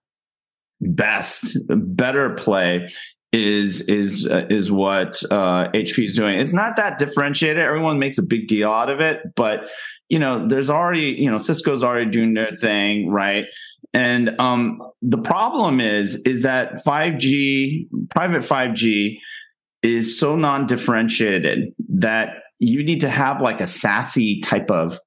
best, 0.81 1.57
better 1.69 2.31
play 2.31 2.87
is 3.33 3.87
is 3.89 4.27
uh, 4.27 4.45
is 4.49 4.71
what 4.71 5.21
uh, 5.29 5.69
HP 5.71 6.05
is 6.05 6.15
doing. 6.15 6.39
It's 6.39 6.53
not 6.53 6.77
that 6.77 6.97
differentiated. 6.97 7.61
Everyone 7.61 7.99
makes 7.99 8.17
a 8.17 8.23
big 8.23 8.47
deal 8.47 8.71
out 8.71 8.89
of 8.89 9.01
it, 9.01 9.21
but 9.35 9.69
you 10.09 10.19
know, 10.19 10.47
there's 10.47 10.69
already 10.69 11.15
you 11.17 11.29
know 11.29 11.37
Cisco's 11.37 11.83
already 11.83 12.09
doing 12.09 12.33
their 12.33 12.51
thing, 12.55 13.09
right? 13.09 13.45
And 13.93 14.39
um, 14.39 14.81
the 15.01 15.17
problem 15.17 15.79
is 15.79 16.15
is 16.25 16.43
that 16.43 16.83
5G, 16.85 17.87
private 18.09 18.41
5G, 18.41 19.19
is 19.83 20.19
so 20.19 20.35
non-differentiated 20.35 21.73
that 21.89 22.29
you 22.59 22.83
need 22.83 23.01
to 23.01 23.09
have 23.09 23.41
like 23.41 23.59
a 23.61 23.65
SASE 23.65 24.41
type 24.43 24.71
of 24.71 24.99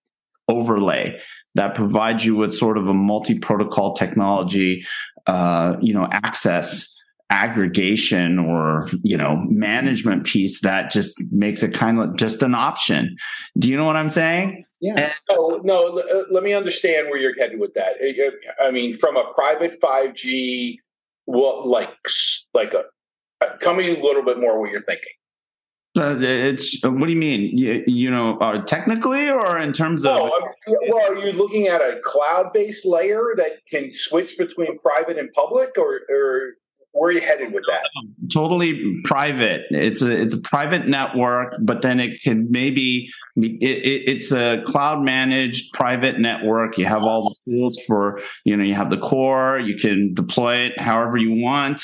overlay 0.49 1.19
that 1.59 1.75
provides 1.75 2.25
you 2.25 2.37
with 2.37 2.55
sort 2.55 2.79
of 2.79 2.87
a 2.87 2.95
multi-protocol 2.95 3.95
technology 3.95 4.85
uh, 5.27 5.77
you 5.81 5.93
know, 5.93 6.09
access 6.11 6.95
aggregation 7.31 8.39
or 8.39 8.89
you 9.03 9.15
know 9.15 9.37
management 9.51 10.25
piece 10.25 10.63
that 10.63 10.91
just 10.91 11.23
makes 11.31 11.63
it 11.63 11.75
kind 11.75 12.01
of 12.01 12.17
just 12.17 12.43
an 12.43 12.55
option. 12.55 13.15
Do 13.59 13.69
you 13.69 13.77
know 13.77 13.85
what 13.85 13.97
i'm 13.97 14.09
saying? 14.09 14.65
Yeah. 14.81 14.95
And- 14.99 15.13
no 15.29 15.61
no 15.63 15.99
uh, 15.99 16.23
let 16.31 16.43
me 16.43 16.55
understand 16.55 17.09
where 17.11 17.19
you're 17.19 17.37
headed 17.37 17.61
with 17.61 17.75
that. 17.75 17.97
I 18.65 18.71
mean 18.71 18.97
from 18.97 19.19
a 19.19 19.25
private 19.35 19.79
5g 19.83 20.79
well 21.27 21.69
like 21.69 21.91
like 22.55 22.73
a 22.73 22.85
uh, 23.45 23.57
tell 23.61 23.75
me 23.75 23.95
a 23.95 24.03
little 24.03 24.23
bit 24.25 24.41
more 24.41 24.59
what 24.59 24.71
you're 24.71 24.85
thinking. 24.85 25.13
uh, 25.13 25.18
it's 25.99 26.83
what 26.83 27.07
do 27.07 27.13
you 27.13 27.19
mean? 27.19 27.57
You, 27.57 27.85
you 27.87 28.11
know, 28.11 28.39
uh, 28.39 28.63
technically, 28.65 29.29
or 29.31 29.59
in 29.59 29.73
terms 29.73 30.05
of? 30.05 30.17
Oh, 30.17 30.47
well, 30.89 31.13
are 31.13 31.17
you 31.17 31.33
looking 31.33 31.67
at 31.67 31.81
a 31.81 32.01
cloud-based 32.03 32.87
layer 32.87 33.35
that 33.37 33.67
can 33.69 33.93
switch 33.93 34.39
between 34.39 34.79
private 34.79 35.19
and 35.19 35.33
public, 35.33 35.71
or, 35.77 36.01
or 36.09 36.55
where 36.93 37.11
are 37.11 37.13
you 37.13 37.21
headed 37.21 37.53
with 37.53 37.65
that? 37.69 37.85
Totally 38.33 39.01
private. 39.05 39.67
It's 39.71 40.03
a 40.03 40.11
it's 40.11 40.35
a 40.35 40.41
private 40.41 40.89
network, 40.89 41.55
but 41.61 41.83
then 41.83 42.01
it 42.01 42.21
can 42.23 42.51
maybe 42.51 43.09
it, 43.37 43.63
it, 43.63 44.09
it's 44.09 44.33
a 44.33 44.63
cloud 44.65 45.03
managed 45.03 45.73
private 45.73 46.19
network. 46.19 46.79
You 46.79 46.87
have 46.87 47.03
all 47.03 47.37
the 47.47 47.53
tools 47.53 47.79
for 47.87 48.21
you 48.45 48.57
know 48.57 48.65
you 48.65 48.75
have 48.75 48.91
the 48.91 48.99
core. 48.99 49.59
You 49.59 49.77
can 49.77 50.15
deploy 50.15 50.57
it 50.57 50.81
however 50.81 51.17
you 51.17 51.33
want. 51.33 51.83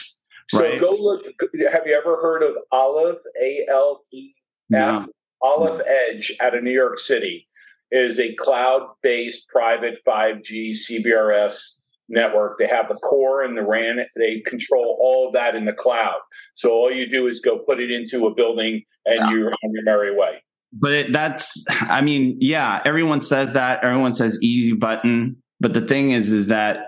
So 0.50 0.60
right. 0.60 0.80
go 0.80 0.90
look. 0.90 1.24
Have 1.72 1.86
you 1.86 1.94
ever 1.94 2.16
heard 2.20 2.42
of 2.42 2.56
Alef? 2.72 3.16
A 3.42 3.66
L 3.70 4.02
E 4.12 4.34
F. 4.72 5.06
Alef 5.42 5.82
Edge 5.86 6.36
out 6.40 6.54
of 6.56 6.62
New 6.62 6.72
York 6.72 6.98
City 6.98 7.46
is 7.90 8.18
a 8.18 8.34
cloud-based 8.34 9.46
private 9.48 9.98
5G 10.06 10.72
CBRS 10.72 11.76
network. 12.08 12.58
They 12.58 12.66
have 12.66 12.88
the 12.88 12.94
core 12.94 13.42
and 13.42 13.56
the 13.56 13.62
RAN. 13.62 14.00
They 14.16 14.40
control 14.40 14.98
all 15.00 15.28
of 15.28 15.34
that 15.34 15.54
in 15.54 15.64
the 15.64 15.72
cloud. 15.72 16.18
So 16.54 16.70
all 16.70 16.90
you 16.90 17.08
do 17.08 17.26
is 17.26 17.40
go 17.40 17.58
put 17.58 17.80
it 17.80 17.90
into 17.90 18.26
a 18.26 18.34
building, 18.34 18.82
and 19.06 19.18
yeah. 19.18 19.30
you're 19.30 19.48
on 19.50 19.72
your 19.72 19.84
merry 19.84 20.14
way. 20.14 20.42
But 20.72 21.12
that's, 21.12 21.64
I 21.82 22.00
mean, 22.00 22.36
yeah, 22.40 22.82
everyone 22.84 23.20
says 23.20 23.52
that. 23.52 23.84
Everyone 23.84 24.12
says 24.12 24.38
easy 24.42 24.72
button. 24.72 25.36
But 25.60 25.72
the 25.72 25.82
thing 25.82 26.10
is, 26.10 26.32
is 26.32 26.48
that 26.48 26.78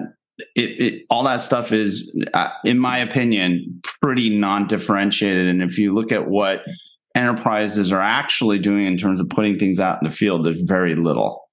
it, 0.55 0.83
it, 0.83 1.07
all 1.09 1.25
that 1.25 1.41
stuff 1.41 1.73
is, 1.73 2.15
uh, 2.35 2.51
in 2.65 2.79
my 2.79 2.99
opinion, 2.99 3.81
pretty 4.03 4.37
non-differentiated. 4.37 5.49
And 5.49 5.63
if 5.63 5.79
you 5.79 5.93
look 5.93 6.13
at 6.13 6.29
what 6.29 6.63
enterprises 7.15 7.93
are 7.93 8.01
actually 8.01 8.59
doing 8.59 8.87
in 8.87 8.99
terms 8.99 9.21
of 9.21 9.29
putting 9.31 9.59
things 9.59 9.81
out 9.81 10.01
in 10.03 10.09
the 10.09 10.15
field, 10.15 10.45
there's 10.45 10.63
very 10.63 10.95
little. 10.95 11.49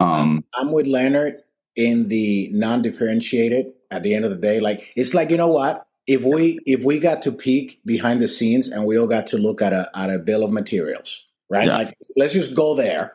Um, 0.00 0.44
I'm 0.54 0.70
with 0.72 0.86
Leonard 0.86 1.42
in 1.74 2.08
the 2.08 2.50
non-differentiated. 2.52 3.72
At 3.90 4.02
the 4.02 4.14
end 4.14 4.26
of 4.26 4.30
the 4.30 4.36
day, 4.36 4.60
like 4.60 4.92
it's 4.96 5.14
like 5.14 5.30
you 5.30 5.38
know 5.38 5.48
what? 5.48 5.86
If 6.06 6.22
we 6.22 6.58
if 6.66 6.84
we 6.84 6.98
got 6.98 7.22
to 7.22 7.32
peek 7.32 7.80
behind 7.86 8.20
the 8.20 8.28
scenes 8.28 8.68
and 8.68 8.84
we 8.84 8.98
all 8.98 9.06
got 9.06 9.28
to 9.28 9.38
look 9.38 9.62
at 9.62 9.72
a 9.72 9.88
at 9.94 10.10
a 10.10 10.18
bill 10.18 10.44
of 10.44 10.52
materials, 10.52 11.24
right? 11.48 11.68
Yeah. 11.68 11.74
Like 11.74 11.94
let's 12.18 12.34
just 12.34 12.54
go 12.54 12.74
there. 12.74 13.14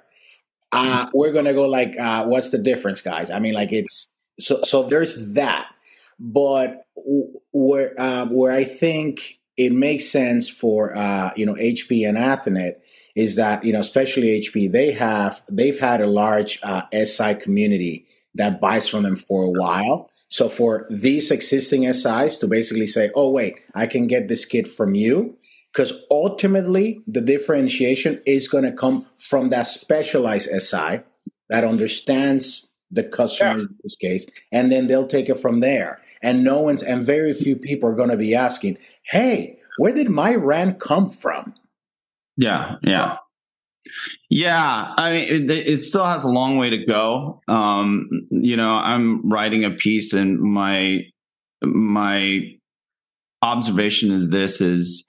Uh, 0.72 1.06
we're 1.14 1.32
gonna 1.32 1.54
go 1.54 1.68
like, 1.68 1.94
uh, 2.00 2.26
what's 2.26 2.50
the 2.50 2.58
difference, 2.58 3.02
guys? 3.02 3.30
I 3.30 3.38
mean, 3.38 3.54
like 3.54 3.72
it's 3.72 4.10
so 4.40 4.62
so 4.64 4.84
there's 4.84 5.34
that 5.34 5.68
but 6.20 6.86
where 7.52 7.94
uh, 8.00 8.26
where 8.28 8.52
I 8.52 8.64
think 8.64 9.40
it 9.58 9.72
makes 9.72 10.06
sense 10.10 10.50
for 10.50 10.96
uh, 10.96 11.32
you 11.36 11.46
know 11.46 11.56
HP 11.56 12.08
and 12.08 12.18
Athonet 12.18 12.76
is 13.16 13.36
that 13.36 13.64
you 13.64 13.74
know 13.74 13.80
especially 13.80 14.40
HP 14.40 14.72
they 14.72 14.92
have 14.92 15.44
they've 15.52 15.78
had 15.78 16.02
a 16.02 16.08
large 16.08 16.60
uh, 16.64 16.84
SI 16.94 17.36
community 17.36 18.06
that 18.36 18.60
buys 18.60 18.88
from 18.88 19.04
them 19.04 19.16
for 19.16 19.44
a 19.44 19.52
while. 19.52 20.10
So 20.28 20.50
for 20.50 20.88
these 20.90 21.30
existing 21.30 21.92
SIs 21.94 22.40
to 22.40 22.48
basically 22.48 22.88
say, 22.88 23.12
oh 23.14 23.30
wait, 23.30 23.60
I 23.76 23.86
can 23.86 24.08
get 24.08 24.28
this 24.28 24.46
kit 24.46 24.68
from 24.68 24.96
you, 24.96 25.38
because 25.72 26.04
ultimately 26.10 27.02
the 27.06 27.22
differentiation 27.22 28.20
is 28.26 28.48
going 28.48 28.64
to 28.64 28.72
come 28.72 29.06
from 29.20 29.50
that 29.50 29.68
specialized 29.68 30.50
SI 30.50 31.02
that 31.50 31.64
understands 31.64 32.72
the 32.94 33.04
customer 33.04 33.58
yeah. 33.58 33.62
in 33.62 33.76
this 33.84 33.96
case, 33.96 34.28
and 34.52 34.72
then 34.72 34.88
they'll 34.88 35.08
take 35.08 35.30
it 35.30 35.40
from 35.40 35.60
there. 35.60 36.00
And 36.22 36.44
no 36.44 36.62
one's 36.62 36.84
and 36.84 37.06
very 37.06 37.34
few 37.34 37.56
people 37.56 37.90
are 37.90 37.96
going 37.96 38.10
to 38.10 38.18
be 38.18 38.36
asking, 38.36 38.78
"Hey, 39.04 39.60
where 39.78 39.94
did 39.94 40.10
my 40.10 40.36
RAN 40.36 40.76
come 40.76 41.10
from?" 41.10 41.54
Yeah, 42.38 42.78
yeah, 42.82 43.18
yeah. 44.30 44.94
I 44.98 45.12
mean, 45.12 45.50
it, 45.50 45.52
it 45.52 45.78
still 45.80 46.06
has 46.06 46.24
a 46.24 46.30
long 46.30 46.58
way 46.58 46.70
to 46.70 46.86
go. 46.86 47.42
Um, 47.48 48.10
you 48.30 48.56
know, 48.56 48.72
I'm 48.72 49.30
writing 49.30 49.66
a 49.66 49.72
piece, 49.72 50.14
and 50.14 50.40
my 50.40 51.02
my 51.64 52.42
observation 53.42 54.12
is 54.12 54.30
this: 54.30 54.62
is 54.62 55.06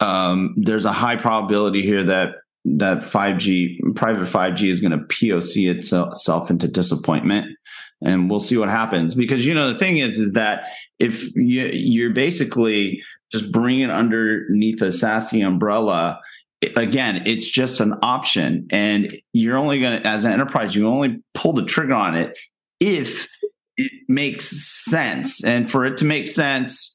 um, 0.00 0.54
there's 0.56 0.84
a 0.84 0.92
high 0.92 1.16
probability 1.16 1.82
here 1.82 2.04
that 2.04 2.36
that 2.64 2.98
5G, 2.98 3.94
private 3.94 4.26
5G 4.26 4.70
is 4.70 4.80
going 4.80 4.92
to 4.92 5.06
POC 5.06 5.70
itself 5.70 6.50
into 6.50 6.68
disappointment. 6.68 7.56
And 8.02 8.28
we'll 8.28 8.40
see 8.40 8.56
what 8.56 8.68
happens 8.68 9.14
because, 9.14 9.46
you 9.46 9.54
know, 9.54 9.72
the 9.72 9.78
thing 9.78 9.98
is, 9.98 10.18
is 10.18 10.34
that 10.34 10.64
if 10.98 11.34
you, 11.34 11.64
you're 11.72 12.12
basically 12.12 13.02
just 13.32 13.50
bringing 13.50 13.90
underneath 13.90 14.80
a 14.82 14.86
SASE 14.86 15.46
umbrella, 15.46 16.20
again, 16.76 17.22
it's 17.26 17.50
just 17.50 17.80
an 17.80 17.94
option. 18.02 18.66
And 18.70 19.12
you're 19.32 19.56
only 19.56 19.80
going 19.80 20.00
to, 20.00 20.06
as 20.06 20.24
an 20.24 20.32
enterprise, 20.32 20.74
you 20.74 20.88
only 20.88 21.22
pull 21.34 21.52
the 21.52 21.64
trigger 21.64 21.94
on 21.94 22.14
it 22.14 22.38
if 22.80 23.28
it 23.76 23.92
makes 24.08 24.46
sense. 24.84 25.42
And 25.44 25.70
for 25.70 25.84
it 25.84 25.98
to 25.98 26.04
make 26.04 26.28
sense, 26.28 26.93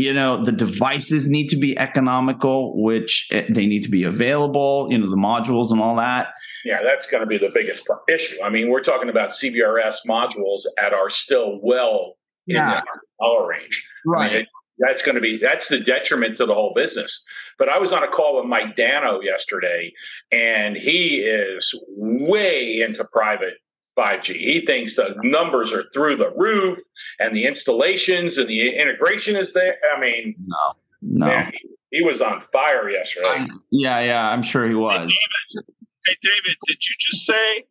you 0.00 0.12
know 0.12 0.44
the 0.44 0.52
devices 0.52 1.28
need 1.28 1.48
to 1.48 1.56
be 1.56 1.76
economical 1.78 2.82
which 2.82 3.28
eh, 3.32 3.46
they 3.48 3.66
need 3.66 3.82
to 3.82 3.90
be 3.90 4.04
available 4.04 4.88
you 4.90 4.98
know 4.98 5.08
the 5.08 5.16
modules 5.16 5.70
and 5.70 5.80
all 5.80 5.96
that 5.96 6.28
yeah 6.64 6.82
that's 6.82 7.06
going 7.06 7.20
to 7.20 7.26
be 7.26 7.38
the 7.38 7.50
biggest 7.52 7.86
issue 8.08 8.36
i 8.42 8.48
mean 8.48 8.70
we're 8.70 8.82
talking 8.82 9.08
about 9.08 9.30
cbrs 9.30 9.96
modules 10.08 10.62
at 10.78 10.92
are 10.92 11.10
still 11.10 11.60
well 11.62 12.16
yeah. 12.46 12.62
in 12.62 12.68
that 12.70 12.84
dollar 13.20 13.46
range 13.46 13.86
right 14.06 14.30
I 14.30 14.34
mean, 14.36 14.46
that's 14.80 15.02
going 15.02 15.14
to 15.14 15.20
be 15.20 15.38
that's 15.38 15.68
the 15.68 15.78
detriment 15.78 16.38
to 16.38 16.46
the 16.46 16.54
whole 16.54 16.72
business. 16.74 17.22
But 17.58 17.68
I 17.68 17.78
was 17.78 17.92
on 17.92 18.02
a 18.02 18.08
call 18.08 18.38
with 18.38 18.46
Mike 18.46 18.76
Dano 18.76 19.20
yesterday, 19.20 19.92
and 20.32 20.74
he 20.74 21.18
is 21.18 21.72
way 21.96 22.80
into 22.80 23.04
private 23.12 23.58
5G. 24.00 24.36
He 24.36 24.64
thinks 24.64 24.96
the 24.96 25.14
numbers 25.22 25.72
are 25.72 25.84
through 25.92 26.16
the 26.16 26.30
roof, 26.36 26.78
and 27.18 27.36
the 27.36 27.46
installations 27.46 28.38
and 28.38 28.48
the 28.48 28.76
integration 28.76 29.36
is 29.36 29.52
there. 29.52 29.76
I 29.94 30.00
mean, 30.00 30.34
no, 30.46 30.56
no. 31.02 31.26
Man, 31.26 31.52
he, 31.52 31.98
he, 31.98 32.02
was 32.02 32.20
on 32.20 32.40
fire 32.52 32.88
yesterday. 32.88 33.28
I, 33.28 33.48
yeah, 33.70 34.00
yeah, 34.00 34.30
I'm 34.30 34.42
sure 34.42 34.66
he 34.66 34.74
was. 34.74 35.10
Hey 35.10 35.16
David, 35.52 35.66
hey 36.06 36.16
David, 36.22 36.56
did 36.66 36.78
you 36.86 36.94
just 36.98 37.26
say 37.26 37.64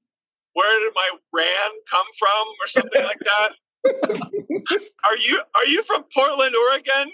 where 0.54 0.80
did 0.80 0.94
my 0.96 1.10
RAN 1.34 1.72
come 1.90 2.08
from, 2.18 2.48
or 2.62 2.68
something 2.68 3.04
like 3.04 3.20
that? 3.20 3.52
are 5.06 5.18
you 5.18 5.42
are 5.56 5.66
you 5.68 5.82
from 5.84 6.04
Portland, 6.14 6.56
Oregon? 6.56 7.12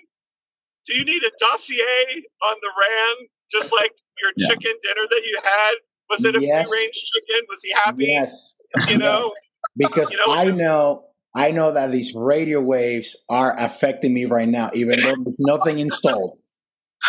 Do 0.85 0.93
you 0.93 1.05
need 1.05 1.23
a 1.23 1.31
dossier 1.39 2.23
on 2.43 2.55
the 2.61 2.69
RAN, 2.69 3.27
just 3.51 3.71
like 3.71 3.91
your 4.21 4.31
yeah. 4.37 4.47
chicken 4.47 4.73
dinner 4.83 5.07
that 5.09 5.21
you 5.25 5.39
had? 5.43 5.73
Was 6.09 6.23
it 6.23 6.35
a 6.35 6.41
yes. 6.41 6.69
free 6.69 6.79
range 6.79 6.93
chicken? 6.93 7.45
Was 7.49 7.63
he 7.63 7.73
happy? 7.83 8.05
Yes. 8.05 8.55
You 8.89 8.97
know, 8.97 9.31
because 9.77 10.11
you 10.11 10.17
know, 10.17 10.33
I 10.33 10.51
know 10.51 11.05
I 11.35 11.51
know 11.51 11.71
that 11.71 11.91
these 11.91 12.13
radio 12.15 12.61
waves 12.61 13.15
are 13.29 13.57
affecting 13.59 14.13
me 14.13 14.25
right 14.25 14.47
now, 14.47 14.71
even 14.73 15.01
though 15.01 15.15
there's 15.23 15.37
nothing 15.39 15.79
installed. 15.79 16.37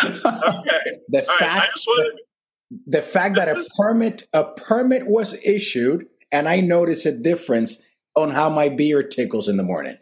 okay. 0.03 0.19
The 1.09 1.25
All 1.27 1.37
fact 1.37 1.87
right. 1.87 2.11
the, 2.69 2.79
the 2.87 3.01
fact 3.01 3.35
that 3.35 3.47
a 3.47 3.63
permit 3.77 4.27
a 4.33 4.43
permit 4.43 5.07
was 5.07 5.33
issued 5.45 6.07
and 6.31 6.47
I 6.49 6.59
notice 6.59 7.05
a 7.05 7.17
difference 7.17 7.81
on 8.15 8.31
how 8.31 8.49
my 8.49 8.69
beer 8.69 9.03
tickles 9.03 9.47
in 9.47 9.57
the 9.57 9.63
morning. 9.63 9.97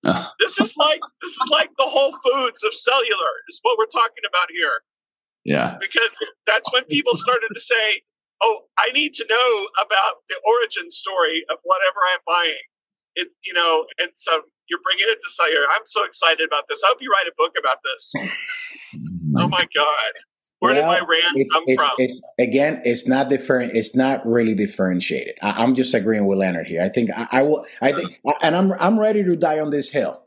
this 0.02 0.58
is 0.58 0.76
like 0.76 1.00
this 1.22 1.32
is 1.32 1.48
like 1.50 1.70
the 1.78 1.84
Whole 1.84 2.12
Foods 2.12 2.64
of 2.64 2.74
cellular 2.74 3.32
is 3.48 3.58
what 3.62 3.76
we're 3.78 3.86
talking 3.86 4.24
about 4.28 4.48
here. 4.50 4.70
Yeah. 5.44 5.76
Because 5.80 6.16
that's 6.46 6.72
when 6.72 6.84
people 6.84 7.16
started 7.16 7.48
to 7.52 7.60
say, 7.60 8.02
"Oh, 8.42 8.60
I 8.78 8.90
need 8.92 9.14
to 9.14 9.26
know 9.28 9.68
about 9.80 10.22
the 10.28 10.36
origin 10.46 10.90
story 10.90 11.44
of 11.50 11.58
whatever 11.62 11.98
I'm 12.12 12.20
buying." 12.26 12.66
It, 13.14 13.28
you 13.44 13.52
know, 13.52 13.84
and 13.98 14.10
so 14.14 14.42
you're 14.68 14.80
bringing 14.84 15.06
it 15.08 15.18
to 15.22 15.30
cellular. 15.30 15.66
I'm 15.74 15.86
so 15.86 16.04
excited 16.04 16.46
about 16.46 16.64
this. 16.68 16.82
I 16.84 16.88
hope 16.88 16.98
you 17.00 17.10
write 17.10 17.26
a 17.26 17.34
book 17.36 17.54
about 17.58 17.78
this. 17.82 18.12
oh 19.38 19.48
my 19.48 19.66
god. 19.74 20.12
Where 20.60 20.74
well, 20.74 20.92
did 20.92 21.02
my 21.02 21.06
rant 21.06 21.36
it, 21.36 21.46
come 21.52 21.62
it's, 21.66 21.82
from? 21.82 21.92
It's, 21.98 22.20
again, 22.38 22.82
it's 22.84 23.06
not 23.06 23.28
different. 23.28 23.76
It's 23.76 23.94
not 23.94 24.26
really 24.26 24.54
differentiated. 24.54 25.36
I, 25.40 25.62
am 25.62 25.74
just 25.74 25.94
agreeing 25.94 26.26
with 26.26 26.38
Leonard 26.38 26.66
here. 26.66 26.82
I 26.82 26.88
think 26.88 27.10
I, 27.16 27.28
I 27.30 27.42
will. 27.42 27.64
I 27.80 27.92
think, 27.92 28.20
and 28.42 28.56
I'm 28.56 28.72
I'm 28.72 28.98
ready 28.98 29.22
to 29.22 29.36
die 29.36 29.60
on 29.60 29.70
this 29.70 29.88
hill. 29.88 30.20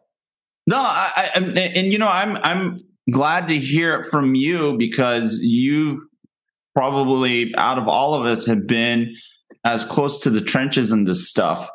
No, 0.68 0.78
I, 0.78 1.32
I, 1.36 1.40
and 1.40 1.92
you 1.92 1.98
know, 1.98 2.08
I'm 2.08 2.38
I'm 2.44 2.80
glad 3.12 3.50
to 3.50 3.58
hear 3.58 4.00
it 4.00 4.06
from 4.06 4.36
you 4.36 4.78
because 4.78 5.40
you've 5.42 6.00
probably 6.74 7.54
out 7.56 7.78
of 7.78 7.88
all 7.88 8.14
of 8.14 8.26
us 8.26 8.46
have 8.46 8.68
been 8.68 9.14
as 9.64 9.86
close 9.86 10.22
to 10.22 10.30
the 10.30 10.42
trenches 10.42 10.92
and 10.92 11.08
this 11.08 11.30
stuff. 11.30 11.70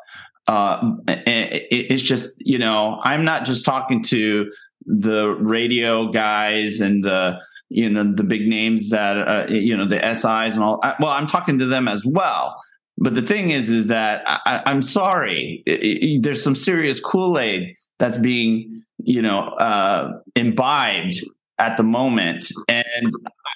Uh, 0.47 0.93
it, 1.07 1.67
it's 1.71 2.03
just 2.03 2.35
you 2.39 2.57
know, 2.57 2.99
I'm 3.03 3.25
not 3.25 3.45
just 3.45 3.65
talking 3.65 4.03
to 4.05 4.51
the 4.85 5.29
radio 5.39 6.09
guys 6.09 6.79
and 6.79 7.03
the 7.03 7.39
you 7.69 7.89
know 7.89 8.13
the 8.13 8.23
big 8.23 8.47
names 8.47 8.89
that 8.89 9.17
uh, 9.17 9.45
you 9.49 9.75
know 9.75 9.85
the 9.85 9.99
SIs 10.13 10.55
and 10.55 10.63
all. 10.63 10.79
Well, 10.99 11.11
I'm 11.11 11.27
talking 11.27 11.59
to 11.59 11.65
them 11.65 11.87
as 11.87 12.05
well. 12.05 12.55
But 12.97 13.13
the 13.13 13.21
thing 13.21 13.51
is, 13.51 13.69
is 13.69 13.87
that 13.87 14.23
I, 14.25 14.63
am 14.65 14.81
sorry. 14.81 15.61
It, 15.67 15.83
it, 15.83 16.23
there's 16.23 16.43
some 16.43 16.55
serious 16.55 16.99
Kool 16.99 17.37
Aid 17.37 17.75
that's 17.99 18.17
being 18.17 18.83
you 18.97 19.21
know 19.21 19.41
uh, 19.41 20.19
imbibed 20.35 21.17
at 21.59 21.77
the 21.77 21.83
moment, 21.83 22.51
and 22.67 23.11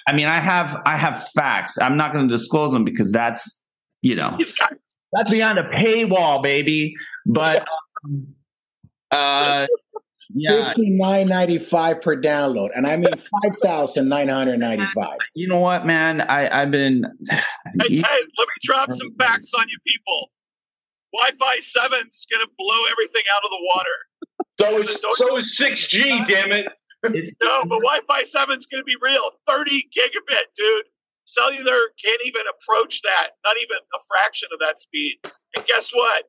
I 0.06 0.12
mean, 0.12 0.26
I 0.26 0.36
have 0.36 0.80
I 0.86 0.96
have 0.96 1.26
facts. 1.36 1.78
I'm 1.78 1.96
not 1.96 2.12
going 2.12 2.28
to 2.28 2.34
disclose 2.34 2.72
them 2.72 2.84
because 2.84 3.12
that's 3.12 3.64
you 4.02 4.14
know 4.14 4.36
that's 5.12 5.30
beyond 5.30 5.58
a 5.58 5.64
paywall, 5.70 6.42
baby. 6.42 6.94
But 7.26 7.66
uh, 9.10 9.66
yeah. 10.34 10.64
Fifty 10.66 10.90
nine 10.90 11.28
ninety 11.28 11.58
five 11.58 12.00
per 12.00 12.20
download, 12.20 12.70
and 12.74 12.86
I 12.86 12.96
mean 12.96 13.12
five 13.12 13.56
thousand 13.62 14.08
nine 14.08 14.28
hundred 14.28 14.58
ninety 14.58 14.86
five. 14.94 15.18
You 15.34 15.48
know 15.48 15.58
what, 15.58 15.84
man? 15.86 16.22
I 16.22 16.62
I've 16.62 16.70
been. 16.70 17.04
hey, 17.28 17.38
hey, 17.88 18.00
let 18.00 18.02
me 18.02 18.58
drop 18.62 18.92
some 18.92 19.14
facts 19.18 19.52
on 19.58 19.66
you, 19.68 19.78
people. 19.86 20.30
Wi-Fi 21.12 21.60
seven 21.60 22.08
is 22.10 22.26
going 22.30 22.44
to 22.46 22.50
blow 22.56 22.78
everything 22.90 23.22
out 23.36 23.44
of 23.44 23.50
the 23.50 23.58
water. 23.74 23.96
So 24.58 24.78
is 24.78 25.18
so 25.18 25.36
is 25.36 25.56
six 25.56 25.86
G. 25.86 26.22
Damn 26.24 26.52
it! 26.52 26.68
no, 27.42 27.54
but 27.66 27.82
Wi-Fi 27.82 28.22
seven 28.24 28.58
is 28.58 28.66
going 28.66 28.80
to 28.80 28.88
be 28.88 28.96
real. 29.00 29.30
Thirty 29.46 29.88
gigabit, 29.90 30.54
dude. 30.56 30.86
Cellular 31.24 31.94
can't 32.02 32.22
even 32.26 32.42
approach 32.46 33.02
that. 33.02 33.38
Not 33.44 33.56
even 33.58 33.78
a 33.78 34.00
fraction 34.06 34.48
of 34.52 34.58
that 34.58 34.78
speed. 34.78 35.18
And 35.56 35.66
guess 35.66 35.90
what? 35.94 36.24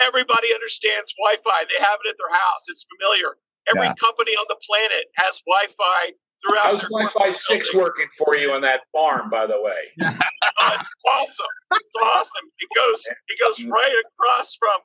Everybody 0.00 0.54
understands 0.54 1.12
Wi-Fi. 1.20 1.58
They 1.68 1.80
have 1.80 2.00
it 2.04 2.08
at 2.12 2.16
their 2.16 2.32
house. 2.32 2.64
It's 2.68 2.86
familiar. 2.96 3.36
Every 3.68 3.88
yeah. 3.88 4.00
company 4.00 4.32
on 4.32 4.46
the 4.48 4.56
planet 4.64 5.04
has 5.16 5.40
Wi-Fi 5.44 6.16
throughout. 6.40 6.64
How's 6.64 6.88
Wi-Fi 6.88 7.30
six 7.32 7.74
working 7.74 8.08
for 8.16 8.36
you 8.36 8.52
on 8.52 8.62
that 8.62 8.82
farm, 8.92 9.28
by 9.30 9.46
the 9.46 9.60
way? 9.60 9.92
oh, 10.02 10.76
it's 10.78 10.90
awesome! 11.08 11.54
It's 11.72 11.96
awesome. 12.00 12.46
It 12.58 12.68
goes 12.74 13.04
it 13.06 13.38
goes 13.40 13.64
right 13.68 13.94
across 14.06 14.56
from 14.56 14.80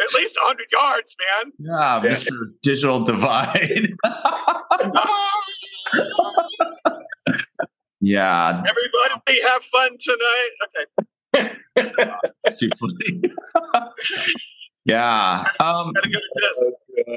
at 0.00 0.14
least 0.14 0.36
100 0.36 0.66
yards, 0.72 1.14
man. 1.18 1.52
Yeah, 1.58 2.02
yeah. 2.02 2.10
Mr. 2.10 2.52
Digital 2.62 3.00
Divide. 3.00 3.90
yeah. 8.00 8.62
Everybody 8.68 9.42
have 9.42 9.62
fun 9.72 9.96
tonight. 10.00 10.50
Okay. 10.66 10.86
Super. 12.50 12.86
yeah. 14.84 15.44
Um, 15.60 15.92
Gotta 15.92 16.10
go 16.10 16.18
to 16.18 16.40
this. 16.40 16.68
Oh, 17.08 17.16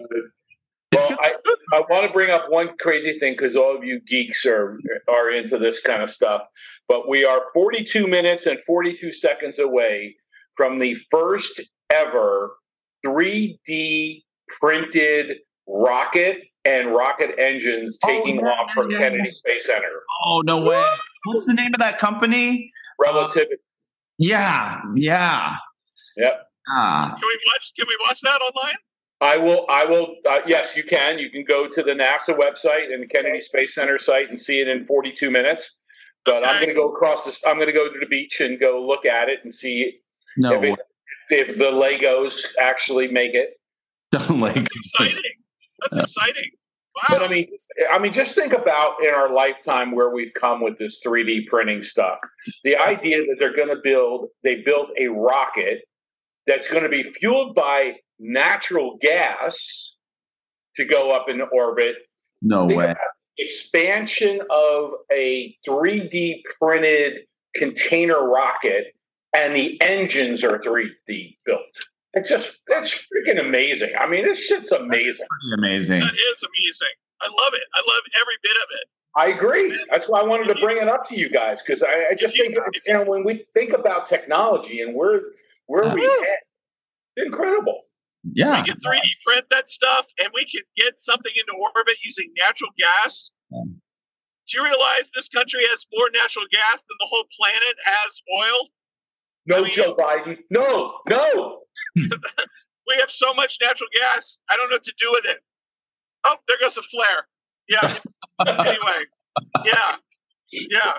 well, 0.93 1.15
I, 1.21 1.33
I 1.73 1.79
want 1.89 2.05
to 2.05 2.11
bring 2.11 2.29
up 2.29 2.49
one 2.49 2.71
crazy 2.79 3.17
thing 3.19 3.33
because 3.33 3.55
all 3.55 3.75
of 3.75 3.83
you 3.83 4.01
geeks 4.01 4.45
are 4.45 4.77
are 5.07 5.29
into 5.29 5.57
this 5.57 5.81
kind 5.81 6.03
of 6.03 6.09
stuff. 6.09 6.41
But 6.89 7.07
we 7.07 7.23
are 7.23 7.45
42 7.53 8.07
minutes 8.07 8.45
and 8.45 8.59
42 8.67 9.13
seconds 9.13 9.59
away 9.59 10.17
from 10.57 10.79
the 10.79 10.95
first 11.09 11.61
ever 11.89 12.57
3D 13.05 14.23
printed 14.59 15.37
rocket 15.67 16.43
and 16.65 16.93
rocket 16.93 17.39
engines 17.39 17.97
oh, 18.03 18.07
taking 18.07 18.39
oh, 18.39 18.45
yeah, 18.45 18.53
off 18.53 18.71
from 18.71 18.91
yeah, 18.91 18.97
Kennedy 18.97 19.25
yeah. 19.25 19.31
Space 19.33 19.65
Center. 19.65 20.03
Oh 20.23 20.41
no 20.45 20.63
way! 20.63 20.83
What's 21.25 21.45
the 21.45 21.53
name 21.53 21.73
of 21.73 21.79
that 21.79 21.97
company? 21.97 22.71
Relativity. 22.99 23.55
Uh, 23.55 23.57
yeah, 24.17 24.81
yeah. 24.95 25.55
Yep. 26.17 26.47
Ah. 26.69 27.15
Can 27.19 27.27
we 27.27 27.39
watch? 27.53 27.71
Can 27.77 27.87
we 27.87 27.97
watch 28.07 28.19
that 28.21 28.41
online? 28.41 28.77
I 29.21 29.37
will. 29.37 29.65
I 29.69 29.85
will. 29.85 30.15
Uh, 30.27 30.39
yes, 30.45 30.75
you 30.75 30.83
can. 30.83 31.19
You 31.19 31.29
can 31.29 31.43
go 31.43 31.67
to 31.67 31.83
the 31.83 31.93
NASA 31.93 32.37
website 32.37 32.91
and 32.91 33.03
the 33.03 33.07
Kennedy 33.07 33.39
Space 33.39 33.75
Center 33.75 33.97
site 33.97 34.29
and 34.29 34.39
see 34.39 34.59
it 34.59 34.67
in 34.67 34.85
42 34.85 35.29
minutes. 35.29 35.79
But 36.25 36.47
I'm 36.47 36.57
going 36.57 36.69
to 36.69 36.75
go 36.75 36.91
across 36.91 37.25
this. 37.25 37.41
I'm 37.47 37.55
going 37.55 37.67
to 37.67 37.73
go 37.73 37.91
to 37.91 37.99
the 37.99 38.05
beach 38.05 38.41
and 38.41 38.59
go 38.59 38.85
look 38.85 39.05
at 39.05 39.27
it 39.29 39.39
and 39.43 39.53
see 39.53 40.01
no. 40.37 40.53
if, 40.53 40.63
it, 40.63 40.79
if 41.31 41.57
the 41.57 41.71
Legos 41.71 42.45
actually 42.59 43.07
make 43.07 43.33
it. 43.33 43.51
The 44.11 44.17
Legos. 44.19 44.53
That's 44.53 44.67
exciting. 44.75 45.31
That's 45.79 45.97
yeah. 45.97 46.03
exciting. 46.03 46.51
Wow. 46.95 47.17
But 47.17 47.23
I 47.23 47.27
mean, 47.29 47.47
I 47.91 47.99
mean, 47.99 48.11
just 48.11 48.35
think 48.35 48.51
about 48.51 48.95
in 49.01 49.13
our 49.13 49.31
lifetime 49.31 49.95
where 49.95 50.09
we've 50.09 50.33
come 50.33 50.61
with 50.61 50.77
this 50.77 51.01
3D 51.05 51.47
printing 51.47 51.83
stuff. 51.83 52.19
The 52.65 52.75
idea 52.75 53.19
that 53.19 53.37
they're 53.39 53.55
going 53.55 53.69
to 53.69 53.79
build, 53.81 54.27
they 54.43 54.61
built 54.61 54.89
a 54.99 55.07
rocket 55.07 55.79
that's 56.47 56.67
going 56.67 56.83
to 56.83 56.89
be 56.89 57.03
fueled 57.03 57.55
by 57.55 57.95
natural 58.19 58.97
gas 59.01 59.95
to 60.75 60.85
go 60.85 61.11
up 61.11 61.29
in 61.29 61.41
orbit. 61.53 61.95
No 62.41 62.67
Think 62.67 62.79
way. 62.79 62.95
Expansion 63.37 64.41
of 64.49 64.91
a 65.11 65.55
3D 65.67 66.41
printed 66.59 67.19
container 67.55 68.27
rocket, 68.27 68.87
and 69.35 69.55
the 69.55 69.81
engines 69.81 70.43
are 70.43 70.59
3D 70.59 71.37
built. 71.45 71.61
It's 72.13 72.29
just 72.29 72.59
it's 72.67 72.93
freaking 72.93 73.39
amazing. 73.39 73.91
I 73.99 74.07
mean, 74.07 74.27
this 74.27 74.39
shit's 74.39 74.71
amazing. 74.71 75.27
amazing. 75.57 76.01
That 76.01 76.13
is 76.13 76.43
amazing. 76.43 76.95
I 77.21 77.27
love 77.27 77.53
it. 77.53 77.63
I 77.73 77.79
love 77.79 78.03
every 78.19 78.35
bit 78.43 78.55
of 78.57 78.67
it. 78.81 78.87
I 79.15 79.27
agree. 79.27 79.85
That's 79.89 80.07
why 80.07 80.21
I 80.21 80.23
wanted 80.23 80.53
to 80.53 80.59
bring 80.61 80.77
it 80.77 80.87
up 80.87 81.05
to 81.09 81.17
you 81.17 81.29
guys 81.29 81.61
because 81.61 81.83
I, 81.83 82.11
I, 82.11 82.15
just 82.15 82.35
think 82.35 82.55
you 82.85 82.93
know 82.93 83.03
when 83.03 83.23
we 83.23 83.45
think 83.53 83.73
about 83.73 84.05
technology 84.05 84.81
and 84.81 84.95
where 84.95 85.21
where 85.67 85.93
we 85.93 86.01
head, 86.01 86.39
incredible. 87.17 87.83
Yeah. 88.23 88.61
We 88.61 88.69
can 88.69 88.77
3D 88.79 89.01
print 89.25 89.45
that 89.51 89.69
stuff 89.69 90.05
and 90.19 90.29
we 90.33 90.45
can 90.45 90.61
get 90.77 90.99
something 90.99 91.31
into 91.35 91.53
orbit 91.57 91.95
using 92.03 92.31
natural 92.37 92.71
gas. 92.77 93.31
Um, 93.55 93.81
Do 94.47 94.59
you 94.59 94.63
realize 94.63 95.09
this 95.15 95.29
country 95.29 95.63
has 95.69 95.85
more 95.93 96.09
natural 96.13 96.45
gas 96.51 96.81
than 96.81 96.97
the 96.99 97.07
whole 97.09 97.25
planet 97.37 97.75
has 97.83 98.21
oil? 98.29 98.69
No, 99.47 99.57
I 99.57 99.61
mean, 99.63 99.71
Joe 99.71 99.95
Biden. 99.95 100.37
No, 100.49 100.93
no. 101.09 101.59
we 101.95 102.95
have 102.99 103.09
so 103.09 103.33
much 103.33 103.57
natural 103.61 103.89
gas. 103.99 104.37
I 104.49 104.55
don't 104.55 104.69
know 104.69 104.75
what 104.75 104.83
to 104.83 104.93
do 104.99 105.09
with 105.11 105.25
it. 105.25 105.39
Oh, 106.23 106.35
there 106.47 106.57
goes 106.59 106.77
a 106.77 106.81
flare. 106.83 107.27
Yeah. 107.67 107.97
anyway, 108.47 109.05
yeah, 109.65 109.95
yeah. 110.51 110.93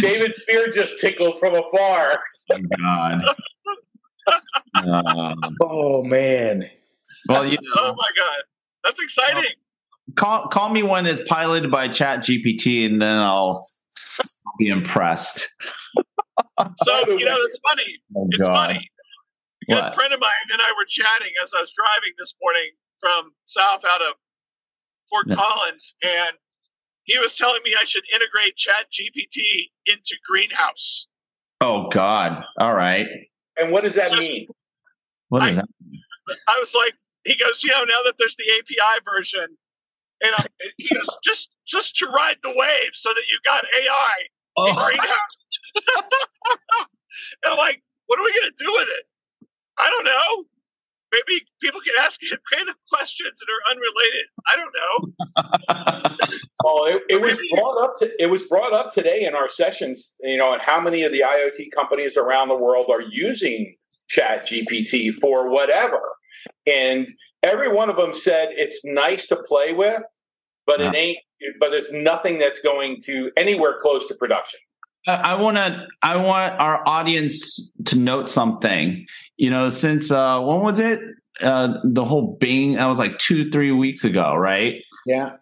David 0.00 0.34
Spear 0.34 0.68
just 0.70 0.98
tickled 1.00 1.38
from 1.38 1.54
afar. 1.54 2.20
Oh, 2.52 2.58
God. 2.80 3.22
Um, 4.74 5.34
Oh 5.60 6.02
man. 6.02 6.68
well, 7.28 7.44
you 7.44 7.58
Oh 7.76 7.94
my 7.94 8.08
god, 8.16 8.38
that's 8.82 8.98
exciting. 9.02 9.44
call 10.16 10.48
call 10.48 10.70
me 10.70 10.82
when 10.82 11.04
it's 11.04 11.22
piloted 11.28 11.70
by 11.70 11.88
Chat 11.88 12.20
GPT, 12.20 12.86
and 12.86 13.02
then 13.02 13.18
I'll 13.18 13.62
be 14.58 14.68
impressed. 14.68 15.46
So 16.82 16.92
you 17.18 17.24
know, 17.24 17.36
it's 17.42 17.58
funny. 17.66 17.98
Oh, 18.16 18.26
It's 18.30 18.38
God. 18.38 18.54
funny. 18.66 18.90
A 19.68 19.72
good 19.72 19.80
What? 19.82 19.94
friend 19.94 20.12
of 20.12 20.20
mine 20.20 20.46
and 20.52 20.60
I 20.60 20.70
were 20.76 20.84
chatting 20.88 21.32
as 21.42 21.50
I 21.56 21.60
was 21.60 21.72
driving 21.74 22.12
this 22.18 22.34
morning 22.42 22.70
from 23.00 23.32
south 23.46 23.84
out 23.84 24.02
of 24.02 24.14
Fort 25.10 25.26
Yeah. 25.28 25.36
Collins, 25.36 25.94
and 26.02 26.36
he 27.04 27.18
was 27.18 27.36
telling 27.36 27.60
me 27.64 27.72
I 27.80 27.84
should 27.84 28.04
integrate 28.14 28.56
Chat 28.56 28.86
GPT 28.92 29.42
into 29.86 30.16
Greenhouse. 30.28 31.06
Oh 31.60 31.88
God! 31.90 32.42
All 32.58 32.74
right. 32.74 33.06
And 33.56 33.70
what 33.72 33.84
does 33.84 33.94
that 33.94 34.10
Just- 34.10 34.20
mean? 34.20 34.46
What 35.28 35.48
is 35.48 35.58
I- 35.58 35.62
that? 35.62 35.68
I 36.48 36.56
was 36.58 36.74
like, 36.74 36.94
he 37.24 37.36
goes, 37.36 37.62
you 37.64 37.70
know, 37.70 37.84
now 37.84 38.00
that 38.04 38.14
there's 38.18 38.36
the 38.36 38.44
API 38.58 39.00
version, 39.04 39.46
and 40.22 40.32
I, 40.38 40.46
he 40.78 40.94
goes, 40.94 41.08
just 41.22 41.50
just 41.66 41.96
to 41.96 42.06
ride 42.06 42.36
the 42.42 42.50
wave, 42.54 42.90
so 42.94 43.10
that 43.10 43.22
you've 43.30 43.42
got 43.44 43.64
AI 43.64 44.10
in 44.20 44.28
Oh, 44.56 44.68
and 47.42 47.52
I'm 47.52 47.58
like, 47.58 47.82
what 48.06 48.18
are 48.18 48.24
we 48.24 48.32
gonna 48.40 48.52
do 48.58 48.72
with 48.72 48.88
it? 48.88 49.06
I 49.78 49.90
don't 49.90 50.04
know. 50.04 50.44
Maybe 51.12 51.46
people 51.62 51.80
can 51.80 51.94
ask 52.00 52.20
it 52.22 52.38
random 52.52 52.74
questions 52.92 53.38
that 53.38 53.48
are 53.54 53.62
unrelated. 53.72 54.26
I 54.46 54.56
don't 54.56 54.74
know. 54.78 54.96
Oh, 56.66 56.86
it, 56.86 57.02
it 57.10 57.20
was 57.20 57.38
brought 57.52 57.84
up. 57.84 57.92
To, 57.98 58.10
it 58.22 58.26
was 58.30 58.42
brought 58.44 58.72
up 58.72 58.90
today 58.90 59.26
in 59.26 59.34
our 59.34 59.50
sessions. 59.50 60.14
You 60.20 60.38
know, 60.38 60.54
and 60.54 60.62
how 60.62 60.80
many 60.80 61.02
of 61.02 61.12
the 61.12 61.20
IoT 61.20 61.72
companies 61.74 62.16
around 62.16 62.48
the 62.48 62.56
world 62.56 62.86
are 62.90 63.02
using 63.02 63.76
Chat 64.08 64.46
GPT 64.46 65.12
for 65.20 65.50
whatever? 65.50 66.00
And 66.66 67.06
every 67.42 67.70
one 67.70 67.90
of 67.90 67.96
them 67.96 68.14
said 68.14 68.48
it's 68.52 68.82
nice 68.84 69.26
to 69.26 69.36
play 69.36 69.74
with, 69.74 70.00
but 70.66 70.80
it 70.80 70.94
ain't. 70.94 71.18
But 71.60 71.70
there's 71.70 71.92
nothing 71.92 72.38
that's 72.38 72.60
going 72.60 72.98
to 73.02 73.30
anywhere 73.36 73.76
close 73.80 74.06
to 74.06 74.14
production. 74.14 74.60
I 75.06 75.34
want 75.34 75.56
to. 75.58 75.86
I 76.02 76.16
want 76.16 76.58
our 76.58 76.86
audience 76.86 77.74
to 77.86 77.98
note 77.98 78.28
something. 78.28 79.06
You 79.36 79.50
know, 79.50 79.70
since 79.70 80.10
uh, 80.10 80.40
when 80.40 80.60
was 80.60 80.80
it? 80.80 81.00
Uh, 81.40 81.78
the 81.84 82.04
whole 82.04 82.36
Bing. 82.40 82.74
That 82.74 82.86
was 82.86 82.98
like 82.98 83.18
two, 83.18 83.50
three 83.50 83.72
weeks 83.72 84.04
ago, 84.04 84.34
right? 84.36 84.76
Yeah. 85.06 85.36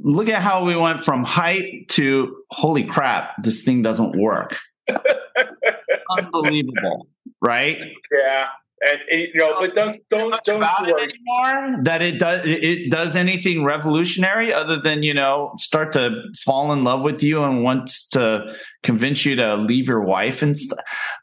Look 0.00 0.28
at 0.28 0.42
how 0.42 0.64
we 0.64 0.76
went 0.76 1.04
from 1.04 1.24
hype 1.24 1.88
to 1.90 2.36
holy 2.50 2.84
crap, 2.84 3.42
this 3.42 3.62
thing 3.64 3.82
doesn't 3.82 4.20
work. 4.20 4.58
Unbelievable, 6.18 7.06
right? 7.40 7.78
Yeah, 8.10 8.48
and 8.88 9.00
you 9.10 9.28
know, 9.34 9.54
but 9.60 9.74
don't 9.74 10.00
don't 10.10 10.30
much 10.30 10.44
don't 10.44 10.56
about 10.58 10.88
it 10.88 10.94
worry. 10.94 11.02
anymore 11.02 11.82
that 11.84 12.00
it 12.02 12.18
does 12.18 12.46
it- 12.46 12.64
it 12.64 12.90
does 12.90 13.14
anything 13.16 13.62
revolutionary 13.64 14.52
other 14.52 14.76
than 14.76 15.02
you 15.02 15.12
know 15.14 15.52
start 15.58 15.92
to 15.92 16.22
fall 16.44 16.72
in 16.72 16.82
love 16.84 17.02
with 17.02 17.22
you 17.22 17.42
and 17.42 17.62
wants 17.62 18.08
to 18.08 18.54
convince 18.82 19.26
you 19.26 19.36
to 19.36 19.56
leave 19.56 19.86
your 19.88 20.00
wife 20.02 20.40
and 20.42 20.58
stuff. 20.58 20.78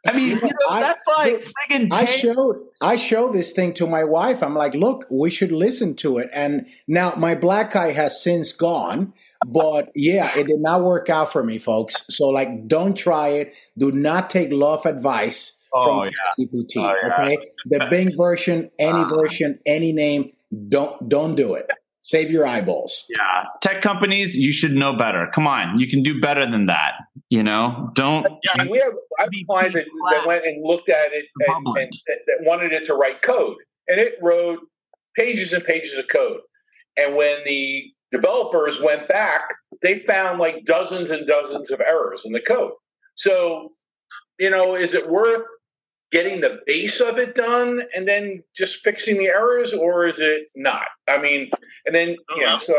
I 0.07 0.13
mean, 0.15 0.29
you 0.37 0.41
know, 0.41 0.49
I- 0.69 0.79
that's 0.81 1.03
like 1.17 1.45
friggin' 1.69 1.87
I 1.91 2.05
tape. 2.05 2.19
showed 2.19 2.55
I 2.81 2.95
show 2.95 3.29
this 3.31 3.53
thing 3.53 3.73
to 3.75 3.87
my 3.87 4.03
wife. 4.03 4.43
I'm 4.43 4.53
like, 4.53 4.75
look, 4.75 5.05
we 5.09 5.31
should 5.31 5.51
listen 5.51 5.95
to 5.95 6.19
it. 6.19 6.29
And 6.33 6.67
now 6.87 7.13
my 7.17 7.33
black 7.33 7.75
eye 7.75 7.91
has 7.93 8.21
since 8.21 8.51
gone, 8.51 9.13
but 9.47 9.89
yeah, 9.95 10.37
it 10.37 10.45
did 10.45 10.59
not 10.59 10.83
work 10.83 11.09
out 11.09 11.31
for 11.31 11.41
me, 11.43 11.57
folks. 11.57 12.03
So 12.09 12.29
like, 12.29 12.67
don't 12.67 12.95
try 12.95 13.29
it. 13.29 13.55
Do 13.77 13.91
not 13.91 14.29
take 14.29 14.51
love 14.51 14.85
advice 14.85 15.56
Oh, 15.78 16.03
from 16.03 16.13
ChatGPT. 16.13 16.78
Oh, 16.78 16.95
yeah. 17.01 17.13
Okay, 17.13 17.38
the 17.65 17.88
Bing 17.89 18.15
version, 18.15 18.69
any 18.80 18.91
Ah. 18.99 19.09
version, 19.09 19.57
any 19.65 19.91
name. 19.93 20.32
Don't 20.69 21.07
don't 21.09 21.36
do 21.36 21.53
it. 21.55 21.69
Save 22.01 22.32
your 22.32 22.45
eyeballs. 22.47 23.03
yeah, 23.09 23.43
tech 23.61 23.82
companies, 23.82 24.38
you 24.38 24.53
should 24.53 24.71
know 24.71 24.93
better. 24.95 25.28
Come 25.34 25.45
on, 25.45 25.78
you 25.78 25.88
can 25.89 26.03
do 26.03 26.21
better 26.21 26.45
than 26.45 26.67
that. 26.67 26.93
You 27.30 27.43
know, 27.43 27.89
don't. 27.95 28.25
Yeah, 28.45 28.65
we 28.69 28.78
have 28.80 28.93
I 29.19 29.23
have 29.23 29.30
a 29.34 29.43
client 29.45 29.73
that, 29.73 29.86
that 30.11 30.25
went 30.25 30.45
and 30.45 30.63
looked 30.65 30.88
at 30.89 31.11
it 31.11 31.25
and, 31.39 31.47
Public. 31.65 31.84
and 31.84 31.91
that 32.28 32.38
wanted 32.47 32.71
it 32.71 32.86
to 32.86 32.93
write 32.93 33.21
code, 33.21 33.57
and 33.89 33.99
it 33.99 34.13
wrote 34.21 34.59
pages 35.17 35.51
and 35.51 35.63
pages 35.65 35.97
of 35.97 36.07
code. 36.07 36.39
And 36.95 37.15
when 37.17 37.39
the 37.45 37.84
developers 38.11 38.82
went 38.82 39.07
back, 39.09 39.41
they 39.82 39.99
found 40.07 40.39
like 40.39 40.63
dozens 40.63 41.09
and 41.09 41.28
dozens 41.28 41.71
of 41.71 41.82
errors 41.82 42.23
in 42.25 42.32
the 42.32 42.39
code. 42.41 42.71
So, 43.15 43.73
you 44.39 44.49
know, 44.49 44.75
is 44.75 44.93
it 44.93 45.09
worth 45.09 45.43
getting 46.11 46.41
the 46.41 46.59
base 46.65 47.01
of 47.01 47.17
it 47.17 47.35
done 47.35 47.81
and 47.95 48.07
then 48.07 48.43
just 48.55 48.77
fixing 48.83 49.17
the 49.17 49.27
errors, 49.27 49.73
or 49.73 50.05
is 50.07 50.19
it 50.19 50.47
not? 50.55 50.87
I 51.09 51.17
mean, 51.19 51.51
and 51.85 51.95
then 51.95 52.09
you 52.37 52.45
know, 52.45 52.57
so 52.57 52.75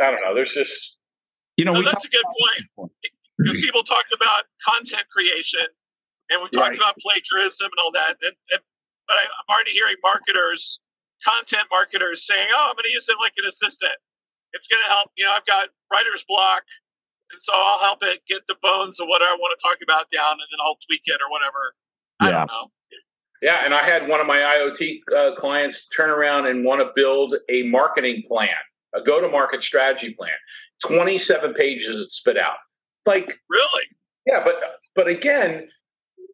I 0.00 0.10
don't 0.10 0.20
know. 0.22 0.34
There's 0.34 0.52
just 0.54 0.96
You 1.56 1.64
know, 1.64 1.72
No, 1.74 1.82
that's 1.82 2.04
a 2.04 2.08
good 2.08 2.24
point. 2.24 2.90
because 3.38 3.60
people 3.60 3.82
talked 3.84 4.12
about 4.14 4.44
content 4.66 5.04
creation 5.12 5.66
and 6.30 6.42
we 6.42 6.48
talked 6.50 6.74
Right. 6.74 6.76
about 6.76 6.96
plagiarism 6.98 7.66
and 7.70 7.80
all 7.82 7.92
that. 7.92 8.16
And, 8.22 8.34
and 8.50 8.60
but 9.08 9.16
I, 9.18 9.24
I'm 9.28 9.48
already 9.54 9.72
hearing 9.72 9.96
marketers, 10.02 10.80
content 11.26 11.68
marketers, 11.70 12.26
saying, 12.26 12.48
"Oh, 12.54 12.66
I'm 12.70 12.74
going 12.76 12.88
to 12.88 12.94
use 12.94 13.08
it 13.08 13.16
like 13.20 13.34
an 13.36 13.44
assistant. 13.46 13.92
It's 14.54 14.66
going 14.68 14.82
to 14.82 14.88
help." 14.90 15.10
You 15.16 15.26
know, 15.26 15.32
I've 15.36 15.44
got 15.46 15.68
writer's 15.92 16.24
block, 16.26 16.64
and 17.30 17.42
so 17.42 17.52
I'll 17.54 17.80
help 17.84 18.02
it 18.02 18.22
get 18.26 18.42
the 18.48 18.56
bones 18.62 18.98
of 19.00 19.08
what 19.08 19.20
I 19.22 19.34
want 19.36 19.52
to 19.58 19.60
talk 19.62 19.78
about 19.84 20.08
down, 20.10 20.32
and 20.40 20.48
then 20.50 20.60
I'll 20.64 20.78
tweak 20.88 21.02
it 21.06 21.20
or 21.20 21.28
whatever. 21.30 21.76
I 22.24 22.30
Yeah. 22.30 22.38
don't 22.38 22.46
know. 22.48 22.68
Yeah, 23.42 23.62
and 23.64 23.74
I 23.74 23.82
had 23.82 24.08
one 24.08 24.20
of 24.20 24.26
my 24.26 24.38
IoT 24.38 25.00
uh, 25.14 25.34
clients 25.36 25.86
turn 25.88 26.08
around 26.08 26.46
and 26.46 26.64
want 26.64 26.80
to 26.80 26.90
build 26.96 27.34
a 27.50 27.64
marketing 27.64 28.22
plan, 28.26 28.48
a 28.94 29.02
go-to-market 29.02 29.62
strategy 29.62 30.14
plan. 30.14 30.32
Twenty-seven 30.82 31.52
pages 31.54 31.98
it 32.00 32.10
spit 32.10 32.38
out. 32.38 32.56
Like, 33.06 33.38
Really? 33.50 33.84
yeah, 34.26 34.42
but 34.42 34.62
but 34.94 35.08
again, 35.08 35.68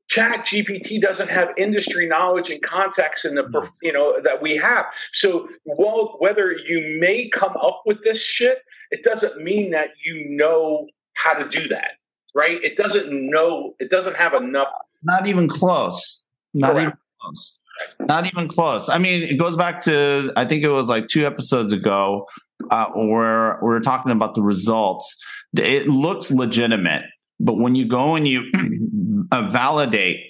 Chat 0.09 0.47
GPT 0.47 1.01
doesn't 1.01 1.29
have 1.31 1.51
industry 1.57 2.07
knowledge 2.07 2.51
and 2.51 2.63
context 2.63 3.25
in 3.25 3.35
the 3.35 3.43
Mm. 3.45 3.73
you 3.83 3.93
know 3.93 4.21
that 4.21 4.41
we 4.41 4.57
have. 4.57 4.87
So, 5.13 5.49
well, 5.65 6.17
whether 6.21 6.53
you 6.53 6.97
may 7.01 7.29
come 7.29 7.57
up 7.57 7.83
with 7.87 8.05
this 8.05 8.23
shit, 8.23 8.63
it 8.93 9.03
doesn't 9.03 9.43
mean 9.43 9.71
that 9.73 9.91
you 10.05 10.27
know 10.29 10.89
how 11.15 11.35
to 11.35 11.49
do 11.49 11.67
that, 11.69 11.93
right? 12.35 12.63
It 12.63 12.77
doesn't 12.77 13.09
know. 13.11 13.75
It 13.79 13.91
doesn't 13.91 14.17
have 14.17 14.35
enough. 14.35 14.69
not 15.03 15.27
even 15.27 15.49
close. 15.49 16.27
Not 16.55 16.73
Correct. 16.73 16.83
even 16.83 16.99
close. 17.21 17.61
Not 18.01 18.27
even 18.27 18.49
close. 18.49 18.89
I 18.89 18.99
mean, 18.99 19.23
it 19.23 19.39
goes 19.39 19.57
back 19.57 19.81
to 19.83 20.33
I 20.37 20.45
think 20.45 20.63
it 20.63 20.69
was 20.69 20.89
like 20.89 21.07
two 21.07 21.27
episodes 21.27 21.73
ago 21.73 22.27
uh, 22.71 22.87
where 22.95 23.59
we 23.63 23.69
were 23.69 23.81
talking 23.81 24.13
about 24.13 24.35
the 24.35 24.43
results. 24.43 25.17
It 25.57 25.89
looks 25.89 26.31
legitimate, 26.31 27.03
but 27.39 27.55
when 27.55 27.75
you 27.75 27.87
go 27.87 28.15
and 28.15 28.29
you 28.29 28.45
uh, 29.33 29.49
validate 29.49 30.21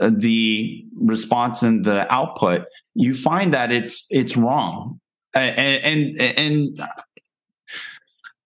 uh, 0.00 0.10
the 0.14 0.84
response 0.96 1.62
and 1.62 1.84
the 1.84 2.12
output, 2.12 2.66
you 2.94 3.14
find 3.14 3.52
that 3.54 3.72
it's 3.72 4.06
it's 4.10 4.36
wrong. 4.36 5.00
And 5.34 6.16
and, 6.16 6.38
and 6.38 6.78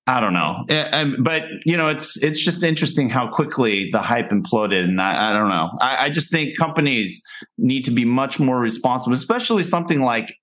I 0.08 0.20
don't 0.20 0.32
know, 0.32 0.64
Uh, 0.70 0.88
um, 0.92 1.16
but 1.20 1.44
you 1.66 1.76
know, 1.76 1.88
it's 1.88 2.16
it's 2.22 2.40
just 2.40 2.62
interesting 2.62 3.10
how 3.10 3.28
quickly 3.28 3.90
the 3.90 4.00
hype 4.00 4.30
imploded, 4.30 4.84
and 4.84 5.00
I, 5.02 5.28
I 5.28 5.32
don't 5.34 5.50
know. 5.50 5.70
I, 5.82 6.06
I 6.06 6.10
just 6.10 6.32
think 6.32 6.56
companies 6.56 7.22
need 7.58 7.84
to 7.84 7.90
be 7.90 8.06
much 8.06 8.40
more 8.40 8.58
responsible, 8.58 9.12
especially 9.14 9.64
something 9.64 10.00
like 10.00 10.34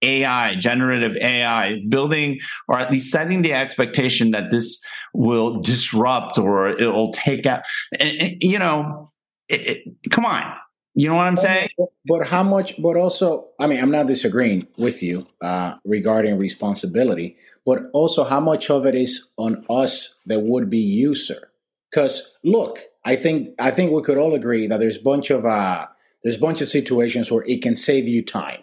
AI, 0.00 0.56
generative 0.56 1.14
AI, 1.18 1.82
building 1.90 2.40
or 2.68 2.78
at 2.80 2.90
least 2.90 3.12
setting 3.12 3.42
the 3.42 3.52
expectation 3.52 4.30
that 4.30 4.50
this 4.50 4.82
will 5.12 5.60
disrupt 5.60 6.38
or 6.38 6.68
it 6.68 6.88
will 6.88 7.12
take 7.12 7.44
out. 7.44 7.62
and, 8.00 8.36
You 8.40 8.58
know, 8.58 9.10
it, 9.50 9.84
it, 9.84 10.10
come 10.10 10.24
on, 10.24 10.42
you 10.94 11.08
know 11.08 11.14
what 11.14 11.26
I'm 11.26 11.36
saying? 11.38 11.70
But 12.06 12.28
how 12.28 12.42
much? 12.42 12.80
But 12.80 12.96
also, 12.96 13.48
I 13.58 13.66
mean, 13.66 13.80
I'm 13.80 13.90
not 13.90 14.06
disagreeing 14.06 14.66
with 14.76 15.02
you 15.02 15.26
uh, 15.40 15.76
regarding 15.84 16.36
responsibility, 16.36 17.36
but 17.64 17.84
also 17.94 18.24
how 18.24 18.40
much 18.40 18.68
of 18.68 18.84
it 18.84 18.94
is 18.94 19.30
on 19.38 19.64
us, 19.70 20.16
the 20.26 20.38
would-be 20.38 20.78
user? 20.78 21.50
Because 21.90 22.34
look, 22.44 22.80
I 23.04 23.16
think 23.16 23.48
I 23.58 23.70
think 23.70 23.92
we 23.92 24.02
could 24.02 24.18
all 24.18 24.34
agree 24.34 24.66
that 24.66 24.80
there's 24.80 24.98
a 24.98 25.02
bunch 25.02 25.30
of 25.30 25.46
uh, 25.46 25.86
there's 26.22 26.36
a 26.36 26.40
bunch 26.40 26.60
of 26.60 26.68
situations 26.68 27.32
where 27.32 27.44
it 27.46 27.62
can 27.62 27.74
save 27.74 28.06
you 28.06 28.22
time, 28.22 28.60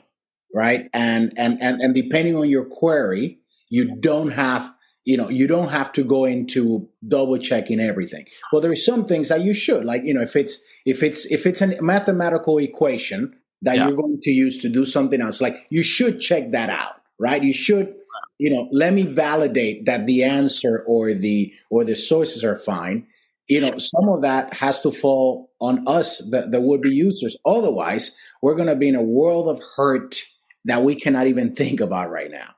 right? 0.53 0.87
And 0.93 1.33
and 1.35 1.57
and 1.61 1.81
and 1.81 1.95
depending 1.95 2.35
on 2.35 2.47
your 2.47 2.65
query, 2.65 3.39
you 3.69 3.95
don't 3.95 4.31
have 4.31 4.71
you 5.09 5.17
know 5.17 5.29
you 5.29 5.47
don't 5.47 5.69
have 5.69 5.91
to 5.97 6.03
go 6.03 6.25
into 6.25 6.87
double 7.07 7.37
checking 7.37 7.79
everything 7.79 8.25
well 8.51 8.61
there's 8.61 8.85
some 8.85 9.05
things 9.05 9.29
that 9.29 9.41
you 9.41 9.53
should 9.53 9.83
like 9.85 10.01
you 10.05 10.13
know 10.13 10.21
if 10.21 10.35
it's 10.35 10.63
if 10.85 11.01
it's 11.01 11.25
if 11.37 11.45
it's 11.45 11.61
a 11.61 11.81
mathematical 11.81 12.57
equation 12.59 13.21
that 13.61 13.75
Yeah. 13.75 13.87
you're 13.87 13.97
going 13.97 14.19
to 14.21 14.31
use 14.31 14.57
to 14.59 14.69
do 14.69 14.85
something 14.85 15.21
else 15.21 15.41
like 15.41 15.55
you 15.69 15.83
should 15.83 16.19
check 16.19 16.51
that 16.51 16.69
out 16.69 16.95
right 17.17 17.43
you 17.43 17.53
should 17.53 17.95
you 18.39 18.49
know, 18.49 18.69
let 18.71 18.93
me 18.93 19.03
validate 19.03 19.85
that 19.85 20.07
the 20.07 20.23
answer 20.23 20.83
or 20.87 21.13
the 21.13 21.53
or 21.69 21.83
the 21.83 21.95
sources 21.95 22.43
are 22.43 22.57
fine. 22.57 23.05
You 23.49 23.61
know, 23.61 23.77
some 23.77 24.07
of 24.09 24.21
that 24.21 24.53
has 24.53 24.79
to 24.81 24.91
fall 24.91 25.51
on 25.59 25.83
us, 25.87 26.19
the, 26.19 26.47
the 26.49 26.61
would 26.61 26.81
be 26.81 26.91
users. 26.91 27.35
Otherwise, 27.45 28.15
we're 28.41 28.55
going 28.55 28.67
to 28.69 28.75
be 28.75 28.87
in 28.87 28.95
a 28.95 29.03
world 29.03 29.49
of 29.49 29.59
hurt 29.75 30.23
that 30.65 30.83
we 30.83 30.95
cannot 30.95 31.27
even 31.27 31.53
think 31.53 31.81
about 31.81 32.09
right 32.11 32.31
now. 32.31 32.55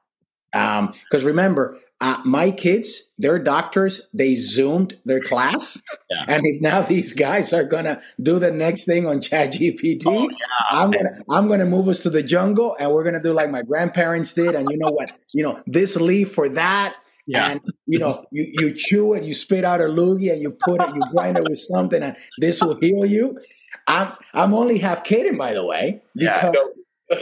Because 0.52 1.24
um, 1.24 1.28
remember, 1.28 1.80
uh, 2.02 2.20
my 2.26 2.52
kids, 2.52 3.12
they're 3.20 3.40
doctors. 3.40 4.10
They 4.14 4.36
zoomed 4.36 4.98
their 5.06 5.22
class, 5.22 5.82
yeah. 6.10 6.26
and 6.28 6.46
if 6.46 6.60
now 6.60 6.82
these 6.82 7.14
guys 7.14 7.54
are 7.54 7.64
gonna 7.64 8.02
do 8.22 8.40
the 8.40 8.52
next 8.52 8.86
thing 8.86 9.06
on 9.06 9.20
ChatGPT, 9.20 10.04
oh, 10.08 10.30
yeah. 10.30 10.38
I'm 10.72 10.90
gonna 10.90 11.22
I'm 11.30 11.48
gonna 11.48 11.66
move 11.66 11.88
us 11.88 12.00
to 12.02 12.10
the 12.10 12.24
jungle, 12.24 12.76
and 12.80 12.92
we're 12.92 13.04
gonna 13.04 13.22
do 13.22 13.34
like 13.34 13.52
my 13.52 13.62
grandparents 13.62 14.34
did. 14.34 14.56
And 14.56 14.68
you 14.72 14.78
know 14.78 14.90
what? 14.90 15.12
You 15.32 15.44
know 15.44 15.62
this 15.68 15.96
leaf 15.96 16.34
for 16.34 16.50
that, 16.50 16.96
yeah. 17.28 17.52
and 17.52 17.62
you 17.86 18.00
know 18.00 18.14
you 18.32 18.48
you 18.52 18.74
chew 18.74 19.14
it, 19.14 19.24
you 19.24 19.36
spit 19.36 19.64
out 19.64 19.80
a 19.80 19.86
loogie, 19.86 20.34
and 20.34 20.42
you 20.42 20.52
put 20.52 20.82
it, 20.82 20.96
you 20.96 21.02
grind 21.12 21.38
it 21.38 21.48
with 21.48 21.60
something, 21.60 22.02
and 22.02 22.18
this 22.40 22.62
will 22.62 22.76
heal 22.76 23.06
you. 23.06 23.40
I'm 23.88 24.12
I'm 24.34 24.54
only 24.56 24.80
half 24.80 25.04
kidding, 25.04 25.38
by 25.38 25.54
the 25.54 25.64
way, 25.64 26.02
because 26.16 26.82
yeah. 27.10 27.20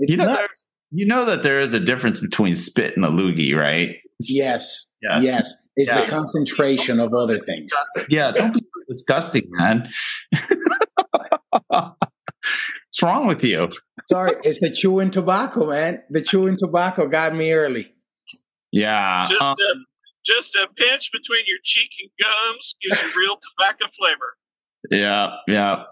it's 0.00 0.12
you 0.12 0.16
know, 0.16 0.24
not. 0.24 0.50
You 0.90 1.06
know 1.06 1.24
that 1.24 1.42
there 1.42 1.58
is 1.58 1.74
a 1.74 1.80
difference 1.80 2.20
between 2.20 2.54
spit 2.54 2.96
and 2.96 3.04
a 3.04 3.08
loogie, 3.08 3.54
right? 3.54 3.96
Yes. 4.20 4.86
Yes. 5.02 5.22
yes. 5.22 5.54
It's 5.76 5.92
yeah. 5.92 6.00
the 6.00 6.06
concentration 6.08 6.98
of 6.98 7.14
other 7.14 7.38
things. 7.38 7.70
Yeah, 8.08 8.32
don't 8.32 8.52
be 8.52 8.62
disgusting, 8.88 9.44
man. 9.50 9.88
What's 11.68 13.02
wrong 13.02 13.26
with 13.28 13.44
you? 13.44 13.70
Sorry, 14.10 14.34
it's 14.42 14.60
the 14.60 14.70
chewing 14.70 15.10
tobacco, 15.10 15.66
man. 15.66 16.02
The 16.10 16.22
chewing 16.22 16.56
tobacco 16.56 17.06
got 17.06 17.34
me 17.34 17.52
early. 17.52 17.94
Yeah. 18.72 19.26
Just, 19.28 19.40
um, 19.40 19.56
a, 19.58 19.74
just 20.26 20.56
a 20.56 20.66
pinch 20.76 21.10
between 21.12 21.44
your 21.46 21.58
cheek 21.62 21.90
and 22.02 22.10
gums 22.20 22.74
gives 22.82 23.02
you 23.02 23.20
real 23.20 23.36
tobacco 23.36 23.84
flavor. 23.96 24.36
Yeah, 24.90 25.36
yeah. 25.46 25.84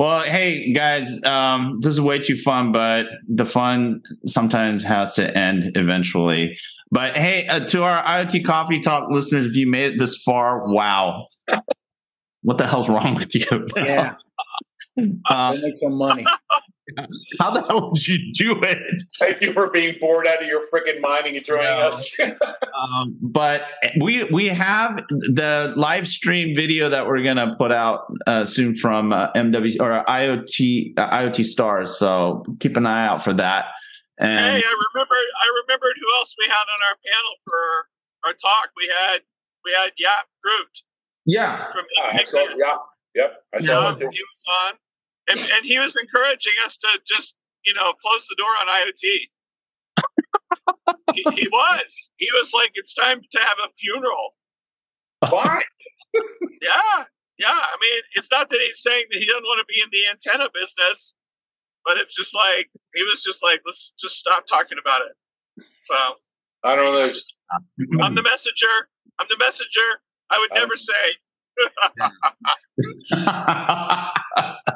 Well, 0.00 0.22
hey 0.22 0.72
guys, 0.72 1.22
um, 1.24 1.80
this 1.82 1.92
is 1.92 2.00
way 2.00 2.20
too 2.20 2.34
fun, 2.34 2.72
but 2.72 3.06
the 3.28 3.44
fun 3.44 4.00
sometimes 4.26 4.82
has 4.82 5.12
to 5.16 5.36
end 5.36 5.76
eventually. 5.76 6.56
But 6.90 7.18
hey, 7.18 7.46
uh, 7.46 7.66
to 7.66 7.82
our 7.84 8.02
IoT 8.02 8.46
Coffee 8.46 8.80
Talk 8.80 9.10
listeners, 9.10 9.44
if 9.44 9.56
you 9.56 9.66
made 9.68 9.92
it 9.92 9.98
this 9.98 10.22
far, 10.22 10.72
wow, 10.72 11.26
what 12.42 12.56
the 12.56 12.66
hell's 12.66 12.88
wrong 12.88 13.14
with 13.14 13.34
you? 13.34 13.68
Yeah, 13.76 14.14
um, 15.28 15.60
make 15.60 15.74
some 15.74 15.98
money. 15.98 16.24
How 17.40 17.50
the 17.50 17.62
hell 17.66 17.90
did 17.90 18.06
you 18.06 18.32
do 18.32 18.62
it? 18.62 19.02
Thank 19.18 19.40
you 19.42 19.52
for 19.52 19.70
being 19.70 19.96
bored 20.00 20.26
out 20.26 20.42
of 20.42 20.48
your 20.48 20.62
freaking 20.72 21.00
mind 21.00 21.26
and 21.26 21.44
joining 21.44 21.64
yeah. 21.64 21.86
us. 21.86 22.16
um, 22.20 23.16
but 23.20 23.64
we 24.00 24.24
we 24.24 24.46
have 24.46 25.04
the 25.08 25.72
live 25.76 26.08
stream 26.08 26.54
video 26.56 26.88
that 26.88 27.06
we're 27.06 27.22
gonna 27.22 27.54
put 27.56 27.72
out 27.72 28.12
uh, 28.26 28.44
soon 28.44 28.76
from 28.76 29.12
uh, 29.12 29.32
MW 29.32 29.80
or 29.80 30.04
IoT 30.04 30.98
uh, 30.98 31.10
IoT 31.10 31.44
Stars. 31.44 31.98
So 31.98 32.44
keep 32.60 32.76
an 32.76 32.86
eye 32.86 33.06
out 33.06 33.22
for 33.22 33.32
that. 33.34 33.66
And 34.18 34.30
hey, 34.30 34.62
I 34.66 34.74
remember 34.94 35.14
I 35.14 35.62
remembered 35.66 35.96
who 36.00 36.18
else 36.18 36.34
we 36.38 36.46
had 36.46 36.54
on 36.54 36.80
our 36.90 36.96
panel 37.04 37.34
for 37.44 38.28
our 38.28 38.32
talk. 38.34 38.70
We 38.76 38.90
had 39.00 39.20
we 39.64 39.72
had 39.72 39.92
Yap 39.98 40.26
Groot. 40.42 40.82
Yeah. 41.26 41.72
From 41.72 41.84
yeah, 41.96 42.20
I 42.20 42.24
saw, 42.24 42.38
yeah. 42.56 42.76
Yep. 43.14 43.44
I 43.54 43.60
saw 43.60 43.90
yeah, 43.90 44.10
he 44.10 44.22
was 44.22 44.44
on 44.48 44.74
and, 45.30 45.38
and 45.38 45.64
he 45.64 45.78
was 45.78 45.96
encouraging 45.96 46.52
us 46.64 46.76
to 46.78 46.88
just 47.06 47.36
you 47.64 47.74
know 47.74 47.92
close 48.02 48.26
the 48.28 48.36
door 48.36 48.50
on 48.60 48.66
IoT. 48.66 49.30
he, 51.14 51.24
he, 51.42 51.48
was. 51.52 52.10
He 52.16 52.28
was 52.32 52.52
like, 52.54 52.72
it's 52.74 52.94
time 52.94 53.20
to 53.20 53.38
have 53.38 53.58
a 53.64 53.72
funeral. 53.78 54.34
What? 55.28 55.64
yeah, 56.62 57.04
yeah. 57.38 57.48
I 57.48 57.76
mean, 57.80 58.02
it's 58.14 58.30
not 58.30 58.50
that 58.50 58.60
he's 58.64 58.82
saying 58.82 59.06
that 59.10 59.18
he 59.18 59.26
doesn't 59.26 59.44
want 59.44 59.60
to 59.60 59.66
be 59.68 59.80
in 59.82 59.88
the 59.92 60.08
antenna 60.10 60.48
business, 60.52 61.14
but 61.84 61.96
it's 61.96 62.14
just 62.14 62.34
like 62.34 62.70
he 62.94 63.02
was 63.04 63.22
just 63.22 63.42
like, 63.42 63.60
let's 63.64 63.94
just 64.00 64.16
stop 64.16 64.46
talking 64.46 64.78
about 64.80 65.02
it. 65.02 65.16
So 65.84 65.94
I 66.64 66.76
don't 66.76 66.86
know. 66.86 66.96
There's... 66.98 67.26
I'm 68.02 68.14
the 68.14 68.22
messenger. 68.22 68.88
I'm 69.18 69.26
the 69.28 69.38
messenger. 69.38 70.00
I 70.30 70.38
would 70.38 70.50
never 70.54 70.76
say. 70.76 71.16